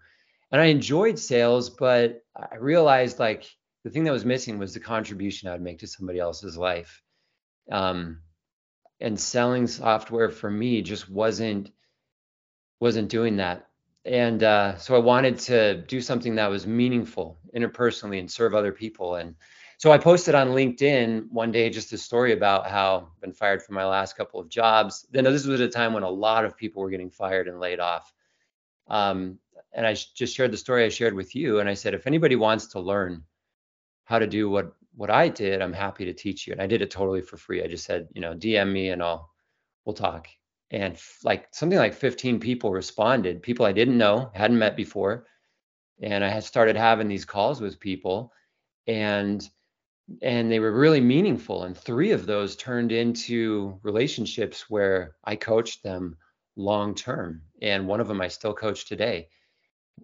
And 0.52 0.62
i 0.62 0.66
enjoyed 0.66 1.18
sales 1.18 1.70
but 1.70 2.24
i 2.36 2.56
realized 2.56 3.20
like 3.20 3.46
the 3.84 3.90
thing 3.90 4.04
that 4.04 4.12
was 4.12 4.26
missing 4.26 4.60
was 4.60 4.74
the 4.74 4.80
contribution 4.80 5.50
i 5.50 5.52
would 5.52 5.62
make 5.62 5.80
to 5.80 5.88
somebody 5.88 6.20
else's 6.20 6.58
life. 6.58 7.02
Um, 7.72 8.22
and 9.02 9.20
selling 9.20 9.68
software 9.68 10.30
for 10.30 10.50
me 10.50 10.82
just 10.82 11.10
wasn't 11.10 11.72
wasn't 12.80 13.10
doing 13.10 13.38
that. 13.38 13.68
And 14.06 14.42
uh, 14.44 14.78
so 14.78 14.96
i 14.96 15.00
wanted 15.00 15.40
to 15.40 15.82
do 15.84 16.02
something 16.02 16.36
that 16.36 16.50
was 16.50 16.66
meaningful 16.66 17.40
interpersonally 17.56 18.20
and 18.20 18.32
serve 18.32 18.56
other 18.56 18.72
people. 18.72 19.16
And 19.16 19.36
so 19.82 19.92
I 19.92 19.98
posted 19.98 20.36
on 20.36 20.50
LinkedIn 20.50 21.32
one 21.32 21.52
day 21.52 21.68
just 21.72 21.92
a 21.92 21.98
story 21.98 22.34
about 22.34 22.70
how 22.70 22.98
I've 22.98 23.20
been 23.20 23.34
fired 23.34 23.64
from 23.64 23.74
my 23.74 23.84
last 23.84 24.16
couple 24.16 24.40
of 24.40 24.48
jobs. 24.48 25.08
Then 25.10 25.24
this 25.24 25.48
was 25.48 25.60
a 25.60 25.68
time 25.68 25.92
when 25.92 26.04
a 26.04 26.10
lot 26.10 26.46
of 26.46 26.56
people 26.56 26.84
were 26.84 26.92
getting 26.92 27.10
fired 27.10 27.48
and 27.48 27.60
laid 27.60 27.80
off. 27.80 28.14
Um, 28.90 29.40
and 29.74 29.88
I 29.88 29.96
just 29.96 30.36
shared 30.36 30.52
the 30.52 30.58
story 30.58 30.86
I 30.86 30.90
shared 30.90 31.16
with 31.16 31.34
you. 31.34 31.62
And 31.62 31.68
I 31.68 31.74
said, 31.74 31.96
if 31.96 32.06
anybody 32.06 32.36
wants 32.36 32.68
to 32.68 32.80
learn 32.80 33.24
how 34.04 34.20
to 34.20 34.28
do 34.28 34.52
what 34.52 34.72
what 34.94 35.10
I 35.10 35.28
did, 35.30 35.64
I'm 35.64 35.74
happy 35.74 36.06
to 36.06 36.14
teach 36.14 36.46
you. 36.46 36.54
And 36.54 36.62
I 36.62 36.68
did 36.68 36.84
it 36.84 36.92
totally 36.92 37.22
for 37.22 37.38
free. 37.38 37.64
I 37.64 37.68
just 37.68 37.86
said, 37.86 38.08
you 38.14 38.22
know, 38.22 38.36
DM 38.36 38.72
me 38.72 38.90
and 38.90 39.02
I'll 39.02 39.32
we'll 39.86 39.96
talk. 39.96 40.28
And 40.70 40.94
f- 40.94 41.22
like 41.24 41.48
something 41.56 41.80
like 41.80 41.96
15 41.96 42.40
people 42.40 42.70
responded, 42.70 43.42
people 43.42 43.66
I 43.66 43.72
didn't 43.72 43.98
know, 43.98 44.30
hadn't 44.36 44.60
met 44.60 44.76
before. 44.76 45.26
And 46.04 46.24
I 46.24 46.30
had 46.30 46.44
started 46.44 46.76
having 46.76 47.08
these 47.08 47.26
calls 47.26 47.60
with 47.60 47.80
people. 47.80 48.32
And 48.86 49.50
and 50.22 50.52
they 50.52 50.60
were 50.60 50.72
really 50.72 51.02
meaningful. 51.02 51.64
And 51.64 51.78
three 51.78 52.12
of 52.12 52.26
those 52.26 52.56
turned 52.56 52.92
into 52.92 53.80
relationships 53.84 54.70
where 54.70 55.16
I 55.24 55.36
coached 55.36 55.84
them 55.84 56.18
long 56.56 56.96
term. 56.96 57.42
And 57.62 57.88
one 57.88 58.00
of 58.00 58.08
them 58.08 58.22
I 58.22 58.28
still 58.28 58.54
coach 58.54 58.86
today, 58.86 59.30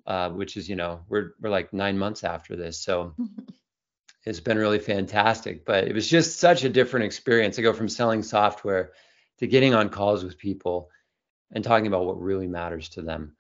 uh, 0.05 0.29
which 0.29 0.57
is, 0.57 0.69
you 0.69 0.75
know, 0.75 1.01
we're 1.09 1.31
we're 1.41 1.49
like 1.49 1.73
nine 1.73 1.97
months 1.97 2.23
after 2.23 2.55
this. 2.55 2.79
So 2.79 3.15
it's 4.25 4.39
been 4.39 4.57
really 4.57 4.79
fantastic. 4.79 5.65
But 5.65 5.85
it 5.85 5.93
was 5.93 6.09
just 6.09 6.39
such 6.39 6.63
a 6.63 6.69
different 6.69 7.05
experience. 7.05 7.57
I 7.57 7.61
go 7.61 7.73
from 7.73 7.89
selling 7.89 8.23
software 8.23 8.91
to 9.39 9.47
getting 9.47 9.73
on 9.73 9.89
calls 9.89 10.23
with 10.23 10.37
people 10.37 10.89
and 11.51 11.63
talking 11.63 11.87
about 11.87 12.05
what 12.05 12.21
really 12.21 12.47
matters 12.47 12.89
to 12.89 13.01
them. 13.01 13.35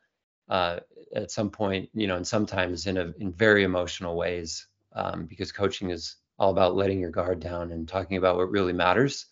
Uh, 0.49 0.79
at 1.13 1.31
some 1.31 1.49
point, 1.49 1.89
you 1.93 2.07
know, 2.07 2.15
and 2.15 2.27
sometimes 2.27 2.87
in 2.87 2.97
a 2.97 3.13
in 3.19 3.33
very 3.33 3.63
emotional 3.63 4.15
ways, 4.15 4.67
um, 4.93 5.25
because 5.25 5.51
coaching 5.51 5.89
is 5.89 6.15
all 6.39 6.51
about 6.51 6.75
letting 6.75 6.99
your 6.99 7.11
guard 7.11 7.39
down 7.39 7.71
and 7.71 7.87
talking 7.87 8.17
about 8.17 8.37
what 8.37 8.51
really 8.51 8.73
matters. 8.73 9.25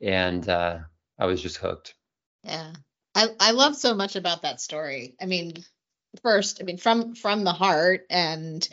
And 0.00 0.46
uh, 0.48 0.78
I 1.18 1.26
was 1.26 1.40
just 1.40 1.58
hooked. 1.58 1.94
Yeah. 2.42 2.72
I, 3.14 3.28
I 3.38 3.50
love 3.52 3.76
so 3.76 3.94
much 3.94 4.16
about 4.16 4.42
that 4.42 4.60
story. 4.60 5.14
I 5.20 5.26
mean, 5.26 5.52
first, 6.22 6.60
I 6.60 6.64
mean, 6.64 6.78
from 6.78 7.14
from 7.14 7.44
the 7.44 7.52
heart 7.52 8.06
and 8.10 8.66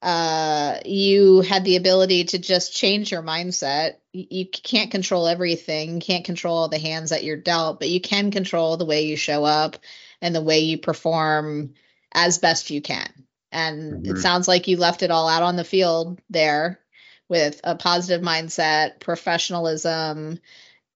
uh 0.00 0.78
you 0.84 1.40
had 1.40 1.64
the 1.64 1.76
ability 1.76 2.24
to 2.24 2.38
just 2.38 2.72
change 2.72 3.10
your 3.10 3.22
mindset 3.22 3.94
you, 4.12 4.26
you 4.30 4.46
can't 4.46 4.92
control 4.92 5.26
everything 5.26 5.98
can't 5.98 6.24
control 6.24 6.68
the 6.68 6.78
hands 6.78 7.10
that 7.10 7.24
you're 7.24 7.36
dealt 7.36 7.80
but 7.80 7.88
you 7.88 8.00
can 8.00 8.30
control 8.30 8.76
the 8.76 8.84
way 8.84 9.02
you 9.02 9.16
show 9.16 9.44
up 9.44 9.76
and 10.22 10.36
the 10.36 10.40
way 10.40 10.60
you 10.60 10.78
perform 10.78 11.74
as 12.14 12.38
best 12.38 12.70
you 12.70 12.80
can 12.80 13.08
and 13.50 14.04
mm-hmm. 14.04 14.14
it 14.14 14.18
sounds 14.20 14.46
like 14.46 14.68
you 14.68 14.76
left 14.76 15.02
it 15.02 15.10
all 15.10 15.28
out 15.28 15.42
on 15.42 15.56
the 15.56 15.64
field 15.64 16.20
there 16.30 16.78
with 17.28 17.60
a 17.64 17.76
positive 17.76 18.24
mindset, 18.24 19.00
professionalism, 19.00 20.38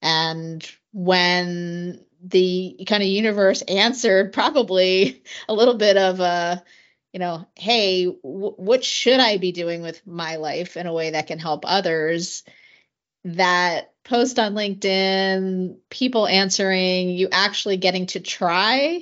and 0.00 0.68
when 0.92 2.04
the 2.22 2.84
kind 2.86 3.02
of 3.02 3.08
universe 3.08 3.62
answered 3.62 4.32
probably 4.32 5.22
a 5.48 5.54
little 5.54 5.74
bit 5.74 5.96
of 5.96 6.20
a 6.20 6.62
you 7.12 7.18
know 7.18 7.46
hey 7.56 8.04
w- 8.04 8.54
what 8.56 8.84
should 8.84 9.18
i 9.18 9.36
be 9.38 9.52
doing 9.52 9.82
with 9.82 10.06
my 10.06 10.36
life 10.36 10.76
in 10.76 10.86
a 10.86 10.92
way 10.92 11.10
that 11.10 11.26
can 11.26 11.38
help 11.38 11.64
others? 11.66 12.44
That 13.24 13.92
post 14.04 14.38
on 14.38 14.54
linkedin 14.54 15.76
people 15.90 16.26
answering 16.26 17.10
you 17.10 17.28
actually 17.30 17.76
getting 17.76 18.06
to 18.06 18.20
try 18.20 19.00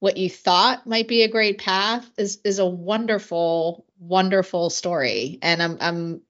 what 0.00 0.16
you 0.16 0.28
thought 0.30 0.86
might 0.86 1.06
be 1.06 1.22
a 1.22 1.28
great 1.28 1.58
path 1.58 2.10
is 2.18 2.40
is 2.44 2.58
a 2.58 2.66
wonderful 2.66 3.84
wonderful 3.98 4.70
story. 4.70 5.38
And 5.42 5.62
i'm 5.62 5.76
i'm 5.80 6.20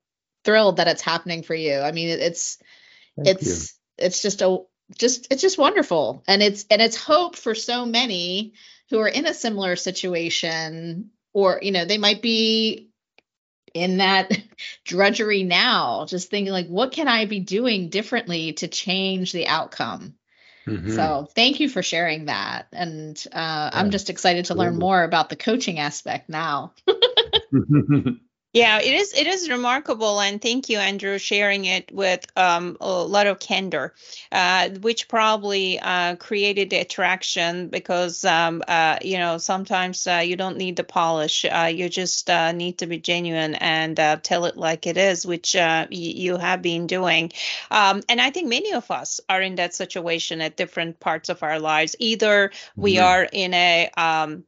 thrilled 0.44 0.76
that 0.76 0.88
it's 0.88 1.02
happening 1.02 1.42
for 1.42 1.54
you. 1.54 1.78
I 1.78 1.92
mean 1.92 2.08
it's 2.08 2.58
Thank 3.16 3.28
it's 3.28 3.46
you. 3.98 4.06
it's 4.06 4.22
just 4.22 4.42
a 4.42 4.58
just 4.98 5.28
it's 5.30 5.42
just 5.42 5.58
wonderful. 5.58 6.22
And 6.26 6.42
it's 6.42 6.64
and 6.70 6.82
it's 6.82 6.96
hope 6.96 7.36
for 7.36 7.54
so 7.54 7.86
many 7.86 8.54
who 8.90 8.98
are 8.98 9.08
in 9.08 9.26
a 9.26 9.34
similar 9.34 9.76
situation 9.76 11.10
or 11.32 11.60
you 11.62 11.72
know 11.72 11.84
they 11.84 11.98
might 11.98 12.22
be 12.22 12.90
in 13.72 13.98
that 13.98 14.30
drudgery 14.84 15.44
now 15.44 16.04
just 16.06 16.28
thinking 16.28 16.52
like 16.52 16.66
what 16.66 16.90
can 16.90 17.06
i 17.06 17.24
be 17.24 17.38
doing 17.38 17.88
differently 17.88 18.52
to 18.54 18.68
change 18.68 19.32
the 19.32 19.46
outcome? 19.46 20.14
Mm-hmm. 20.66 20.94
so 20.94 21.26
thank 21.34 21.58
you 21.58 21.70
for 21.70 21.82
sharing 21.82 22.26
that. 22.26 22.66
And 22.72 23.16
uh, 23.32 23.38
yeah, 23.38 23.70
i'm 23.72 23.90
just 23.90 24.10
excited 24.10 24.46
to 24.46 24.54
learn 24.54 24.78
more 24.78 25.02
about 25.02 25.28
the 25.28 25.36
coaching 25.36 25.78
aspect 25.78 26.28
now 26.28 26.74
Yeah, 28.52 28.80
it 28.80 28.92
is. 28.92 29.14
It 29.14 29.28
is 29.28 29.48
remarkable, 29.48 30.20
and 30.20 30.42
thank 30.42 30.68
you, 30.68 30.78
Andrew, 30.78 31.18
sharing 31.18 31.66
it 31.66 31.92
with 31.92 32.26
um, 32.36 32.76
a 32.80 32.90
lot 32.90 33.28
of 33.28 33.38
candor, 33.38 33.94
uh, 34.32 34.70
which 34.70 35.06
probably 35.06 35.78
uh, 35.78 36.16
created 36.16 36.70
the 36.70 36.78
attraction 36.78 37.68
because 37.68 38.24
um, 38.24 38.64
uh, 38.66 38.98
you 39.02 39.18
know 39.18 39.38
sometimes 39.38 40.04
uh, 40.08 40.22
you 40.26 40.34
don't 40.34 40.56
need 40.56 40.74
the 40.74 40.82
polish, 40.82 41.44
uh, 41.44 41.70
you 41.72 41.88
just 41.88 42.28
uh, 42.28 42.50
need 42.50 42.78
to 42.78 42.88
be 42.88 42.98
genuine 42.98 43.54
and 43.54 43.96
tell 44.24 44.46
it 44.46 44.56
like 44.56 44.88
it 44.88 44.96
is, 44.96 45.24
which 45.24 45.54
y- 45.54 45.86
you 45.90 46.36
have 46.36 46.60
been 46.60 46.88
doing. 46.88 47.30
Um, 47.70 48.02
and 48.08 48.20
I 48.20 48.30
think 48.30 48.48
many 48.48 48.72
of 48.72 48.90
us 48.90 49.20
are 49.28 49.40
in 49.40 49.54
that 49.56 49.74
situation 49.74 50.40
at 50.40 50.56
different 50.56 50.98
parts 50.98 51.28
of 51.28 51.44
our 51.44 51.60
lives. 51.60 51.94
Either 52.00 52.50
we 52.74 52.94
mm-hmm. 52.96 53.04
are 53.04 53.28
in 53.32 53.54
a 53.54 53.90
um, 53.96 54.42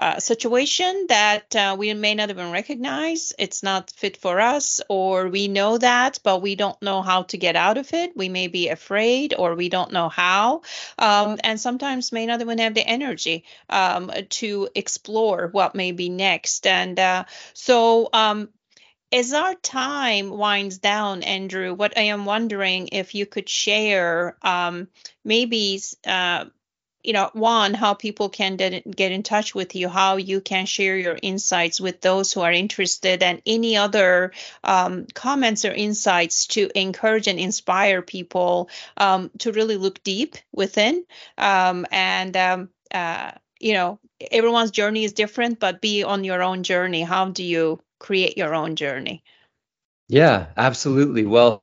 uh, 0.00 0.18
situation 0.18 1.06
that 1.10 1.54
uh, 1.54 1.76
we 1.78 1.94
may 1.94 2.14
not 2.14 2.30
even 2.30 2.50
recognize. 2.52 3.34
It's 3.38 3.62
not 3.62 3.92
fit 3.92 4.16
for 4.16 4.40
us, 4.40 4.80
or 4.88 5.28
we 5.28 5.48
know 5.48 5.78
that, 5.78 6.20
but 6.24 6.42
we 6.42 6.56
don't 6.56 6.80
know 6.82 7.02
how 7.02 7.24
to 7.24 7.38
get 7.38 7.54
out 7.56 7.78
of 7.78 7.92
it. 7.92 8.16
We 8.16 8.30
may 8.30 8.48
be 8.48 8.68
afraid, 8.70 9.34
or 9.38 9.54
we 9.54 9.68
don't 9.68 9.92
know 9.92 10.08
how, 10.08 10.62
um, 10.98 11.38
and 11.44 11.60
sometimes 11.60 12.12
may 12.12 12.26
not 12.26 12.40
even 12.40 12.58
have 12.58 12.74
the 12.74 12.86
energy 12.88 13.44
um, 13.68 14.10
to 14.30 14.68
explore 14.74 15.48
what 15.52 15.74
may 15.74 15.92
be 15.92 16.08
next. 16.08 16.66
And 16.66 16.98
uh, 16.98 17.24
so, 17.54 18.08
um, 18.12 18.48
as 19.12 19.32
our 19.32 19.54
time 19.56 20.30
winds 20.30 20.78
down, 20.78 21.22
Andrew, 21.24 21.74
what 21.74 21.98
I 21.98 22.02
am 22.02 22.24
wondering 22.26 22.88
if 22.92 23.14
you 23.14 23.26
could 23.26 23.48
share 23.48 24.36
um, 24.42 24.88
maybe 25.24 25.80
uh, 26.06 26.44
you 27.02 27.12
know 27.12 27.30
one 27.32 27.74
how 27.74 27.94
people 27.94 28.28
can 28.28 28.56
get 28.56 29.12
in 29.12 29.22
touch 29.22 29.54
with 29.54 29.74
you 29.74 29.88
how 29.88 30.16
you 30.16 30.40
can 30.40 30.66
share 30.66 30.96
your 30.96 31.18
insights 31.22 31.80
with 31.80 32.00
those 32.00 32.32
who 32.32 32.40
are 32.40 32.52
interested 32.52 33.22
and 33.22 33.42
any 33.46 33.76
other 33.76 34.32
um, 34.64 35.06
comments 35.14 35.64
or 35.64 35.72
insights 35.72 36.46
to 36.46 36.68
encourage 36.74 37.26
and 37.26 37.38
inspire 37.38 38.02
people 38.02 38.68
um, 38.96 39.30
to 39.38 39.52
really 39.52 39.76
look 39.76 40.02
deep 40.02 40.36
within 40.52 41.04
um, 41.38 41.86
and 41.90 42.36
um, 42.36 42.68
uh, 42.92 43.32
you 43.58 43.74
know 43.74 43.98
everyone's 44.30 44.70
journey 44.70 45.04
is 45.04 45.12
different 45.12 45.60
but 45.60 45.80
be 45.80 46.02
on 46.02 46.24
your 46.24 46.42
own 46.42 46.62
journey. 46.62 47.02
How 47.02 47.26
do 47.26 47.44
you 47.44 47.80
create 47.98 48.36
your 48.36 48.54
own 48.54 48.76
journey? 48.76 49.22
Yeah 50.08 50.46
absolutely. 50.56 51.24
Well 51.24 51.62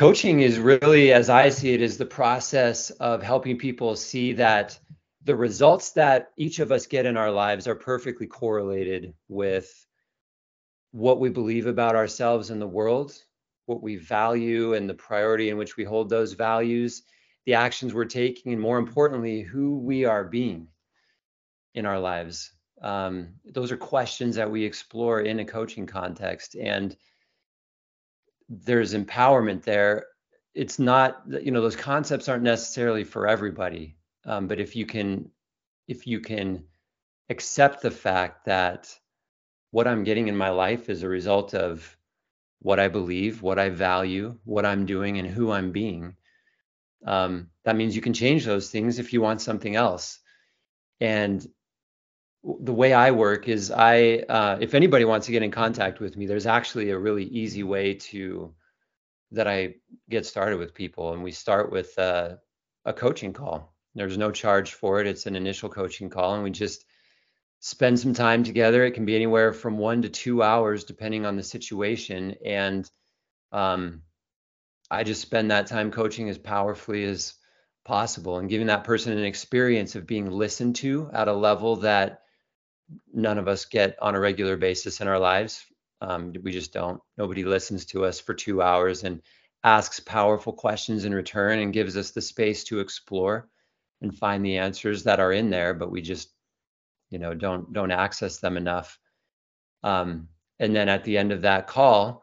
coaching 0.00 0.40
is 0.40 0.58
really, 0.58 1.12
as 1.12 1.28
I 1.28 1.50
see 1.50 1.74
it, 1.74 1.82
is 1.82 1.98
the 1.98 2.06
process 2.06 2.88
of 2.88 3.22
helping 3.22 3.58
people 3.58 3.94
see 3.94 4.32
that 4.32 4.80
the 5.24 5.36
results 5.36 5.92
that 5.92 6.30
each 6.38 6.58
of 6.58 6.72
us 6.72 6.86
get 6.86 7.04
in 7.04 7.18
our 7.18 7.30
lives 7.30 7.68
are 7.68 7.74
perfectly 7.74 8.26
correlated 8.26 9.12
with 9.28 9.70
what 10.92 11.20
we 11.20 11.28
believe 11.28 11.66
about 11.66 11.96
ourselves 11.96 12.48
and 12.48 12.62
the 12.62 12.66
world, 12.66 13.12
what 13.66 13.82
we 13.82 13.96
value, 13.96 14.72
and 14.72 14.88
the 14.88 14.94
priority 14.94 15.50
in 15.50 15.58
which 15.58 15.76
we 15.76 15.84
hold 15.84 16.08
those 16.08 16.32
values, 16.32 17.02
the 17.44 17.52
actions 17.52 17.92
we're 17.92 18.06
taking, 18.06 18.54
and 18.54 18.62
more 18.62 18.78
importantly, 18.78 19.42
who 19.42 19.80
we 19.80 20.06
are 20.06 20.24
being 20.24 20.66
in 21.74 21.84
our 21.84 22.00
lives. 22.00 22.52
Um, 22.80 23.34
those 23.44 23.70
are 23.70 23.76
questions 23.76 24.36
that 24.36 24.50
we 24.50 24.64
explore 24.64 25.20
in 25.20 25.40
a 25.40 25.44
coaching 25.44 25.86
context. 25.86 26.56
And 26.56 26.96
there's 28.50 28.94
empowerment 28.94 29.62
there. 29.64 30.08
It's 30.54 30.80
not 30.80 31.22
you 31.28 31.52
know 31.52 31.62
those 31.62 31.76
concepts 31.76 32.28
aren't 32.28 32.44
necessarily 32.44 33.04
for 33.04 33.28
everybody 33.28 33.96
um, 34.26 34.48
but 34.48 34.60
if 34.60 34.76
you 34.76 34.86
can 34.86 35.30
if 35.88 36.06
you 36.06 36.20
can 36.20 36.64
accept 37.30 37.82
the 37.82 37.90
fact 37.90 38.46
that 38.46 38.94
what 39.72 39.88
i'm 39.88 40.04
getting 40.04 40.28
in 40.28 40.36
my 40.36 40.50
life 40.50 40.90
is 40.90 41.04
a 41.04 41.08
result 41.08 41.54
of 41.54 41.96
what 42.60 42.80
i 42.80 42.88
believe 42.88 43.42
what 43.42 43.60
i 43.60 43.70
value 43.70 44.36
what 44.44 44.66
i'm 44.66 44.86
doing 44.86 45.18
and 45.18 45.28
who 45.28 45.52
i'm 45.52 45.72
being 45.72 46.16
um, 47.06 47.48
that 47.64 47.76
means 47.76 47.96
you 47.96 48.02
can 48.02 48.14
change 48.14 48.44
those 48.44 48.70
things 48.70 48.98
if 48.98 49.12
you 49.12 49.20
want 49.20 49.40
something 49.40 49.76
else. 49.76 50.20
And 51.00 51.46
the 52.42 52.72
way 52.72 52.92
I 52.92 53.10
work 53.10 53.48
is 53.48 53.70
I, 53.70 54.24
uh, 54.28 54.58
if 54.60 54.74
anybody 54.74 55.04
wants 55.04 55.26
to 55.26 55.32
get 55.32 55.42
in 55.42 55.50
contact 55.50 56.00
with 56.00 56.16
me, 56.16 56.26
there's 56.26 56.46
actually 56.46 56.90
a 56.90 56.98
really 56.98 57.24
easy 57.24 57.62
way 57.62 57.94
to 57.94 58.54
that 59.32 59.46
I 59.46 59.74
get 60.08 60.26
started 60.26 60.58
with 60.58 60.74
people, 60.74 61.12
and 61.12 61.22
we 61.22 61.32
start 61.32 61.70
with 61.70 61.96
uh, 61.98 62.36
a 62.84 62.92
coaching 62.92 63.32
call. 63.32 63.74
There's 63.94 64.18
no 64.18 64.30
charge 64.30 64.74
for 64.74 65.00
it. 65.00 65.06
It's 65.06 65.26
an 65.26 65.36
initial 65.36 65.68
coaching 65.68 66.10
call, 66.10 66.34
and 66.34 66.42
we 66.42 66.50
just 66.50 66.84
spend 67.60 68.00
some 68.00 68.14
time 68.14 68.42
together. 68.42 68.84
It 68.84 68.92
can 68.92 69.04
be 69.04 69.14
anywhere 69.14 69.52
from 69.52 69.78
one 69.78 70.02
to 70.02 70.08
two 70.08 70.42
hours, 70.42 70.84
depending 70.84 71.26
on 71.26 71.36
the 71.36 71.42
situation. 71.42 72.36
And 72.44 72.90
um, 73.52 74.02
I 74.90 75.04
just 75.04 75.20
spend 75.20 75.50
that 75.50 75.66
time 75.66 75.90
coaching 75.90 76.28
as 76.28 76.38
powerfully 76.38 77.04
as 77.04 77.34
possible 77.84 78.38
and 78.38 78.48
giving 78.48 78.68
that 78.68 78.84
person 78.84 79.16
an 79.16 79.24
experience 79.24 79.94
of 79.94 80.06
being 80.06 80.30
listened 80.30 80.76
to 80.76 81.10
at 81.12 81.28
a 81.28 81.32
level 81.32 81.76
that 81.76 82.22
none 83.12 83.38
of 83.38 83.48
us 83.48 83.64
get 83.64 83.96
on 84.00 84.14
a 84.14 84.20
regular 84.20 84.56
basis 84.56 85.00
in 85.00 85.08
our 85.08 85.18
lives. 85.18 85.64
Um, 86.00 86.32
we 86.42 86.52
just 86.52 86.72
don't. 86.72 87.00
Nobody 87.18 87.44
listens 87.44 87.84
to 87.86 88.04
us 88.04 88.20
for 88.20 88.34
two 88.34 88.62
hours 88.62 89.04
and 89.04 89.22
asks 89.64 90.00
powerful 90.00 90.52
questions 90.52 91.04
in 91.04 91.14
return 91.14 91.58
and 91.58 91.72
gives 91.72 91.96
us 91.96 92.10
the 92.10 92.22
space 92.22 92.64
to 92.64 92.80
explore 92.80 93.48
and 94.00 94.16
find 94.16 94.44
the 94.44 94.56
answers 94.56 95.02
that 95.04 95.20
are 95.20 95.32
in 95.32 95.50
there, 95.50 95.74
but 95.74 95.90
we 95.90 96.00
just, 96.00 96.30
you 97.10 97.18
know, 97.18 97.34
don't 97.34 97.72
don't 97.72 97.90
access 97.90 98.38
them 98.38 98.56
enough. 98.56 98.98
Um, 99.82 100.28
and 100.58 100.74
then 100.74 100.88
at 100.88 101.04
the 101.04 101.18
end 101.18 101.32
of 101.32 101.42
that 101.42 101.66
call, 101.66 102.22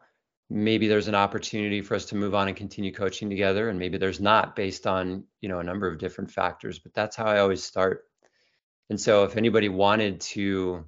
maybe 0.50 0.88
there's 0.88 1.08
an 1.08 1.14
opportunity 1.14 1.80
for 1.80 1.94
us 1.94 2.06
to 2.06 2.16
move 2.16 2.34
on 2.34 2.48
and 2.48 2.56
continue 2.56 2.92
coaching 2.92 3.30
together, 3.30 3.68
and 3.68 3.78
maybe 3.78 3.98
there's 3.98 4.20
not, 4.20 4.56
based 4.56 4.86
on 4.86 5.24
you 5.40 5.48
know 5.48 5.60
a 5.60 5.64
number 5.64 5.86
of 5.86 5.98
different 5.98 6.30
factors. 6.30 6.78
But 6.78 6.94
that's 6.94 7.16
how 7.16 7.26
I 7.26 7.38
always 7.38 7.62
start 7.62 8.04
and 8.90 9.00
so 9.00 9.24
if 9.24 9.36
anybody 9.36 9.68
wanted 9.68 10.20
to, 10.20 10.84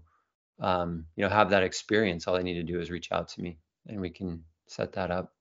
um, 0.61 1.07
you 1.16 1.24
know, 1.24 1.30
have 1.30 1.51
that 1.51 1.62
experience, 1.62 2.26
all 2.26 2.36
they 2.36 2.42
need 2.42 2.55
to 2.55 2.62
do 2.62 2.80
is 2.80 2.90
reach 2.90 3.12
out 3.12 3.28
to 3.28 3.42
me 3.42 3.59
and 3.86 4.01
we 4.01 4.11
can 4.11 4.44
set 4.66 4.92
that 4.92 5.11
up. 5.11 5.32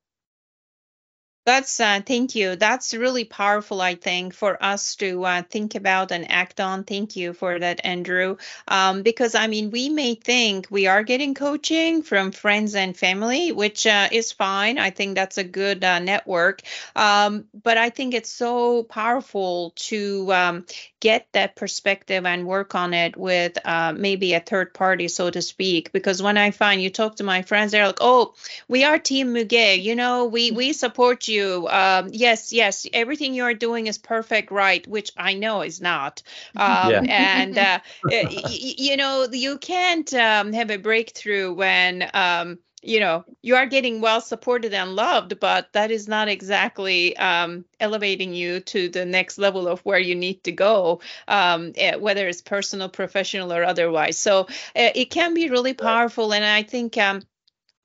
That's 1.46 1.80
uh, 1.80 2.02
thank 2.04 2.34
you. 2.34 2.54
That's 2.54 2.92
really 2.92 3.24
powerful, 3.24 3.80
I 3.80 3.94
think, 3.94 4.34
for 4.34 4.62
us 4.62 4.94
to 4.96 5.24
uh, 5.24 5.42
think 5.42 5.74
about 5.74 6.12
and 6.12 6.30
act 6.30 6.60
on. 6.60 6.84
Thank 6.84 7.16
you 7.16 7.32
for 7.32 7.58
that, 7.58 7.80
Andrew. 7.82 8.36
Um, 8.68 9.02
because 9.02 9.34
I 9.34 9.46
mean, 9.46 9.70
we 9.70 9.88
may 9.88 10.14
think 10.14 10.66
we 10.70 10.86
are 10.86 11.02
getting 11.02 11.34
coaching 11.34 12.02
from 12.02 12.30
friends 12.30 12.74
and 12.74 12.94
family, 12.94 13.52
which 13.52 13.86
uh, 13.86 14.10
is 14.12 14.32
fine. 14.32 14.78
I 14.78 14.90
think 14.90 15.14
that's 15.14 15.38
a 15.38 15.44
good 15.44 15.82
uh, 15.82 15.98
network. 15.98 16.60
Um, 16.94 17.46
but 17.54 17.78
I 17.78 17.88
think 17.88 18.12
it's 18.12 18.30
so 18.30 18.82
powerful 18.82 19.72
to 19.88 20.32
um, 20.34 20.66
get 21.00 21.26
that 21.32 21.56
perspective 21.56 22.26
and 22.26 22.46
work 22.46 22.74
on 22.74 22.94
it 22.94 23.16
with 23.16 23.58
uh, 23.64 23.92
maybe 23.96 24.34
a 24.34 24.40
third 24.40 24.74
party, 24.74 25.08
so 25.08 25.30
to 25.30 25.42
speak. 25.42 25.92
Because 25.92 26.22
when 26.22 26.36
I 26.36 26.50
find 26.50 26.82
you 26.82 26.90
talk 26.90 27.16
to 27.16 27.24
my 27.24 27.42
friends, 27.42 27.72
they're 27.72 27.86
like, 27.86 27.98
"Oh, 28.00 28.34
we 28.68 28.84
are 28.84 28.98
Team 28.98 29.34
Muge. 29.34 29.82
You 29.82 29.96
know, 29.96 30.26
we 30.26 30.50
we 30.50 30.72
support 30.72 31.28
you." 31.28 31.66
Um, 31.68 32.10
yes, 32.12 32.52
yes, 32.52 32.86
everything 32.92 33.34
you 33.34 33.44
are 33.44 33.54
doing 33.54 33.86
is 33.86 33.98
perfect, 33.98 34.50
right? 34.50 34.86
Which 34.86 35.12
I 35.16 35.34
know 35.34 35.62
is 35.62 35.80
not. 35.80 36.22
Um, 36.56 36.90
yeah. 36.90 37.02
And 37.06 37.58
uh, 37.58 37.80
y- 38.10 38.26
you 38.30 38.96
know, 38.96 39.26
you 39.30 39.58
can't 39.58 40.12
um, 40.14 40.52
have 40.52 40.70
a 40.70 40.76
breakthrough 40.78 41.52
when 41.52 42.08
um, 42.14 42.58
you 42.82 43.00
know 43.00 43.24
you 43.42 43.56
are 43.56 43.66
getting 43.66 44.00
well 44.00 44.20
supported 44.20 44.72
and 44.72 44.96
loved 44.96 45.38
but 45.40 45.72
that 45.72 45.90
is 45.90 46.08
not 46.08 46.28
exactly 46.28 47.16
um, 47.16 47.64
elevating 47.78 48.32
you 48.32 48.60
to 48.60 48.88
the 48.88 49.04
next 49.04 49.38
level 49.38 49.68
of 49.68 49.80
where 49.80 49.98
you 49.98 50.14
need 50.14 50.42
to 50.44 50.52
go 50.52 51.00
um, 51.28 51.72
eh, 51.76 51.96
whether 51.96 52.26
it's 52.28 52.40
personal 52.40 52.88
professional 52.88 53.52
or 53.52 53.64
otherwise. 53.64 54.18
So 54.18 54.40
uh, 54.40 54.46
it 54.74 55.10
can 55.10 55.34
be 55.34 55.50
really 55.50 55.74
powerful 55.74 56.32
and 56.32 56.44
i 56.44 56.62
think 56.62 56.96
um, 56.96 57.22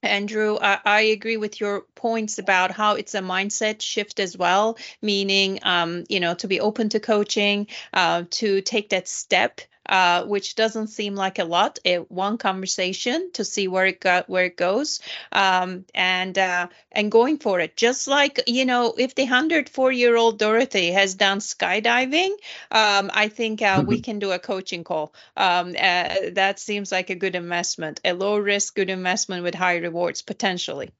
Andrew, 0.04 0.58
I, 0.62 0.80
I, 0.86 1.02
agree 1.02 1.38
with 1.38 1.60
your 1.60 1.82
points 1.96 2.38
about 2.38 2.72
how 2.72 2.94
it's 2.94 3.16
a 3.16 3.22
mindset 3.22 3.82
shift 3.82 4.20
as 4.20 4.38
well, 4.38 4.78
meaning, 5.02 5.60
um, 5.64 6.04
you 6.10 6.20
know, 6.20 6.36
to 6.36 6.48
be 6.48 6.60
open 6.60 6.90
to 6.90 7.00
coaching, 7.00 7.68
uh, 7.92 8.26
to 8.32 8.62
take 8.62 8.90
that 8.90 9.08
step 9.08 9.62
uh, 9.88 10.26
which 10.26 10.56
doesn't 10.56 10.88
seem 10.88 11.16
like 11.16 11.40
a 11.40 11.44
lot. 11.44 11.80
It, 11.84 12.10
one 12.12 12.38
conversation 12.38 13.32
to 13.34 13.46
see 13.46 13.68
where 13.68 13.86
it 13.86 14.00
got 14.00 14.30
where 14.30 14.46
it 14.46 14.58
goes, 14.58 15.00
um, 15.32 15.86
and 15.94 16.38
uh, 16.38 16.68
and 16.92 17.12
going 17.12 17.38
for 17.38 17.60
it. 17.60 17.76
Just 17.76 18.08
like 18.08 18.42
you 18.48 18.66
know, 18.66 18.94
if 18.98 19.16
the 19.16 19.26
hundred 19.26 19.70
four 19.70 19.92
year 19.92 20.16
old 20.16 20.40
Dorothy 20.40 20.92
has 20.92 21.16
done 21.16 21.40
skydiving, 21.40 22.32
um, 22.72 23.12
I 23.14 23.28
think 23.30 23.62
uh, 23.62 23.84
we 23.86 24.00
can 24.00 24.20
do 24.20 24.32
a 24.32 24.40
coaching 24.40 24.84
call. 24.84 25.14
Um, 25.38 25.76
uh, 25.80 26.16
that 26.34 26.60
seems 26.60 26.92
like 26.92 27.10
a 27.10 27.16
good 27.16 27.36
investment, 27.36 28.02
a 28.04 28.14
low 28.14 28.38
risk, 28.38 28.76
good 28.76 28.90
investment 28.90 29.44
with 29.44 29.56
high 29.56 29.78
rewards 29.78 30.22
potentially. 30.22 30.92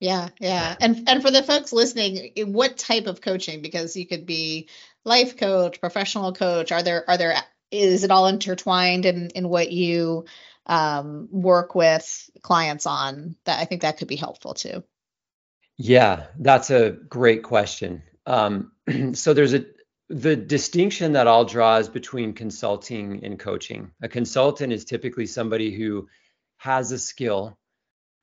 Yeah, 0.00 0.28
yeah. 0.38 0.76
And 0.80 1.08
and 1.08 1.22
for 1.22 1.30
the 1.30 1.42
folks 1.42 1.72
listening, 1.72 2.32
what 2.52 2.76
type 2.76 3.06
of 3.06 3.20
coaching 3.20 3.62
because 3.62 3.96
you 3.96 4.06
could 4.06 4.26
be 4.26 4.68
life 5.04 5.36
coach, 5.36 5.80
professional 5.80 6.32
coach, 6.32 6.70
are 6.70 6.82
there 6.82 7.08
are 7.10 7.18
there 7.18 7.34
is 7.70 8.04
it 8.04 8.10
all 8.10 8.28
intertwined 8.28 9.06
in 9.06 9.30
in 9.30 9.48
what 9.48 9.70
you 9.72 10.24
um, 10.66 11.28
work 11.30 11.74
with 11.74 12.30
clients 12.42 12.86
on? 12.86 13.36
That 13.44 13.60
I 13.60 13.64
think 13.64 13.82
that 13.82 13.98
could 13.98 14.08
be 14.08 14.16
helpful 14.16 14.54
too. 14.54 14.84
Yeah, 15.76 16.26
that's 16.38 16.70
a 16.70 16.90
great 16.90 17.42
question. 17.42 18.02
Um, 18.26 18.72
so 19.14 19.34
there's 19.34 19.54
a 19.54 19.64
the 20.10 20.36
distinction 20.36 21.12
that 21.12 21.28
I'll 21.28 21.44
draw 21.44 21.76
is 21.76 21.88
between 21.88 22.32
consulting 22.32 23.24
and 23.24 23.38
coaching. 23.38 23.90
A 24.02 24.08
consultant 24.08 24.72
is 24.72 24.86
typically 24.86 25.26
somebody 25.26 25.70
who 25.70 26.08
has 26.56 26.92
a 26.92 26.98
skill 26.98 27.58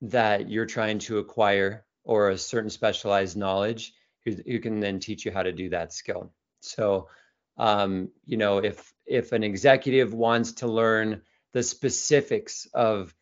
that 0.02 0.50
you're 0.50 0.66
trying 0.66 0.98
to 0.98 1.18
acquire 1.18 1.86
or 2.02 2.30
a 2.30 2.38
certain 2.38 2.70
specialized 2.70 3.36
knowledge 3.36 3.94
who, 4.24 4.32
who 4.32 4.58
can 4.58 4.80
then 4.80 4.98
teach 4.98 5.24
you 5.24 5.30
how 5.30 5.44
to 5.44 5.52
do 5.52 5.70
that 5.70 5.92
skill. 5.92 6.32
So 6.60 7.08
um, 7.56 8.10
you 8.24 8.36
know, 8.36 8.58
if 8.58 8.92
if 9.06 9.32
an 9.32 9.44
executive 9.44 10.12
wants 10.12 10.52
to 10.52 10.66
learn 10.66 11.22
the 11.52 11.62
specifics 11.62 12.66
of 12.74 13.14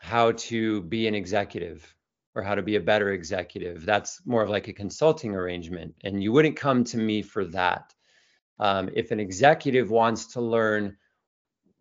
how 0.00 0.32
to 0.32 0.82
be 0.82 1.06
an 1.06 1.14
executive 1.14 1.94
or 2.34 2.42
how 2.42 2.54
to 2.54 2.62
be 2.62 2.76
a 2.76 2.80
better 2.80 3.12
executive, 3.12 3.86
that's 3.86 4.20
more 4.26 4.42
of 4.42 4.50
like 4.50 4.68
a 4.68 4.72
consulting 4.72 5.34
arrangement, 5.34 5.94
and 6.02 6.22
you 6.22 6.32
wouldn't 6.32 6.56
come 6.56 6.84
to 6.84 6.98
me 6.98 7.22
for 7.22 7.44
that. 7.46 7.94
Um, 8.58 8.90
if 8.94 9.10
an 9.10 9.20
executive 9.20 9.90
wants 9.90 10.34
to 10.34 10.40
learn 10.40 10.96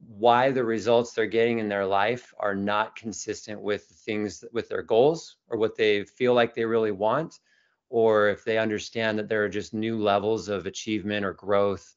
why 0.07 0.51
the 0.51 0.63
results 0.63 1.13
they're 1.13 1.25
getting 1.25 1.59
in 1.59 1.69
their 1.69 1.85
life 1.85 2.33
are 2.39 2.55
not 2.55 2.95
consistent 2.95 3.61
with 3.61 3.83
things 4.05 4.43
with 4.51 4.69
their 4.69 4.81
goals 4.81 5.37
or 5.47 5.57
what 5.57 5.75
they 5.75 6.03
feel 6.03 6.33
like 6.33 6.53
they 6.53 6.65
really 6.65 6.91
want 6.91 7.39
or 7.89 8.29
if 8.29 8.43
they 8.43 8.57
understand 8.57 9.17
that 9.19 9.29
there 9.29 9.43
are 9.43 9.49
just 9.49 9.73
new 9.73 9.97
levels 10.01 10.49
of 10.49 10.65
achievement 10.65 11.25
or 11.25 11.33
growth 11.33 11.95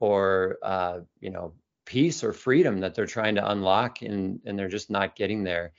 or 0.00 0.58
uh, 0.62 1.00
you 1.20 1.30
know 1.30 1.54
peace 1.84 2.24
or 2.24 2.32
freedom 2.32 2.80
that 2.80 2.94
they're 2.94 3.06
trying 3.06 3.36
to 3.36 3.50
unlock 3.50 4.02
and 4.02 4.40
and 4.44 4.58
they're 4.58 4.68
just 4.68 4.90
not 4.90 5.16
getting 5.16 5.44
there 5.44 5.72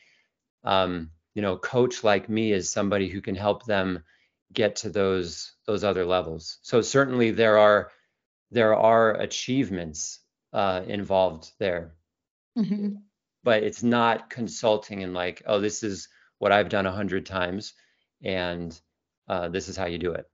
um, 0.64 1.10
you 1.34 1.42
know 1.42 1.58
coach 1.58 2.04
like 2.04 2.30
me 2.30 2.52
is 2.52 2.70
somebody 2.70 3.08
who 3.10 3.22
can 3.22 3.36
help 3.36 3.66
them 3.66 4.04
get 4.54 4.78
to 4.78 4.90
those 4.90 5.54
those 5.66 5.84
other 5.84 6.06
levels 6.06 6.60
so 6.62 6.82
certainly 6.82 7.32
there 7.32 7.58
are 7.58 7.92
there 8.52 8.76
are 8.76 9.14
achievements 9.16 10.20
uh, 10.54 10.82
involved 10.88 11.52
there 11.60 11.94
mm-hmm. 12.58 12.96
but 13.44 13.64
it's 13.64 13.84
not 13.84 14.30
consulting 14.30 15.04
and 15.04 15.14
like 15.14 15.42
oh 15.46 15.60
this 15.60 15.84
is 15.84 16.08
what 16.40 16.52
i've 16.52 16.70
done 16.70 16.86
a 16.86 16.92
hundred 16.92 17.26
times 17.26 17.74
and 18.24 18.80
uh, 19.28 19.50
this 19.50 19.68
is 19.68 19.78
how 19.78 19.86
you 19.86 19.98
do 19.98 20.14
it. 20.14 20.26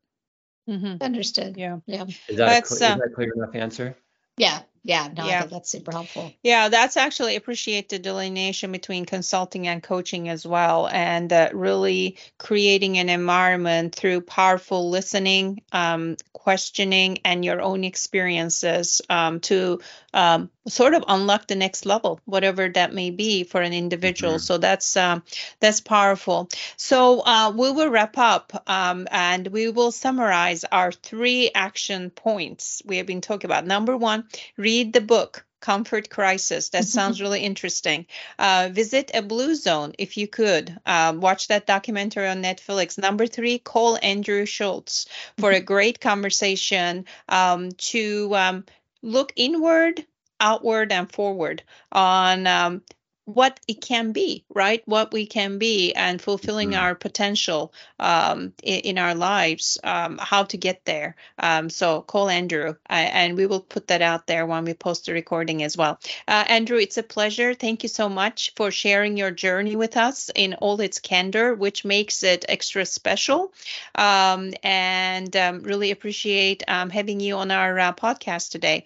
Mm-hmm. 0.69 1.03
Understood. 1.03 1.57
Yeah. 1.57 1.79
Yeah. 1.85 2.05
Is 2.27 2.37
that, 2.37 2.63
a, 2.63 2.73
is 2.73 2.81
uh, 2.81 2.97
that 2.97 3.13
clear 3.15 3.33
enough 3.33 3.55
answer? 3.55 3.95
Yeah. 4.37 4.59
Yeah, 4.85 5.07
no, 5.15 5.25
yeah. 5.25 5.37
I 5.37 5.39
think 5.39 5.51
that's 5.51 5.69
super 5.69 5.93
helpful. 5.93 6.33
Yeah, 6.43 6.67
that's 6.67 6.97
actually 6.97 7.37
appreciate 7.37 7.87
the 7.87 7.99
delineation 7.99 8.73
between 8.73 9.05
consulting 9.05 9.65
and 9.65 9.81
coaching 9.81 10.27
as 10.27 10.45
well, 10.45 10.89
and 10.89 11.31
uh, 11.31 11.51
really 11.53 12.17
creating 12.37 12.97
an 12.97 13.07
environment 13.07 13.95
through 13.95 14.21
powerful 14.21 14.89
listening, 14.89 15.61
um, 15.71 16.17
questioning, 16.33 17.19
and 17.23 17.45
your 17.45 17.61
own 17.61 17.85
experiences 17.85 19.01
um, 19.09 19.39
to 19.39 19.79
um, 20.13 20.49
sort 20.67 20.93
of 20.93 21.03
unlock 21.07 21.47
the 21.47 21.55
next 21.55 21.85
level, 21.85 22.19
whatever 22.25 22.69
that 22.69 22.93
may 22.93 23.11
be 23.11 23.43
for 23.43 23.61
an 23.61 23.73
individual. 23.73 24.33
Mm-hmm. 24.33 24.41
So 24.41 24.57
that's 24.57 24.95
um, 24.95 25.23
that's 25.59 25.81
powerful. 25.81 26.49
So 26.77 27.21
uh, 27.21 27.51
we 27.55 27.71
will 27.71 27.89
wrap 27.89 28.17
up 28.17 28.63
um, 28.67 29.07
and 29.11 29.47
we 29.47 29.69
will 29.69 29.91
summarize 29.91 30.63
our 30.63 30.91
three 30.91 31.51
action 31.53 32.09
points 32.09 32.81
we 32.85 32.97
have 32.97 33.05
been 33.05 33.21
talking 33.21 33.49
about. 33.49 33.65
Number 33.65 33.97
one, 33.97 34.25
read 34.57 34.93
the 34.93 35.01
book. 35.01 35.45
Comfort 35.63 36.09
Crisis. 36.09 36.69
That 36.69 36.83
sounds 36.83 37.21
really 37.21 37.39
interesting. 37.39 38.05
Uh, 38.37 38.67
visit 38.69 39.11
a 39.13 39.21
Blue 39.21 39.55
Zone 39.55 39.93
if 39.97 40.17
you 40.17 40.27
could. 40.27 40.77
Uh, 40.85 41.13
watch 41.15 41.47
that 41.47 41.65
documentary 41.65 42.27
on 42.27 42.43
Netflix. 42.43 42.97
Number 42.97 43.27
three, 43.27 43.59
call 43.59 43.97
Andrew 44.03 44.45
Schultz 44.45 45.05
for 45.37 45.51
a 45.51 45.61
great 45.61 46.01
conversation 46.01 47.05
um, 47.29 47.71
to 47.71 48.35
um, 48.35 48.65
look 49.03 49.33
inward, 49.35 50.05
outward, 50.39 50.91
and 50.91 51.11
forward 51.11 51.63
on 51.91 52.47
um, 52.47 52.81
what 53.25 53.59
it 53.67 53.79
can 53.79 54.11
be, 54.11 54.43
right? 54.53 54.81
What 54.85 55.13
we 55.13 55.25
can 55.25 55.57
be 55.57 55.93
and 55.93 56.21
fulfilling 56.21 56.71
mm-hmm. 56.71 56.83
our 56.83 56.95
potential 56.95 57.73
um, 57.99 58.53
in, 58.61 58.79
in, 58.79 58.97
our 58.97 59.15
lives, 59.15 59.77
um, 59.83 60.17
how 60.17 60.43
to 60.45 60.57
get 60.57 60.83
there. 60.85 61.15
Um, 61.39 61.69
so 61.69 62.01
call 62.01 62.29
Andrew, 62.29 62.75
uh, 62.89 62.93
and 62.93 63.37
we 63.37 63.45
will 63.45 63.61
put 63.61 63.87
that 63.87 64.01
out 64.01 64.27
there 64.27 64.45
when 64.45 64.65
we 64.65 64.73
post 64.73 65.05
the 65.05 65.13
recording 65.13 65.63
as 65.63 65.77
well. 65.77 65.99
Uh, 66.27 66.43
Andrew, 66.47 66.77
it's 66.77 66.97
a 66.97 67.03
pleasure. 67.03 67.53
Thank 67.53 67.83
you 67.83 67.89
so 67.89 68.09
much 68.09 68.53
for 68.55 68.71
sharing 68.71 69.15
your 69.15 69.31
journey 69.31 69.75
with 69.75 69.95
us 69.95 70.29
in 70.35 70.55
all 70.55 70.81
its 70.81 70.99
candor, 70.99 71.55
which 71.55 71.85
makes 71.85 72.23
it 72.23 72.45
extra 72.49 72.85
special. 72.85 73.53
Um, 73.95 74.53
and 74.63 75.35
um, 75.35 75.63
really 75.63 75.91
appreciate 75.91 76.63
um, 76.67 76.89
having 76.89 77.19
you 77.19 77.35
on 77.37 77.51
our 77.51 77.79
uh, 77.79 77.93
podcast 77.93 78.51
today. 78.51 78.83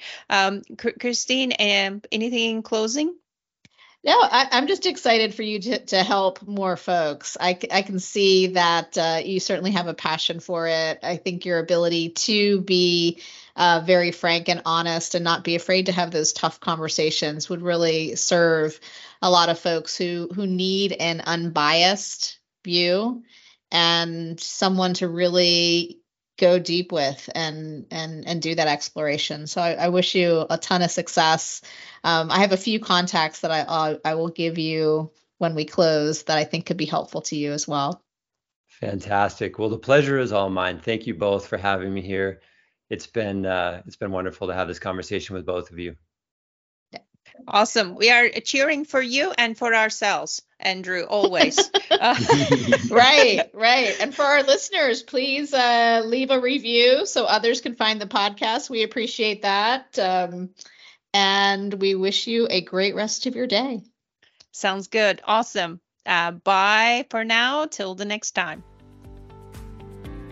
Christine, 0.99 1.53
anything 1.53 2.57
in 2.57 2.61
closing? 2.61 3.15
No, 4.03 4.17
I, 4.21 4.57
am 4.57 4.67
just 4.67 4.85
excited 4.85 5.33
for 5.33 5.41
you 5.43 5.59
to, 5.59 5.79
to 5.87 6.03
help 6.03 6.47
more 6.47 6.77
folks. 6.77 7.35
I, 7.39 7.57
I 7.71 7.81
can 7.81 7.99
see 7.99 8.47
that 8.47 8.97
uh, 8.97 9.21
you 9.25 9.39
certainly 9.39 9.71
have 9.71 9.87
a 9.87 9.93
passion 9.93 10.39
for 10.39 10.67
it. 10.67 10.99
I 11.03 11.17
think 11.17 11.45
your 11.45 11.59
ability 11.59 12.09
to 12.09 12.61
be 12.61 13.21
uh, 13.55 13.81
very 13.85 14.11
frank 14.11 14.49
and 14.49 14.61
honest 14.65 15.15
and 15.15 15.23
not 15.23 15.43
be 15.43 15.55
afraid 15.55 15.87
to 15.87 15.91
have 15.91 16.11
those 16.11 16.31
tough 16.31 16.59
conversations 16.59 17.49
would 17.49 17.61
really 17.61 18.15
serve 18.15 18.79
a 19.21 19.31
lot 19.31 19.49
of 19.49 19.59
folks 19.59 19.97
who 19.97 20.29
who 20.33 20.45
need 20.45 20.93
an 20.93 21.21
unbiased 21.25 22.39
view 22.63 23.23
and 23.71 24.39
someone 24.39 24.93
to 24.93 25.07
really 25.07 25.99
go 26.37 26.59
deep 26.59 26.91
with 26.91 27.29
and 27.35 27.85
and 27.91 28.27
and 28.27 28.41
do 28.41 28.55
that 28.55 28.67
exploration. 28.67 29.47
So 29.47 29.61
I, 29.61 29.73
I 29.73 29.89
wish 29.89 30.15
you 30.15 30.45
a 30.49 30.57
ton 30.57 30.81
of 30.81 30.91
success. 30.91 31.61
Um, 32.03 32.31
I 32.31 32.39
have 32.39 32.51
a 32.51 32.57
few 32.57 32.79
contacts 32.79 33.41
that 33.41 33.51
I 33.51 33.61
uh, 33.61 33.97
I 34.05 34.15
will 34.15 34.29
give 34.29 34.57
you 34.57 35.11
when 35.39 35.55
we 35.55 35.65
close 35.65 36.23
that 36.23 36.37
I 36.37 36.43
think 36.43 36.65
could 36.65 36.77
be 36.77 36.85
helpful 36.85 37.21
to 37.23 37.35
you 37.35 37.51
as 37.51 37.67
well. 37.67 38.03
Fantastic. 38.67 39.57
Well, 39.57 39.69
the 39.69 39.79
pleasure 39.79 40.19
is 40.19 40.31
all 40.31 40.49
mine. 40.49 40.79
Thank 40.79 41.07
you 41.07 41.15
both 41.15 41.47
for 41.47 41.57
having 41.57 41.93
me 41.93 42.01
here. 42.01 42.41
It's 42.89 43.07
been 43.07 43.45
uh, 43.45 43.81
it's 43.85 43.97
been 43.97 44.11
wonderful 44.11 44.47
to 44.47 44.53
have 44.53 44.67
this 44.67 44.79
conversation 44.79 45.35
with 45.35 45.45
both 45.45 45.71
of 45.71 45.79
you. 45.79 45.95
Awesome. 47.47 47.95
We 47.95 48.09
are 48.09 48.29
cheering 48.29 48.85
for 48.85 49.01
you 49.01 49.33
and 49.37 49.57
for 49.57 49.73
ourselves, 49.73 50.41
Andrew, 50.59 51.03
always. 51.03 51.57
right, 52.89 53.49
right. 53.53 53.95
And 53.99 54.13
for 54.13 54.23
our 54.23 54.43
listeners, 54.43 55.03
please 55.03 55.53
uh, 55.53 56.03
leave 56.05 56.31
a 56.31 56.39
review 56.39 57.05
so 57.05 57.25
others 57.25 57.61
can 57.61 57.75
find 57.75 58.01
the 58.01 58.07
podcast. 58.07 58.69
We 58.69 58.83
appreciate 58.83 59.43
that. 59.43 59.97
Um, 59.99 60.49
and 61.13 61.73
we 61.73 61.95
wish 61.95 62.27
you 62.27 62.47
a 62.49 62.61
great 62.61 62.95
rest 62.95 63.25
of 63.25 63.35
your 63.35 63.47
day. 63.47 63.81
Sounds 64.51 64.87
good. 64.87 65.21
Awesome. 65.23 65.79
Uh, 66.05 66.31
bye 66.31 67.05
for 67.09 67.23
now. 67.23 67.65
Till 67.65 67.95
the 67.95 68.05
next 68.05 68.31
time. 68.31 68.63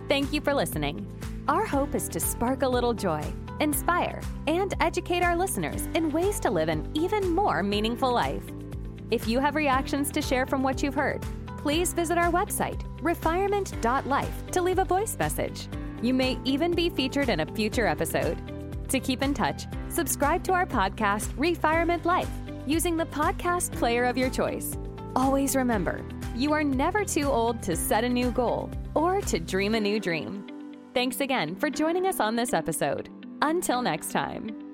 Thank 0.08 0.34
you 0.34 0.41
for 0.41 0.53
listening. 0.53 1.08
Our 1.47 1.66
hope 1.66 1.95
is 1.95 2.10
to 2.10 2.20
spark 2.20 2.62
a 2.62 2.70
little 2.70 2.93
joy 2.93 3.24
inspire, 3.60 4.22
and 4.47 4.74
educate 4.80 5.24
our 5.24 5.36
listeners 5.36 5.88
in 5.93 6.12
ways 6.12 6.39
to 6.41 6.51
live 6.51 6.70
an 6.70 6.89
even 6.93 7.30
more 7.30 7.64
meaningful 7.64 8.12
life. 8.12 8.43
If 9.12 9.28
you 9.28 9.39
have 9.39 9.56
reactions 9.56 10.12
to 10.12 10.22
share 10.22 10.45
from 10.45 10.64
what 10.64 10.82
you've 10.82 10.95
heard, 10.95 11.26
please 11.58 11.93
visit 11.93 12.18
our 12.18 12.32
website, 12.32 12.82
refirement.life, 13.01 14.51
to 14.51 14.62
leave 14.62 14.80
a 14.80 14.86
voice 14.86 15.18
message. 15.18 15.68
You 16.01 16.14
may 16.14 16.38
even 16.43 16.72
be 16.72 16.89
featured 16.89 17.30
in 17.30 17.39
a 17.39 17.45
future 17.45 17.88
episode. 17.88 18.38
To 18.89 18.99
keep 18.99 19.22
in 19.22 19.34
touch, 19.34 19.66
subscribe 19.89 20.43
to 20.43 20.53
our 20.53 20.66
podcast, 20.66 21.34
Refirement 21.36 22.06
Life, 22.06 22.30
using 22.68 22.97
the 22.97 23.06
podcast 23.06 23.72
player 23.74 24.06
of 24.06 24.18
your 24.18 24.30
choice. 24.30 24.78
Always 25.16 25.56
remember, 25.56 26.03
you 26.36 26.51
are 26.53 26.64
never 26.64 27.06
too 27.06 27.26
old 27.26 27.62
to 27.64 27.76
set 27.76 28.03
a 28.03 28.10
new 28.10 28.32
goal 28.32 28.70
or 28.93 29.22
to 29.22 29.39
dream 29.39 29.76
a 29.76 29.80
new 29.80 29.99
dream. 29.99 30.45
Thanks 30.93 31.20
again 31.20 31.56
for 31.56 31.70
joining 31.70 32.08
us 32.08 32.20
on 32.20 32.36
this 32.36 32.53
episode. 32.53 33.10
Until 33.41 33.81
next 33.81 34.11
time. 34.11 34.64